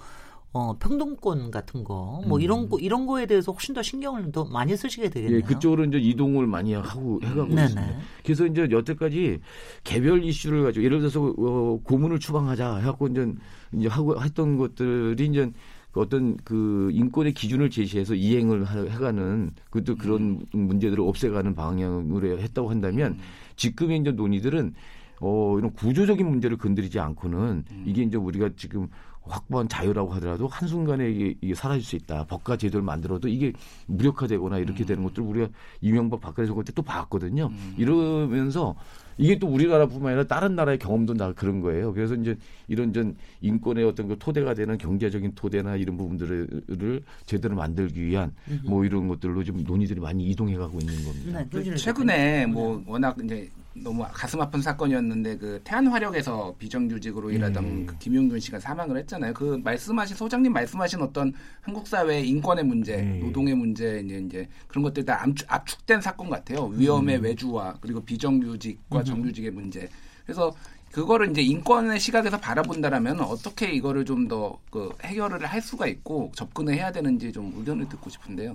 어, 0.57 0.77
평등권 0.79 1.51
같은 1.51 1.83
거, 1.83 2.23
뭐 2.29 2.39
음. 2.39 2.41
이런 2.41 2.69
거 2.69 2.79
이런 2.79 3.07
거에 3.07 3.27
대해서 3.27 3.51
훨씬 3.51 3.75
더 3.75 3.83
신경을 3.83 4.31
더 4.31 4.45
많이 4.45 4.77
쓰시게 4.77 5.11
되겠네요. 5.11 5.39
예, 5.39 5.43
그쪽으로 5.43 5.85
이제 5.85 5.99
이동을 5.99 6.47
많이 6.47 6.73
하고 6.75 7.21
해가고 7.25 7.49
네네. 7.49 7.65
있습니다. 7.65 7.95
그래서 8.25 8.47
이제 8.47 8.69
여태까지 8.71 9.41
개별 9.83 10.23
이슈를 10.23 10.63
가지고 10.63 10.85
예를 10.85 11.01
들어서 11.01 11.35
어, 11.37 11.81
고문을 11.83 12.21
추방하자 12.21 12.77
해갖고 12.77 13.09
이제 13.09 13.33
이제 13.73 13.89
하고 13.89 14.23
했던 14.23 14.57
것들이 14.57 15.27
이제 15.27 15.51
그 15.91 16.01
어떤 16.01 16.37
그 16.45 16.89
인권의 16.93 17.35
기준을 17.35 17.71
제시해서 17.71 18.15
이행을 18.15 18.63
하- 18.63 18.79
해가는 18.85 19.51
그것도 19.71 19.97
그런 19.97 20.47
문제들을 20.53 21.03
없애가는 21.03 21.57
방향으로 21.57 22.39
했다고 22.39 22.71
한다면 22.71 23.19
지금의 23.57 23.99
이제 23.99 24.13
논의들은 24.13 24.73
어 25.21 25.57
이런 25.59 25.73
구조적인 25.73 26.29
문제를 26.29 26.59
건드리지 26.59 26.99
않고는 27.01 27.65
이게 27.87 28.03
이제 28.03 28.17
우리가 28.17 28.51
지금 28.57 28.89
확보한 29.27 29.69
자유라고 29.69 30.13
하더라도 30.15 30.47
한순간에 30.49 31.11
이게, 31.11 31.35
이게 31.41 31.55
사라질 31.55 31.83
수 31.83 31.97
있다. 31.97 32.25
법과 32.27 32.57
제도를 32.57 32.85
만들어도 32.85 33.29
이게 33.29 33.53
무력화되거나 33.87 34.59
이렇게 34.59 34.85
되는 34.85 35.03
것들 35.03 35.23
우리가 35.23 35.49
이명박 35.81 36.21
박근혜 36.21 36.47
정권 36.47 36.65
때 36.65 36.75
또 36.75 36.83
봤거든요. 36.83 37.51
이러면서 37.77 38.75
이게 39.17 39.39
또 39.39 39.47
우리나라뿐만 39.47 40.09
아니라 40.09 40.27
다른 40.27 40.57
나라의 40.57 40.77
경험도 40.79 41.15
다 41.15 41.33
그런 41.33 41.61
거예요. 41.61 41.93
그래서 41.93 42.17
이제 42.17 42.37
이런 42.67 42.93
전 42.93 43.17
인권의 43.43 43.85
어떤 43.85 44.09
그 44.09 44.17
토대가 44.19 44.55
되는 44.55 44.77
경제적인 44.77 45.33
토대나 45.37 45.77
이런 45.77 45.97
부분들을 45.97 47.03
제대로 47.25 47.55
만들기 47.55 48.05
위한 48.05 48.35
뭐 48.65 48.85
이런 48.85 49.07
것들로 49.07 49.45
지금 49.45 49.63
논의들이 49.63 50.01
많이 50.01 50.25
이동해 50.27 50.57
가고 50.57 50.79
있는 50.81 50.95
겁니다. 51.05 51.45
네. 51.53 51.77
최근에 51.77 52.47
뭐 52.47 52.83
워낙 52.87 53.17
이제 53.23 53.49
너무 53.77 54.05
가슴 54.13 54.41
아픈 54.41 54.63
사건이었는데 54.63 55.37
그 55.39 55.61
태안화력에서 55.65 56.55
비정규직으로 56.59 57.31
일하던 57.33 57.65
음. 57.65 57.87
그 57.87 57.99
김용균 57.99 58.39
씨가 58.39 58.61
사망을 58.61 58.97
했잖아요. 58.99 59.35
그 59.35 59.61
말씀하신 59.65 60.17
소장님 60.17 60.53
말씀하신 60.53 61.03
어떤 61.03 61.33
한국 61.61 61.87
사회 61.89 62.21
인권의 62.21 62.65
문제, 62.65 62.97
네. 62.97 63.19
노동의 63.19 63.55
문제 63.55 64.01
이제 64.05 64.23
이제 64.27 64.49
그런 64.69 64.85
것들이 64.85 65.05
다 65.05 65.23
압축, 65.23 65.53
압축된 65.53 66.01
사건 66.01 66.31
같아요. 66.31 66.67
위험의 66.67 67.17
음. 67.19 67.25
외주화 67.25 67.75
그리고 67.81 68.01
비정규직과 68.05 69.03
정규직의 69.03 69.51
문제. 69.51 69.89
그래서 70.25 70.55
그거를 70.93 71.31
이제 71.31 71.43
인권의 71.43 71.99
시각에서 71.99 72.39
바라본다라면 72.39 73.21
어떻게 73.23 73.73
이거를 73.73 74.05
좀 74.05 74.29
더 74.29 74.57
그 74.71 74.91
해결을 75.03 75.45
할 75.47 75.61
수가 75.61 75.87
있고 75.89 76.31
접근을 76.35 76.75
해야 76.75 76.93
되는지 76.93 77.33
좀 77.33 77.53
의견을 77.57 77.89
듣고 77.89 78.09
싶은데요. 78.11 78.55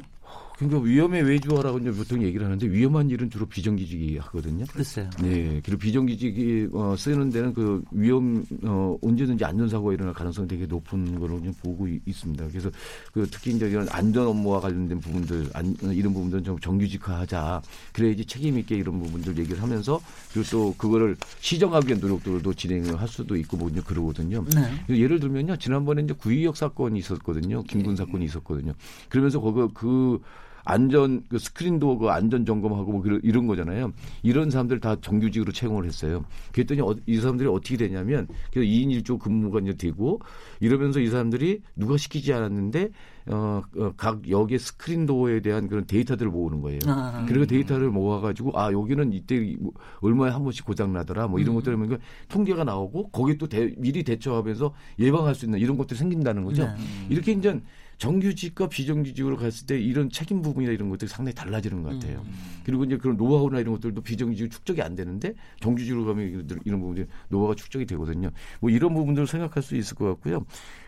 그러니까 0.59 0.81
위험의 0.81 1.23
외주화라고 1.23 1.79
이제 1.79 1.89
보통 1.91 2.21
얘기를 2.21 2.45
하는데 2.45 2.69
위험한 2.69 3.09
일은 3.09 3.29
주로 3.29 3.45
비정규직이 3.45 4.17
하거든요. 4.17 4.65
글쎄요. 4.73 5.09
네, 5.21 5.61
그리고 5.63 5.79
비정규직이 5.79 6.67
어, 6.73 6.95
쓰는 6.97 7.29
데는 7.29 7.53
그 7.53 7.81
위험 7.91 8.43
어, 8.63 8.97
언제든지 9.01 9.45
안전사고가 9.45 9.93
일어날 9.93 10.13
가능성이 10.13 10.49
되게 10.49 10.65
높은 10.65 11.17
거로 11.17 11.41
좀 11.41 11.53
보고 11.63 11.87
이- 11.87 12.01
있습니다. 12.05 12.49
그래서 12.49 12.69
그 13.13 13.25
특히 13.31 13.51
이제 13.51 13.69
이런 13.69 13.87
안전 13.89 14.27
업무와 14.27 14.59
관련된 14.59 14.99
부분들 14.99 15.49
안, 15.53 15.67
어, 15.81 15.93
이런 15.93 16.13
부분들은 16.13 16.43
좀 16.43 16.59
정규직화하자. 16.59 17.61
그래야지 17.93 18.25
책임 18.25 18.59
있게 18.59 18.75
이런 18.75 18.99
부분들 19.01 19.37
얘기를 19.37 19.61
하면서 19.61 20.01
그리고 20.33 20.49
또 20.51 20.73
그거를 20.77 21.15
시정하기 21.39 21.87
위한 21.87 22.01
노력들도 22.01 22.53
진행을 22.53 22.99
할 22.99 23.07
수도 23.07 23.37
있고 23.37 23.55
뭐 23.55 23.69
이제 23.69 23.79
그러거든요. 23.79 24.43
네. 24.53 24.97
예를 24.99 25.21
들면요, 25.21 25.55
지난번에 25.55 26.01
이제 26.01 26.13
구의역 26.13 26.57
사건이 26.57 26.99
있었거든요. 26.99 27.63
김군 27.63 27.95
사건이 27.95 28.25
있었거든요. 28.25 28.73
그러면서 29.07 29.39
거기 29.39 29.73
그 29.73 30.19
안전 30.65 31.23
그 31.29 31.39
스크린도 31.39 31.97
그 31.99 32.09
안전 32.09 32.45
점검하고 32.45 32.91
뭐 32.91 33.01
그런- 33.01 33.19
이런 33.23 33.47
거잖아요. 33.47 33.91
이런 34.23 34.49
사람들 34.49 34.79
다 34.79 34.95
정규직으로 35.01 35.51
채용을 35.51 35.85
했어요. 35.85 36.25
그랬더니 36.51 36.81
어, 36.81 36.95
이 37.05 37.17
사람들이 37.17 37.47
어떻게 37.49 37.77
되냐면 37.77 38.27
그래서 38.51 38.69
2인 38.69 39.01
1조 39.03 39.19
근무가 39.19 39.59
이제 39.59 39.73
되고 39.73 40.19
이러면서 40.59 40.99
이 40.99 41.07
사람들이 41.07 41.61
누가 41.75 41.97
시키지 41.97 42.33
않았는데 42.33 42.89
어, 43.31 43.61
어, 43.77 43.93
각 43.95 44.27
역의 44.27 44.57
스크린 44.57 45.05
도어에 45.05 45.41
대한 45.41 45.67
그런 45.67 45.85
데이터들을 45.85 46.31
모으는 46.31 46.61
거예요. 46.61 46.79
아. 46.87 47.25
그리고 47.27 47.45
데이터를 47.45 47.89
모아가지고 47.91 48.57
아 48.59 48.71
여기는 48.71 49.13
이때 49.13 49.55
뭐 49.59 49.71
얼마에 50.01 50.31
한 50.31 50.43
번씩 50.43 50.65
고장 50.65 50.93
나더라 50.93 51.27
뭐 51.27 51.39
이런 51.39 51.53
것들을 51.55 51.77
보니까 51.77 51.97
통계가 52.27 52.63
나오고 52.63 53.09
거기에 53.09 53.37
또 53.37 53.47
대- 53.47 53.73
미리 53.77 54.03
대처하면서 54.03 54.73
예방할 54.97 55.35
수 55.35 55.45
있는 55.45 55.59
이런 55.59 55.77
것들이 55.77 55.97
생긴다는 55.99 56.43
거죠. 56.43 56.63
네. 56.65 56.75
이렇게 57.09 57.33
이제 57.33 57.59
정규직과 57.99 58.69
비정규직으로 58.69 59.35
갔을 59.37 59.67
때 59.67 59.79
이런 59.79 60.09
책임 60.09 60.41
부분이나 60.41 60.71
이런 60.71 60.89
것들이 60.89 61.09
상당히 61.09 61.35
달라지는 61.35 61.83
것 61.83 61.89
같아요. 61.99 62.25
그리고 62.65 62.85
이제 62.85 62.97
그런 62.97 63.17
노하우나 63.17 63.59
이런 63.59 63.73
것들도 63.75 64.01
비정규직 64.01 64.49
축적이 64.51 64.81
안 64.81 64.95
되는데 64.95 65.33
정규직으로 65.59 66.05
가면 66.05 66.27
이런- 66.29 66.59
이런 66.65 66.79
부분들이 66.79 67.07
노하우가 67.27 67.55
축적이 67.55 67.85
되거든요. 67.85 68.31
뭐 68.61 68.69
이런 68.69 68.93
부분들을 68.93 69.27
생각할 69.27 69.61
수 69.61 69.75
있을 69.75 69.95
것 69.95 70.05
같고요. 70.05 70.45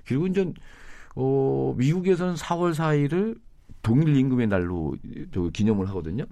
그리고 0.07 0.25
이제 0.27 0.51
어, 1.15 1.75
미국에서는 1.77 2.35
4월 2.35 2.73
4일을 2.73 3.37
동일 3.81 4.15
임금의 4.15 4.47
날로 4.47 4.95
저 5.33 5.49
기념을 5.49 5.87
하거든요. 5.89 6.25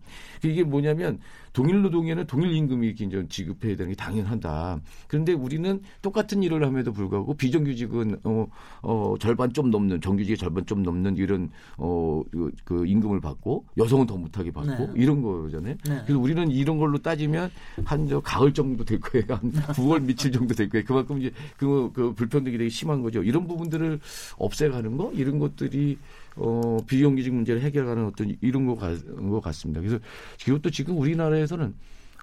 이게 0.44 0.64
뭐냐면 0.64 1.20
동일 1.54 1.82
노동에는 1.82 2.28
동일 2.28 2.54
임금이 2.54 2.90
이제 2.90 3.26
지급해야 3.30 3.76
되는 3.76 3.92
게 3.92 3.96
당연하다. 3.96 4.82
그런데 5.08 5.34
우리는 5.34 5.82
똑같은 6.02 6.44
일을 6.44 6.64
함에도 6.66 6.92
불구하고 6.92 7.34
비정규직은 7.36 8.20
어, 8.24 8.48
어 8.82 9.16
절반 9.20 9.54
좀 9.54 9.72
넘는 9.72 10.02
정규직의 10.02 10.38
절반 10.38 10.66
좀 10.66 10.84
넘는 10.84 11.18
이런 11.18 11.50
어그 11.78 12.52
그 12.64 12.86
임금을 12.86 13.22
받고 13.22 13.66
여성은 13.78 14.06
더 14.06 14.18
못하게 14.18 14.52
받고 14.52 14.88
네. 14.88 14.94
이런 14.96 15.22
거잖아요. 15.22 15.76
네. 15.86 16.02
그래서 16.06 16.20
우리는 16.20 16.52
이런 16.52 16.78
걸로 16.78 16.98
따지면 16.98 17.50
한 17.86 18.10
저 18.10 18.20
가을 18.20 18.52
정도 18.54 18.84
될 18.84 19.00
거예요. 19.00 19.26
한 19.30 19.40
9월 19.78 20.04
며칠 20.04 20.32
정도 20.32 20.54
될 20.54 20.68
거예요. 20.68 20.84
그만큼 20.86 21.20
이제 21.20 21.32
그, 21.58 21.92
그 21.94 22.12
불평등이 22.14 22.58
되게 22.58 22.70
심한 22.70 23.02
거죠. 23.02 23.22
이런 23.24 23.48
부분들을 23.48 24.00
없애가는 24.38 24.98
거 24.98 25.12
이런 25.14 25.38
것들이 25.38 25.98
어, 26.36 26.78
비정규직 26.88 27.34
문제를 27.34 27.62
해결하는 27.62 28.06
어떤 28.06 28.36
이런 28.42 28.66
거, 28.66 28.76
같, 28.76 28.98
것 29.06 29.42
같습니다. 29.42 29.82
그래서 29.82 30.00
이것도 30.48 30.70
지금 30.70 30.98
우리나라에서는 30.98 31.74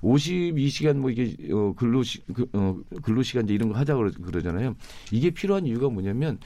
52시간 0.01 0.97
뭐 0.99 1.11
이게 1.11 1.37
어, 1.53 1.73
근로 1.77 2.03
시, 2.03 2.21
그, 2.33 2.47
어, 2.53 2.79
근로 3.03 3.23
시간제 3.23 3.55
이런 3.55 3.69
거 3.71 3.79
하자고 3.79 4.01
그러- 4.01 4.13
그러잖아요. 4.27 4.77
이게 5.11 5.31
필요한 5.31 5.67
이유가 5.67 5.89
뭐냐면 5.89 6.39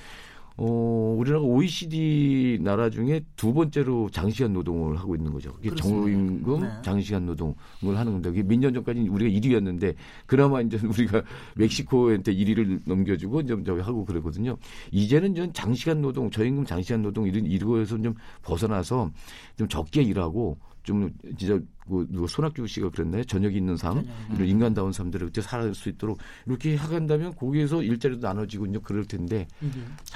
어, 0.63 1.17
우리나라가 1.19 1.47
OECD 1.47 2.59
나라 2.61 2.91
중에 2.91 3.23
두 3.35 3.55
번째로 3.55 4.11
장시간 4.11 4.53
노동을 4.53 4.99
하고 4.99 5.17
있는 5.17 5.33
거죠. 5.33 5.53
그렇습니다. 5.55 5.83
정임금 5.83 6.61
네. 6.61 6.69
장시간 6.83 7.25
노동을 7.25 7.55
하는 7.83 8.13
겁니다. 8.13 8.29
이게 8.29 8.43
몇 8.43 8.59
년 8.61 8.75
전까지 8.75 9.09
우리가 9.09 9.31
1위였는데 9.41 9.95
그나마 10.27 10.61
이제 10.61 10.77
우리가 10.87 11.23
멕시코한테 11.57 12.35
1위를 12.35 12.81
넘겨주고 12.85 13.47
좀 13.47 13.65
저기 13.65 13.81
하고 13.81 14.05
그러거든요. 14.05 14.59
이제는 14.93 15.35
좀 15.35 15.51
장시간 15.55 16.03
노동, 16.03 16.31
저임금 16.31 16.67
장시간 16.67 17.01
노동 17.01 17.27
이런 17.27 17.47
이거에서 17.47 17.97
좀 18.03 18.15
벗어나서 18.43 19.11
좀 19.57 19.67
적게 19.67 20.03
일하고 20.03 20.59
좀 20.91 21.09
진짜 21.39 21.57
그 21.89 22.05
누가 22.11 22.27
손학규 22.27 22.67
씨가 22.67 22.91
그랬나요? 22.91 23.23
저녁이 23.23 23.57
있는 23.57 23.77
삶, 23.77 24.05
이런 24.35 24.49
인간다운 24.49 24.93
삶들을 24.93 25.29
그때 25.29 25.41
살아갈 25.41 25.73
수 25.73 25.89
있도록 25.89 26.19
이렇게 26.47 26.77
해간다면 26.77 27.37
거기에서 27.37 27.81
일자리도 27.81 28.27
나눠지고 28.27 28.67
이제 28.67 28.81
그럴 28.83 29.05
텐데 29.05 29.47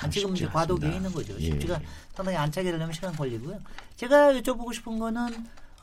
아, 0.00 0.10
지금 0.10 0.34
이제 0.34 0.46
과도기에. 0.46 0.96
있는 0.96 1.12
거죠. 1.12 1.32
예. 1.38 1.44
쉽지가 1.44 1.80
상당히 2.12 2.38
안착이 2.38 2.64
되려면 2.64 2.92
시간 2.92 3.12
걸리고요. 3.14 3.60
제가 3.94 4.32
여쭤보고 4.32 4.74
싶은 4.74 4.98
거는 4.98 5.28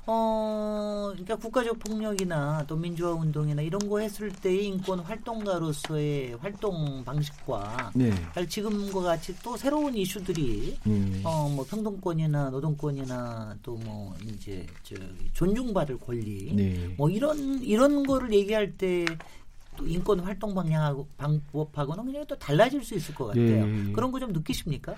어 0.08 1.10
그러니까 1.12 1.36
국가적 1.36 1.78
폭력이나 1.80 2.66
또 2.68 2.76
민주화 2.76 3.12
운동이나 3.14 3.62
이런 3.62 3.88
거 3.88 4.00
했을 4.00 4.32
때의 4.32 4.66
인권 4.68 5.00
활동가로서의 5.00 6.36
활동 6.42 7.04
방식과 7.04 7.92
네. 7.94 8.12
지금과 8.50 9.02
같이 9.02 9.36
또 9.44 9.56
새로운 9.56 9.96
이슈들이 9.96 10.78
음. 10.88 11.22
어 11.24 11.48
뭐 11.52 11.66
평등권이나 11.66 12.50
노동권이나 12.50 13.56
또 13.62 13.76
뭐 13.78 14.16
이제 14.28 14.66
저 14.84 14.96
존중받을 15.34 16.00
권리 16.00 16.52
네. 16.56 16.94
뭐 16.98 17.10
이런 17.10 17.62
이런 17.64 18.04
거를 18.04 18.34
얘기할 18.34 18.78
때또 18.78 19.86
인권 19.88 20.20
활동 20.20 20.54
방향하고 20.56 21.08
방법하고는 21.18 22.06
그냥 22.06 22.26
또 22.28 22.36
달라질 22.38 22.84
수 22.84 22.96
있을 22.96 23.14
것 23.16 23.28
같아요. 23.28 23.66
네. 23.68 23.92
그런 23.94 24.12
거 24.12 24.20
좀 24.20 24.34
느끼십니까? 24.34 24.96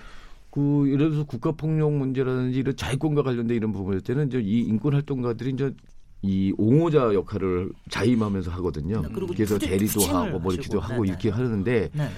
그 0.54 0.84
예를 0.86 1.10
들어서 1.10 1.24
국가 1.24 1.50
폭력 1.50 1.92
문제라든지 1.92 2.60
이런 2.60 2.76
자유권과 2.76 3.24
관련된 3.24 3.56
이런 3.56 3.72
부분일 3.72 4.02
때는 4.02 4.28
이제 4.28 4.40
이 4.40 4.60
인권 4.60 4.94
활동가들이 4.94 5.50
이제 5.50 5.74
이 6.22 6.54
옹호자 6.56 7.12
역할을 7.12 7.72
자임하면서 7.90 8.52
하거든요. 8.52 9.02
네, 9.02 9.08
그래서 9.34 9.58
대리도 9.58 10.02
하고 10.02 10.38
뭐 10.38 10.52
이렇게 10.52 10.68
도 10.68 10.78
하시고, 10.78 10.94
하고 10.94 11.02
네, 11.02 11.08
이렇게 11.08 11.30
네. 11.30 11.34
하는데 11.34 11.90
네. 11.92 12.08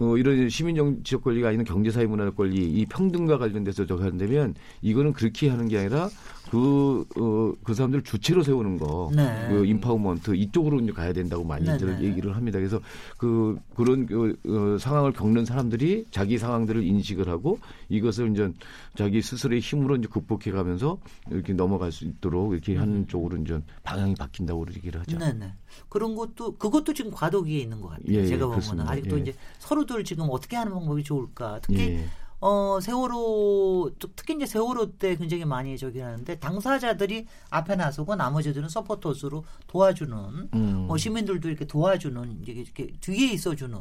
어, 0.00 0.16
이런 0.16 0.48
시민 0.48 0.74
정치적 0.74 1.22
권리가 1.22 1.48
아니라 1.48 1.64
경제사회 1.64 2.06
문화적 2.06 2.36
권리, 2.36 2.56
이 2.56 2.86
평등과 2.86 3.38
관련돼서 3.38 3.86
저거 3.86 4.04
한다면 4.04 4.54
이거는 4.80 5.12
그렇게 5.12 5.48
하는 5.48 5.68
게 5.68 5.78
아니라 5.78 6.08
그, 6.50 7.06
어, 7.16 7.52
그 7.62 7.74
사람들 7.74 8.02
주체로 8.02 8.42
세우는 8.42 8.78
거, 8.78 9.10
네. 9.14 9.46
그 9.48 9.64
인파우먼트 9.64 10.34
이쪽으로 10.34 10.80
이제 10.80 10.92
가야 10.92 11.12
된다고 11.12 11.44
많이들 11.44 11.86
네, 11.86 11.98
네. 11.98 12.04
얘기를 12.04 12.34
합니다. 12.34 12.58
그래서 12.58 12.80
그 13.16 13.58
그런 13.74 14.06
그, 14.06 14.36
어, 14.46 14.78
상황을 14.78 15.12
겪는 15.12 15.44
사람들이 15.44 16.06
자기 16.10 16.38
상황들을 16.38 16.82
인식을 16.82 17.28
하고 17.28 17.58
이것을 17.88 18.30
이제 18.32 18.50
자기 18.96 19.22
스스로의 19.22 19.60
힘으로 19.60 19.96
이제 19.96 20.08
극복해 20.08 20.50
가면서 20.50 20.98
이렇게 21.30 21.52
넘어갈 21.52 21.92
수 21.92 22.04
있도록 22.04 22.52
이렇게 22.52 22.76
하는 22.76 23.06
쪽으로 23.08 23.36
이제 23.38 23.60
방향이 23.82 24.14
바뀐다고 24.14 24.66
얘기를 24.74 25.00
하죠. 25.00 25.16
음. 25.16 25.18
네네. 25.18 25.52
그런 25.88 26.14
것도 26.14 26.56
그것도 26.56 26.94
지금 26.94 27.10
과도기에 27.10 27.60
있는 27.60 27.80
것 27.80 27.88
같아요. 27.88 28.06
예, 28.08 28.18
예, 28.22 28.26
제가 28.26 28.46
보면은. 28.46 28.88
아직도 28.88 29.16
예. 29.18 29.22
이제 29.22 29.34
서로들 29.58 30.04
지금 30.04 30.28
어떻게 30.30 30.56
하는 30.56 30.72
방법이 30.72 31.04
좋을까. 31.04 31.60
특히 31.62 31.80
예. 31.80 32.04
어 32.40 32.80
세월호 32.80 33.92
또 34.00 34.08
특히 34.16 34.34
이제 34.34 34.46
세월호 34.46 34.98
때 34.98 35.14
굉장히 35.16 35.44
많이 35.44 35.78
저기 35.78 36.00
하는데 36.00 36.38
당사자들이 36.40 37.26
앞에 37.50 37.76
나서고 37.76 38.16
나머지들은 38.16 38.68
서포터스로 38.68 39.44
도와주는 39.68 40.48
음. 40.52 40.86
어, 40.90 40.96
시민들도 40.96 41.48
이렇게 41.48 41.66
도와주는 41.66 42.42
이렇게 42.44 42.92
뒤에 43.00 43.32
있어주는 43.32 43.78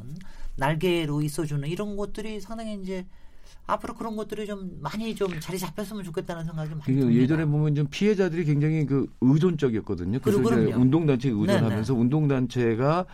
날개로 0.57 1.23
있어주는 1.23 1.67
이런 1.67 1.97
것들이 1.97 2.39
상당히 2.39 2.79
이제 2.79 3.07
앞으로 3.71 3.93
그런 3.93 4.15
것들이 4.15 4.45
좀 4.45 4.77
많이 4.81 5.15
좀 5.15 5.39
자리 5.39 5.57
잡혔으면 5.57 6.03
좋겠다는 6.03 6.43
생각이 6.43 6.69
좀 6.69 6.79
많이 6.79 6.93
그 6.93 6.99
듭니다. 7.01 7.21
예전에 7.21 7.45
보면 7.45 7.75
좀 7.75 7.87
피해자들이 7.89 8.43
굉장히 8.45 8.85
그 8.85 9.07
의존적이었거든요. 9.21 10.19
그래서 10.21 10.41
이제. 10.41 10.73
운동단체에 10.73 11.31
의존하면서 11.31 11.93
네네. 11.93 12.01
운동단체가 12.01 13.05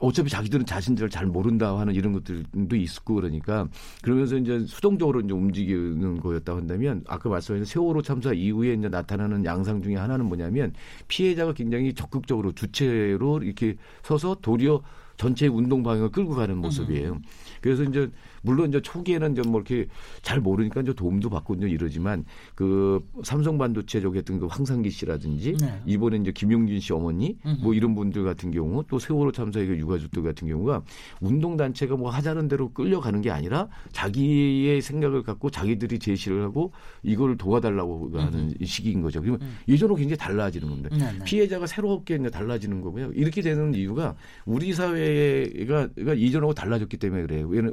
어차피 0.00 0.30
자기들은 0.30 0.64
자신들을 0.64 1.10
잘 1.10 1.26
모른다 1.26 1.76
하는 1.76 1.92
이런 1.94 2.12
것들도 2.12 2.76
있고 2.76 3.16
그러니까 3.16 3.66
그러면서 4.02 4.36
이제 4.36 4.64
수동적으로 4.66 5.20
이제 5.20 5.32
움직이는 5.32 6.20
거였다 6.20 6.56
한다면 6.56 7.02
아까 7.08 7.28
말씀하신 7.28 7.64
세월호 7.64 8.02
참사 8.02 8.32
이후에 8.32 8.74
이제 8.74 8.88
나타나는 8.88 9.44
양상 9.44 9.82
중에 9.82 9.96
하나는 9.96 10.26
뭐냐면 10.26 10.72
피해자가 11.08 11.52
굉장히 11.52 11.92
적극적으로 11.94 12.52
주체로 12.52 13.42
이렇게 13.42 13.76
서서 14.02 14.36
도리어 14.40 14.82
전체 15.16 15.48
운동 15.48 15.82
방향을 15.82 16.10
끌고 16.10 16.36
가는 16.36 16.56
모습이에요. 16.58 17.18
그래서 17.60 17.82
이제 17.82 18.08
물론 18.42 18.68
이제 18.68 18.80
초기에는 18.80 19.34
좀 19.34 19.48
뭐 19.48 19.60
이렇게 19.60 19.86
잘 20.22 20.40
모르니까 20.40 20.82
이제 20.82 20.92
도움도 20.92 21.30
받고 21.30 21.54
이제 21.54 21.68
이러지만 21.68 22.24
그 22.54 23.00
삼성 23.24 23.56
반도체 23.56 24.00
쪽에 24.00 24.18
했던 24.18 24.38
그 24.38 24.46
황상기 24.46 24.90
씨라든지 24.90 25.54
네. 25.58 25.80
이번에 25.86 26.18
이제 26.18 26.32
김용진 26.32 26.80
씨 26.80 26.92
어머니 26.92 27.36
뭐 27.62 27.72
이런 27.72 27.94
분들 27.94 28.24
같은 28.24 28.50
경우 28.50 28.84
또 28.88 28.98
세월호 28.98 29.32
참사의 29.32 29.66
그 29.66 29.76
유가족들 29.78 30.22
같은 30.22 30.48
경우가 30.48 30.82
운동 31.20 31.56
단체가 31.56 31.96
뭐 31.96 32.10
하자는 32.10 32.48
대로 32.48 32.70
끌려가는 32.72 33.20
게 33.22 33.30
아니라 33.30 33.68
자기의 33.92 34.82
생각을 34.82 35.22
갖고 35.22 35.50
자기들이 35.50 35.98
제시를 35.98 36.42
하고 36.42 36.72
이걸 37.02 37.36
도와달라고 37.36 38.10
하는 38.18 38.52
시기인 38.64 39.02
거죠. 39.02 39.20
그러면 39.20 39.40
예전으로 39.66 39.94
굉장히 39.96 40.18
달라지는 40.18 40.68
겁니다. 40.68 40.88
네, 40.92 41.12
네. 41.18 41.24
피해자가 41.24 41.66
새롭게 41.66 42.16
이제 42.16 42.30
달라지는 42.30 42.80
거고요. 42.80 43.12
이렇게 43.14 43.40
되는 43.42 43.72
이유가 43.74 44.14
우리 44.44 44.72
사회가 44.72 45.88
가 46.04 46.14
이전하고 46.14 46.54
달라졌기 46.54 46.96
때문에 46.96 47.22
그래요. 47.22 47.48
왜냐- 47.48 47.70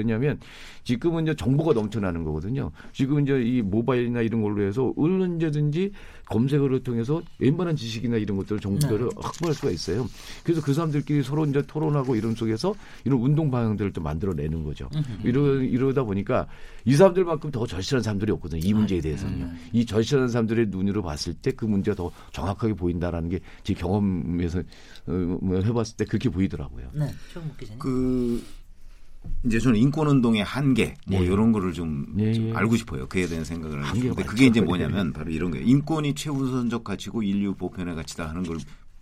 왜냐하면 0.00 0.38
지금은 0.84 1.24
이제 1.24 1.34
정보가 1.34 1.72
넘쳐나는 1.74 2.24
거거든요. 2.24 2.70
지금 2.92 3.20
이제 3.22 3.40
이 3.42 3.62
모바일이나 3.62 4.22
이런 4.22 4.42
걸로 4.42 4.62
해서 4.62 4.92
언제든지 4.96 5.92
검색어를 6.26 6.82
통해서 6.82 7.22
웬만한 7.38 7.76
지식이나 7.76 8.16
이런 8.16 8.36
것들을 8.38 8.60
정보를 8.60 9.08
네. 9.08 9.14
확보할 9.20 9.54
수가 9.54 9.70
있어요. 9.70 10.06
그래서 10.44 10.62
그 10.62 10.72
사람들끼리 10.72 11.22
서로 11.22 11.44
이제 11.44 11.62
토론하고 11.66 12.16
이런 12.16 12.34
속에서 12.34 12.74
이런 13.04 13.20
운동 13.20 13.50
방향들을 13.50 13.92
또 13.92 14.00
만들어내는 14.00 14.64
거죠. 14.64 14.88
이러, 15.24 15.60
이러다 15.60 16.04
보니까 16.04 16.46
이 16.84 16.94
사람들만큼 16.94 17.50
더 17.50 17.66
절실한 17.66 18.02
사람들이 18.02 18.32
없거든요. 18.32 18.60
이 18.64 18.72
문제에 18.72 19.00
대해서는요. 19.00 19.50
이 19.72 19.84
절실한 19.84 20.28
사람들의 20.28 20.66
눈으로 20.68 21.02
봤을 21.02 21.34
때 21.34 21.50
그 21.50 21.66
문제가 21.66 21.94
더 21.96 22.10
정확하게 22.32 22.74
보인다라는 22.74 23.28
게 23.28 23.40
제 23.62 23.74
경험에서 23.74 24.60
어, 25.06 25.12
뭐 25.12 25.60
해봤을 25.60 25.96
때 25.96 26.04
그렇게 26.04 26.28
보이더라고요. 26.28 26.90
네. 26.94 27.10
그 27.78 28.42
이제 29.44 29.58
저는 29.58 29.78
인권 29.78 30.06
운동의 30.06 30.44
한계 30.44 30.94
뭐 31.06 31.20
예. 31.20 31.24
이런 31.24 31.52
거를 31.52 31.72
좀, 31.72 32.06
예, 32.18 32.32
좀 32.32 32.48
예. 32.48 32.52
알고 32.52 32.76
싶어요. 32.76 33.06
그에 33.08 33.26
대한 33.26 33.44
생각을 33.44 33.78
하고 33.78 33.86
한계가 33.86 34.12
싶은데 34.12 34.22
많죠. 34.22 34.30
그게 34.30 34.46
이제 34.46 34.60
뭐냐면 34.60 35.12
바로 35.12 35.30
이런 35.30 35.50
거예요. 35.50 35.64
인권이 35.66 36.14
최우선적 36.14 36.84
가치고 36.84 37.22
인류 37.22 37.54
보편의 37.54 37.94
가치다 37.94 38.28
하는 38.28 38.42
걸 38.42 38.58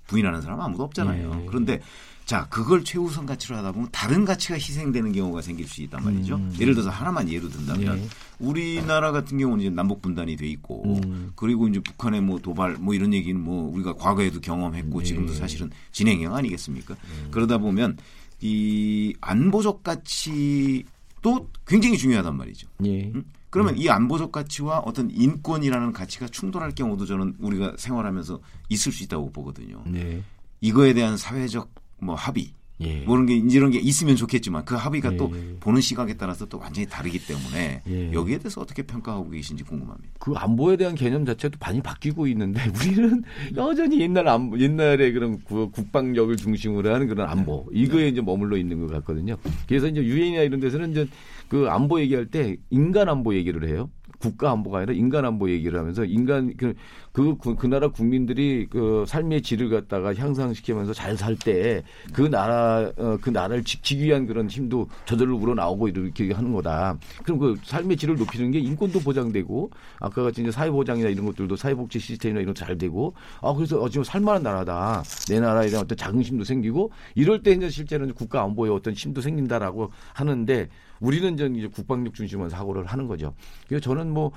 부인하는 0.07 0.41
사람 0.41 0.59
은 0.59 0.65
아무도 0.65 0.85
없잖아요. 0.85 1.41
예. 1.43 1.47
그런데 1.47 1.81
자 2.25 2.47
그걸 2.51 2.85
최우선 2.85 3.27
가치로 3.27 3.57
하다 3.57 3.73
보면 3.73 3.89
다른 3.91 4.25
가치가 4.25 4.55
희생되는 4.55 5.13
경우가 5.13 5.41
생길 5.41 5.67
수 5.67 5.83
있단 5.83 6.05
말이죠. 6.05 6.37
음. 6.37 6.55
예를 6.61 6.75
들어서 6.75 6.91
하나만 6.91 7.29
예로 7.29 7.49
든다면 7.49 7.99
예. 7.99 8.09
우리나라 8.39 9.13
같은 9.13 9.39
경우는 9.39 9.65
이제 9.65 9.71
남북 9.71 10.03
분단이 10.03 10.37
돼 10.37 10.47
있고 10.47 11.01
음. 11.05 11.33
그리고 11.35 11.69
이제 11.69 11.81
북한의 11.81 12.21
뭐 12.21 12.39
도발 12.39 12.75
뭐 12.75 12.95
이런 12.95 13.15
얘기는 13.15 13.41
뭐 13.41 13.73
우리가 13.73 13.95
과거에도 13.95 14.41
경험했고 14.41 15.01
예. 15.01 15.05
지금도 15.05 15.33
사실은 15.33 15.71
진행형 15.93 16.35
아니겠습니까? 16.35 16.97
그러다 17.31 17.59
보면 17.59 17.97
이 18.41 19.15
안보적 19.21 19.83
가치도 19.83 21.51
굉장히 21.67 21.99
중요하단 21.99 22.37
말이죠. 22.37 22.69
예. 22.85 23.07
음? 23.15 23.25
그러면 23.51 23.77
이 23.77 23.89
안보적 23.89 24.31
가치와 24.31 24.81
어떤 24.81 25.11
인권이라는 25.11 25.93
가치가 25.93 26.29
충돌할 26.29 26.73
경우도 26.75 27.07
저는 27.07 27.35
우리가 27.39 27.75
생활하면서 27.79 28.41
있을 28.69 28.93
수 28.93 29.05
있다고 29.05 29.33
보거든요. 29.33 29.83
네. 29.87 30.23
이거에 30.61 30.93
대한 30.93 31.17
사회적 31.17 31.71
뭐 32.01 32.15
합의 32.15 32.53
예. 32.81 33.01
뭐 33.01 33.17
이런 33.17 33.27
게 33.27 33.35
이런 33.37 33.71
게 33.71 33.79
있으면 33.79 34.15
좋겠지만 34.17 34.65
그 34.65 34.75
합의가 34.75 35.17
또 35.17 35.33
예. 35.35 35.57
보는 35.61 35.81
시각에 35.81 36.15
따라서 36.15 36.47
또 36.47 36.59
완전히 36.59 36.87
다르기 36.87 37.19
때문에 37.27 37.83
예. 37.89 38.13
여기에 38.13 38.39
대해서 38.39 38.61
어떻게 38.61 38.83
평가하고 38.83 39.31
계신지 39.31 39.65
궁금합니다. 39.65 40.09
그 40.19 40.33
안보에 40.35 40.77
대한 40.77 40.95
개념 40.95 41.25
자체도 41.25 41.59
많이 41.61 41.83
바뀌고 41.83 42.27
있는데 42.29 42.61
우리는 42.79 43.23
여전히 43.57 44.01
옛날 44.01 44.29
안보, 44.29 44.59
옛날에 44.59 45.11
그런 45.13 45.41
구- 45.43 45.71
국방력을 45.71 46.37
중심으로 46.37 46.93
하는 46.95 47.09
그런 47.09 47.29
안보 47.29 47.67
이거에 47.73 48.09
이제 48.09 48.21
머물러 48.21 48.57
있는 48.57 48.81
것 48.81 48.93
같거든요. 48.93 49.37
그래서 49.67 49.89
이제 49.89 50.03
유엔이나 50.03 50.43
이런 50.43 50.61
데서는 50.61 50.93
이제 50.93 51.07
그 51.49 51.67
안보 51.69 52.01
얘기할 52.01 52.27
때 52.27 52.57
인간 52.71 53.09
안보 53.09 53.35
얘기를 53.35 53.69
해요. 53.69 53.91
국가 54.19 54.51
안보가 54.51 54.79
아니라 54.79 54.93
인간 54.95 55.25
안보 55.25 55.51
얘기를 55.51 55.79
하면서 55.79 56.05
인간 56.05 56.55
그, 56.57 56.75
그, 57.13 57.37
그, 57.39 57.55
그 57.57 57.67
나라 57.67 57.89
국민들이 57.89 58.67
그 58.71 59.05
삶의 59.07 59.43
질을 59.43 59.71
갖다가 59.71 60.15
향상시키면서 60.15 60.93
잘 60.93 61.17
살 61.17 61.37
때 61.37 61.83
그 62.13 62.23
나라 62.23 62.91
어, 62.97 63.19
그 63.21 63.31
나라를 63.31 63.65
지키기 63.65 64.05
위한 64.05 64.27
그런 64.27 64.49
힘도 64.49 64.89
저절로 65.05 65.37
우러나오고 65.37 65.89
이렇게 65.89 66.33
하는 66.33 66.53
거다. 66.53 66.99
그럼 67.25 67.39
그 67.39 67.57
삶의 67.63 67.97
질을 67.97 68.17
높이는 68.17 68.51
게 68.51 68.59
인권도 68.59 69.01
보장되고 69.01 69.71
아까 70.01 70.23
같이 70.23 70.43
이제 70.43 70.51
사회 70.51 70.71
보장이나 70.71 71.09
이런 71.09 71.27
것들도 71.27 71.57
사회복지 71.57 71.99
시스템이나 71.99 72.41
이런 72.41 72.55
잘 72.55 72.79
되고 72.79 73.15
아 73.41 73.53
그래서 73.53 73.81
어, 73.81 73.89
지금 73.89 74.05
살만한 74.05 74.43
나라다. 74.43 75.03
내 75.29 75.41
나라에 75.41 75.69
대한 75.69 75.85
어떤 75.85 75.97
자긍심도 75.97 76.45
생기고 76.45 76.91
이럴 77.15 77.43
때 77.43 77.53
이제 77.53 77.69
실제로는 77.69 78.15
국가 78.15 78.43
안보에 78.43 78.71
어떤 78.71 78.95
힘도 78.95 79.21
생긴다라고 79.21 79.91
하는데 80.15 80.69
우리는 81.01 81.37
전 81.37 81.57
이제 81.57 81.67
국방력 81.67 82.15
중심한 82.15 82.49
사고를 82.49 82.87
하는 82.87 83.07
거죠. 83.07 83.35
그래서 83.69 83.83
저는 83.83 84.11
뭐 84.11 84.33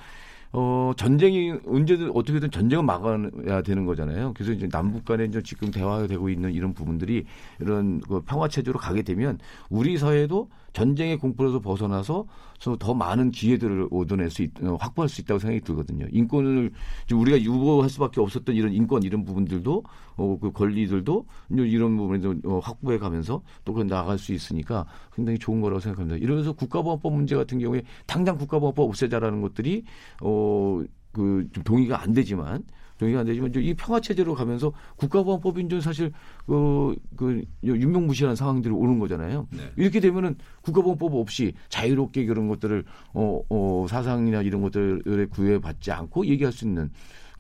어, 0.54 0.92
전쟁이 0.98 1.54
언제든 1.66 2.12
어떻게든 2.14 2.52
전쟁은 2.52 2.86
막아야 2.86 3.62
되는 3.62 3.86
거잖아요. 3.86 4.34
그래서 4.34 4.52
이제 4.52 4.68
남북 4.68 5.06
간에 5.06 5.26
이제 5.26 5.42
지금 5.42 5.72
대화되고 5.72 6.30
있는 6.30 6.52
이런 6.54 6.74
부분들이 6.74 7.26
이런 7.60 8.02
그 8.02 8.22
평화 8.22 8.48
체제로 8.48 8.78
가게 8.78 9.02
되면 9.02 9.40
우리 9.70 9.98
사회도 9.98 10.50
전쟁의 10.74 11.18
공포에서 11.18 11.60
벗어나서 11.60 12.26
서더 12.60 12.94
많은 12.94 13.32
기회들을 13.32 13.90
얻어낼 13.92 14.30
수 14.30 14.44
있, 14.44 14.52
어, 14.64 14.76
확보할 14.80 15.10
수 15.10 15.22
있다고 15.22 15.40
생각이 15.40 15.62
들거든요. 15.62 16.06
인권을 16.12 16.72
우리가 17.12 17.42
유보할 17.42 17.90
수밖에 17.90 18.22
없었던 18.22 18.56
이런 18.56 18.74
인권 18.74 19.04
이런 19.04 19.26
부분들도 19.26 19.84
어, 20.16 20.38
그 20.40 20.52
권리들도 20.52 21.26
이런 21.50 21.98
부분에서 21.98 22.36
어, 22.46 22.60
확보해 22.60 22.98
가면서 22.98 23.42
또그 23.66 23.84
나아갈 23.84 24.18
수 24.18 24.34
있으니까 24.34 24.86
굉장히 25.14 25.40
좋은 25.40 25.62
거라고 25.62 25.80
생각합니다. 25.80 26.18
이러면서 26.18 26.54
국가보안법 26.54 27.14
문제 27.14 27.36
같은 27.36 27.60
경우에 27.60 27.84
당장 28.06 28.38
국가보안법 28.38 28.88
없애자라는 28.90 29.42
것들이 29.42 29.84
어, 30.22 30.82
그, 31.12 31.48
좀 31.52 31.64
동의가 31.64 32.02
안 32.02 32.14
되지만, 32.14 32.64
동의가 33.02 33.22
안 33.22 33.26
되지만, 33.26 33.50
이제 33.50 33.60
이 33.60 33.74
평화 33.74 34.00
체제로 34.00 34.36
가면서 34.36 34.72
국가보안법이 34.98 35.64
이제 35.64 35.82
사실, 35.82 36.12
그, 36.46 36.96
그, 37.16 37.42
유명무실한 37.64 38.36
상황들이 38.36 38.72
오는 38.72 39.00
거잖아요. 39.00 39.48
네. 39.50 39.60
이렇게 39.76 40.00
되면은 40.00 40.36
국가보안법 40.62 41.16
없이 41.16 41.54
자유롭게 41.70 42.26
그런 42.28 42.48
것들을, 42.48 42.86
어, 43.14 43.42
어, 43.50 43.86
사상이나 43.90 44.44
이런 44.44 44.62
것들에 44.62 45.26
구애받지 45.26 45.92
않고 45.92 46.28
얘기할 46.28 46.54
수 46.54 46.66
있는 46.66 46.92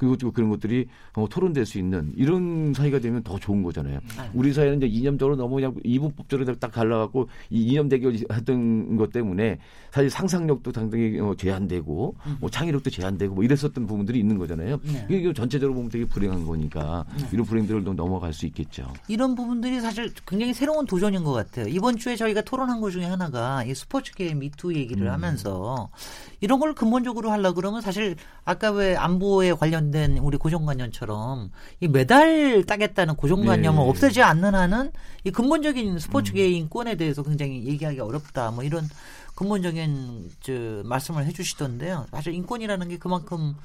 그리고 0.02 0.18
또 0.18 0.32
그런 0.32 0.50
것들이 0.50 0.88
어, 1.14 1.28
토론될 1.30 1.64
수 1.64 1.78
있는 1.78 2.12
이런 2.16 2.74
사이가 2.74 2.98
되면 2.98 3.22
더 3.22 3.38
좋은 3.38 3.62
거잖아요. 3.62 4.00
우리 4.34 4.52
사회는 4.52 4.78
이제 4.78 4.88
이념적으로 4.88 5.36
너무 5.36 5.56
그냥 5.58 5.76
이분법적으로 5.84 6.56
딱 6.56 6.72
갈라갖고 6.72 7.30
이 7.52 7.68
이념 7.68 7.88
대결 7.88 8.16
했던 8.34 8.98
것 8.98 9.12
때문에 9.12 9.60
사실 9.92 10.10
상상력도 10.10 10.72
상당히 10.72 11.20
어, 11.20 11.36
제한되고 11.38 12.16
뭐 12.40 12.50
창의력도 12.50 12.90
제한되고 12.90 13.36
뭐 13.36 13.44
이랬었던 13.44 13.86
부분들이 13.86 14.18
있는 14.18 14.40
거잖아요. 14.40 14.80
네. 14.82 15.06
이게 15.08 15.32
전체적으로 15.34 15.76
보면 15.76 15.92
되게 15.92 16.06
불행한 16.06 16.48
거니까 16.48 17.06
이런 17.32 17.46
불행들을 17.46 17.86
좀 17.86 17.96
넘어갈 17.96 18.34
수 18.34 18.48
있겠죠. 18.48 18.92
이런 19.08 19.36
부분들이 19.36 19.82
사실 19.82 20.12
굉장히 20.26 20.56
새로운 20.56 20.88
도전인 20.88 21.24
것 21.24 21.34
같아요. 21.34 21.68
이번 21.68 21.98
주에 21.98 22.16
저희가 22.16 22.42
토론한 22.42 22.82
것 22.82 22.90
중에 22.90 23.06
하나가 23.06 23.64
이 23.66 23.76
스포츠계 23.76 24.34
미투 24.34 24.74
얘기를 24.74 25.06
음. 25.06 25.14
하면서 25.14 25.92
이런 26.40 26.60
걸 26.60 26.74
근본적으로 26.74 27.30
하려 27.30 27.54
그러면 27.54 27.82
사실 27.82 28.16
아까 28.46 28.72
왜 28.72 28.96
안보에 28.96 29.54
관련 29.54 29.91
된 29.92 30.18
우리 30.18 30.38
고정관념처럼 30.38 31.52
이 31.80 31.88
메달 31.88 32.64
따겠다는 32.66 33.16
고정관념을 33.16 33.84
네. 33.84 33.90
없애지 33.90 34.22
않는 34.22 34.56
한은 34.56 34.92
이 35.24 35.32
근본적인 35.32 36.00
스포츠계 36.00 36.50
인권에 36.50 36.96
대해서 36.96 37.24
굉장히 37.24 37.66
얘기하기 37.66 38.00
어렵다. 38.00 38.52
뭐 38.52 38.64
이런 38.64 38.90
근본적인 39.36 40.32
저 40.42 40.54
말씀을 40.86 41.26
해주시던데요. 41.26 42.08
사실 42.12 42.34
인권이라는 42.34 42.90
게 42.90 42.98
그만큼 42.98 43.56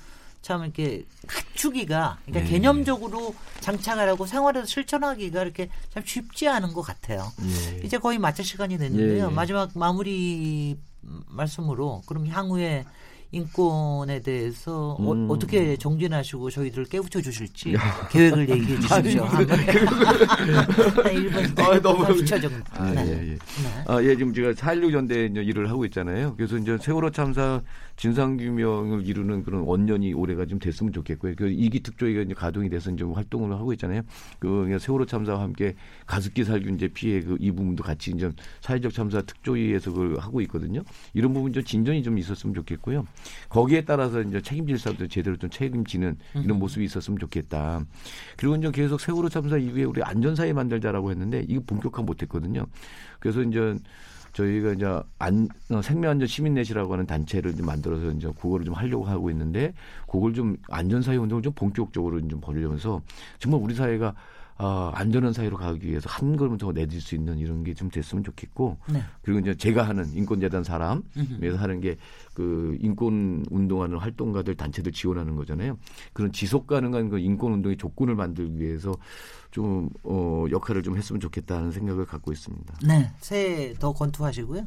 참 0.43 0.63
이렇게 0.63 1.05
갖추기가 1.27 2.19
그러니까 2.25 2.45
네. 2.45 2.51
개념적으로 2.53 3.35
장착을 3.61 4.09
하고 4.09 4.27
생활에서 4.27 4.65
실천하기가 4.67 5.43
이렇게 5.43 5.69
참 5.93 6.05
쉽지 6.07 6.47
않은 6.47 6.73
것 6.73 6.83
같아요. 6.83 7.33
예. 7.43 7.81
이제 7.85 7.99
거의 7.99 8.19
마칠 8.19 8.45
시간이 8.45 8.79
됐는데요. 8.79 9.25
예, 9.25 9.29
예. 9.29 9.35
마지막 9.35 9.71
마무리 9.75 10.79
말씀으로 11.01 12.03
그럼 12.07 12.29
향후에 12.29 12.85
인권에 13.33 14.21
대해서 14.21 14.97
음. 15.01 15.29
어, 15.31 15.39
떻게 15.39 15.77
정진하시고 15.77 16.51
저희들을 16.51 16.85
깨우쳐 16.87 17.21
주실지 17.21 17.75
계획을 18.11 18.49
얘기해 18.49 18.79
주십시오. 18.81 19.25
한 19.25 19.47
1분 19.47 21.59
아, 21.61 21.81
너무- 21.81 22.05
30초 22.05 22.41
정도. 22.41 22.57
아, 22.73 22.91
네. 22.93 23.07
예, 23.07 23.13
예. 23.13 23.17
네. 23.33 23.39
아, 23.87 24.03
예, 24.03 24.17
지금 24.17 24.33
제가 24.33 24.53
4.16 24.53 24.93
전대 24.93 25.27
일을 25.27 25.69
하고 25.71 25.85
있잖아요. 25.87 26.35
그래서 26.37 26.57
이제 26.57 26.79
세월호 26.81 27.11
참사 27.11 27.61
진상규명을 27.97 29.07
이루는 29.07 29.43
그런 29.43 29.63
원년이 29.63 30.13
올해가 30.13 30.45
좀 30.47 30.59
됐으면 30.59 30.93
좋겠고요. 30.93 31.35
그 31.37 31.49
이기 31.49 31.83
특조위가 31.83 32.23
이제 32.23 32.35
가동이 32.35 32.69
돼서 32.69 32.91
이제 32.91 33.05
활동을 33.05 33.53
하고 33.57 33.73
있잖아요. 33.73 34.03
그 34.39 34.77
세월호 34.81 35.07
참사와 35.07 35.41
함께 35.43 35.75
가습기 36.07 36.45
살균제 36.45 36.89
피해 36.89 37.21
그 37.21 37.37
이 37.39 37.51
부분도 37.51 37.83
같이 37.85 38.11
이제 38.13 38.31
사회적 38.61 38.93
참사 38.93 39.21
특조위에서 39.23 39.93
그걸 39.93 40.19
하고 40.19 40.41
있거든요. 40.43 40.83
이런 41.15 41.33
부분 41.35 41.53
좀 41.53 41.63
진전이 41.63 42.03
좀 42.03 42.19
있었으면 42.19 42.55
좋겠고요. 42.55 43.07
거기에 43.49 43.85
따라서 43.85 44.21
이제 44.23 44.41
책임질 44.41 44.79
사람도 44.79 45.09
제대로 45.09 45.37
좀 45.37 45.51
책임지는 45.51 46.17
이런 46.45 46.59
모습이 46.59 46.85
있었으면 46.85 47.19
좋겠다. 47.19 47.85
그리고 48.37 48.57
이제 48.57 48.71
계속 48.71 49.01
세월호 49.01 49.29
참사 49.29 49.57
이후에 49.57 49.85
우리 49.85 50.03
안전사회 50.03 50.53
만들자라고 50.53 51.11
했는데 51.11 51.45
이거 51.49 51.63
본격화 51.67 52.03
못했거든요. 52.03 52.67
그래서 53.21 53.43
이제 53.43 53.77
저희가 54.37 54.73
이제 54.73 54.85
안, 55.19 55.49
어, 55.71 55.81
생명안전 55.81 56.29
시민넷이라고 56.29 56.93
하는 56.93 57.07
단체를 57.07 57.57
좀 57.57 57.67
만들어서 57.67 58.11
이제 58.11 58.29
그거를 58.39 58.67
좀 58.67 58.75
하려고 58.75 59.07
하고 59.07 59.31
있는데 59.31 59.73
그걸 60.07 60.35
좀 60.35 60.57
안전사회 60.69 61.17
운동을 61.17 61.43
좀 61.43 61.53
본격적으로 61.55 62.21
좀 62.29 62.41
벌이면서 62.41 63.01
정말 63.39 63.63
우리 63.63 63.75
사회가 63.75 64.15
아, 64.59 64.91
안전한 64.95 65.33
사회로 65.33 65.57
가기 65.57 65.87
위해서 65.89 66.09
한 66.09 66.37
걸음 66.37 66.57
더 66.57 66.73
내딜 66.73 67.01
수 67.01 67.15
있는 67.15 67.39
이런 67.39 67.63
게 67.63 67.75
좀 67.75 67.91
됐으면 67.91 68.25
좋겠고 68.25 68.79
네. 68.91 69.03
그리고 69.23 69.41
이제 69.41 69.55
제가 69.55 69.83
하는 69.87 70.11
인권재단 70.15 70.65
사람에서 70.65 71.57
하는 71.59 71.81
게 71.81 71.97
그 72.37 72.77
인권 72.83 73.47
운동하는 73.51 73.97
활동가들 73.97 74.57
단체들 74.57 74.93
지원하는 74.93 75.37
거잖아요. 75.37 75.79
그런 76.13 76.31
지속 76.33 76.67
가능한 76.67 77.09
그 77.09 77.19
인권 77.19 77.55
운동의 77.55 77.79
조건을 77.79 78.15
만들기 78.15 78.59
위해서 78.61 78.95
좀 79.51 79.89
어, 80.03 80.45
역할을 80.51 80.83
좀 80.83 80.99
했으면 80.99 81.19
좋겠다는 81.19 81.73
생각을 81.73 82.05
갖고 82.05 82.33
있습니다. 82.33 82.75
네, 82.87 83.11
새해 83.21 83.73
더 83.73 83.95
권투하시고요. 83.95 84.67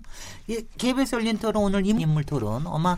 예, 0.49 0.61
KBS 0.79 1.17
열린 1.17 1.37
토론 1.37 1.65
오늘 1.65 1.85
인물 1.85 2.23
토론 2.23 2.65
아마 2.65 2.97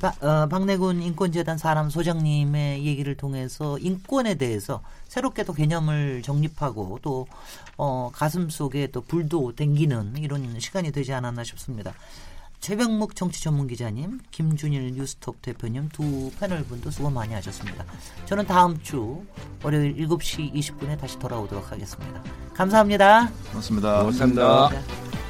바- 0.00 0.14
어, 0.20 0.46
박내군 0.48 1.02
인권재단 1.02 1.58
사람 1.58 1.90
소장님의 1.90 2.84
얘기를 2.86 3.14
통해서 3.16 3.78
인권에 3.78 4.34
대해서 4.36 4.82
새롭게 5.08 5.42
또 5.44 5.52
개념을 5.52 6.22
정립하고 6.22 7.00
또 7.02 7.26
어, 7.76 8.10
가슴 8.14 8.48
속에 8.48 8.88
또 8.88 9.00
불도 9.02 9.54
댕기는 9.56 10.16
이런 10.18 10.58
시간이 10.60 10.92
되지 10.92 11.12
않았나 11.12 11.44
싶습니다. 11.44 11.92
최병묵 12.60 13.16
정치 13.16 13.42
전문 13.42 13.66
기자님, 13.66 14.20
김준일 14.30 14.92
뉴스톱 14.92 15.40
대표님 15.40 15.88
두 15.88 16.30
패널 16.38 16.62
분도 16.64 16.90
수고 16.90 17.08
많이 17.08 17.32
하셨습니다. 17.32 17.84
저는 18.26 18.46
다음 18.46 18.78
주 18.82 19.24
월요일 19.62 19.96
7시 19.96 20.52
20분에 20.52 20.98
다시 21.00 21.18
돌아오도록 21.18 21.72
하겠습니다. 21.72 22.22
감사합니다. 22.54 23.30
고맙습니다. 23.50 23.98
고맙습니다. 24.00 24.68
네. 24.70 25.29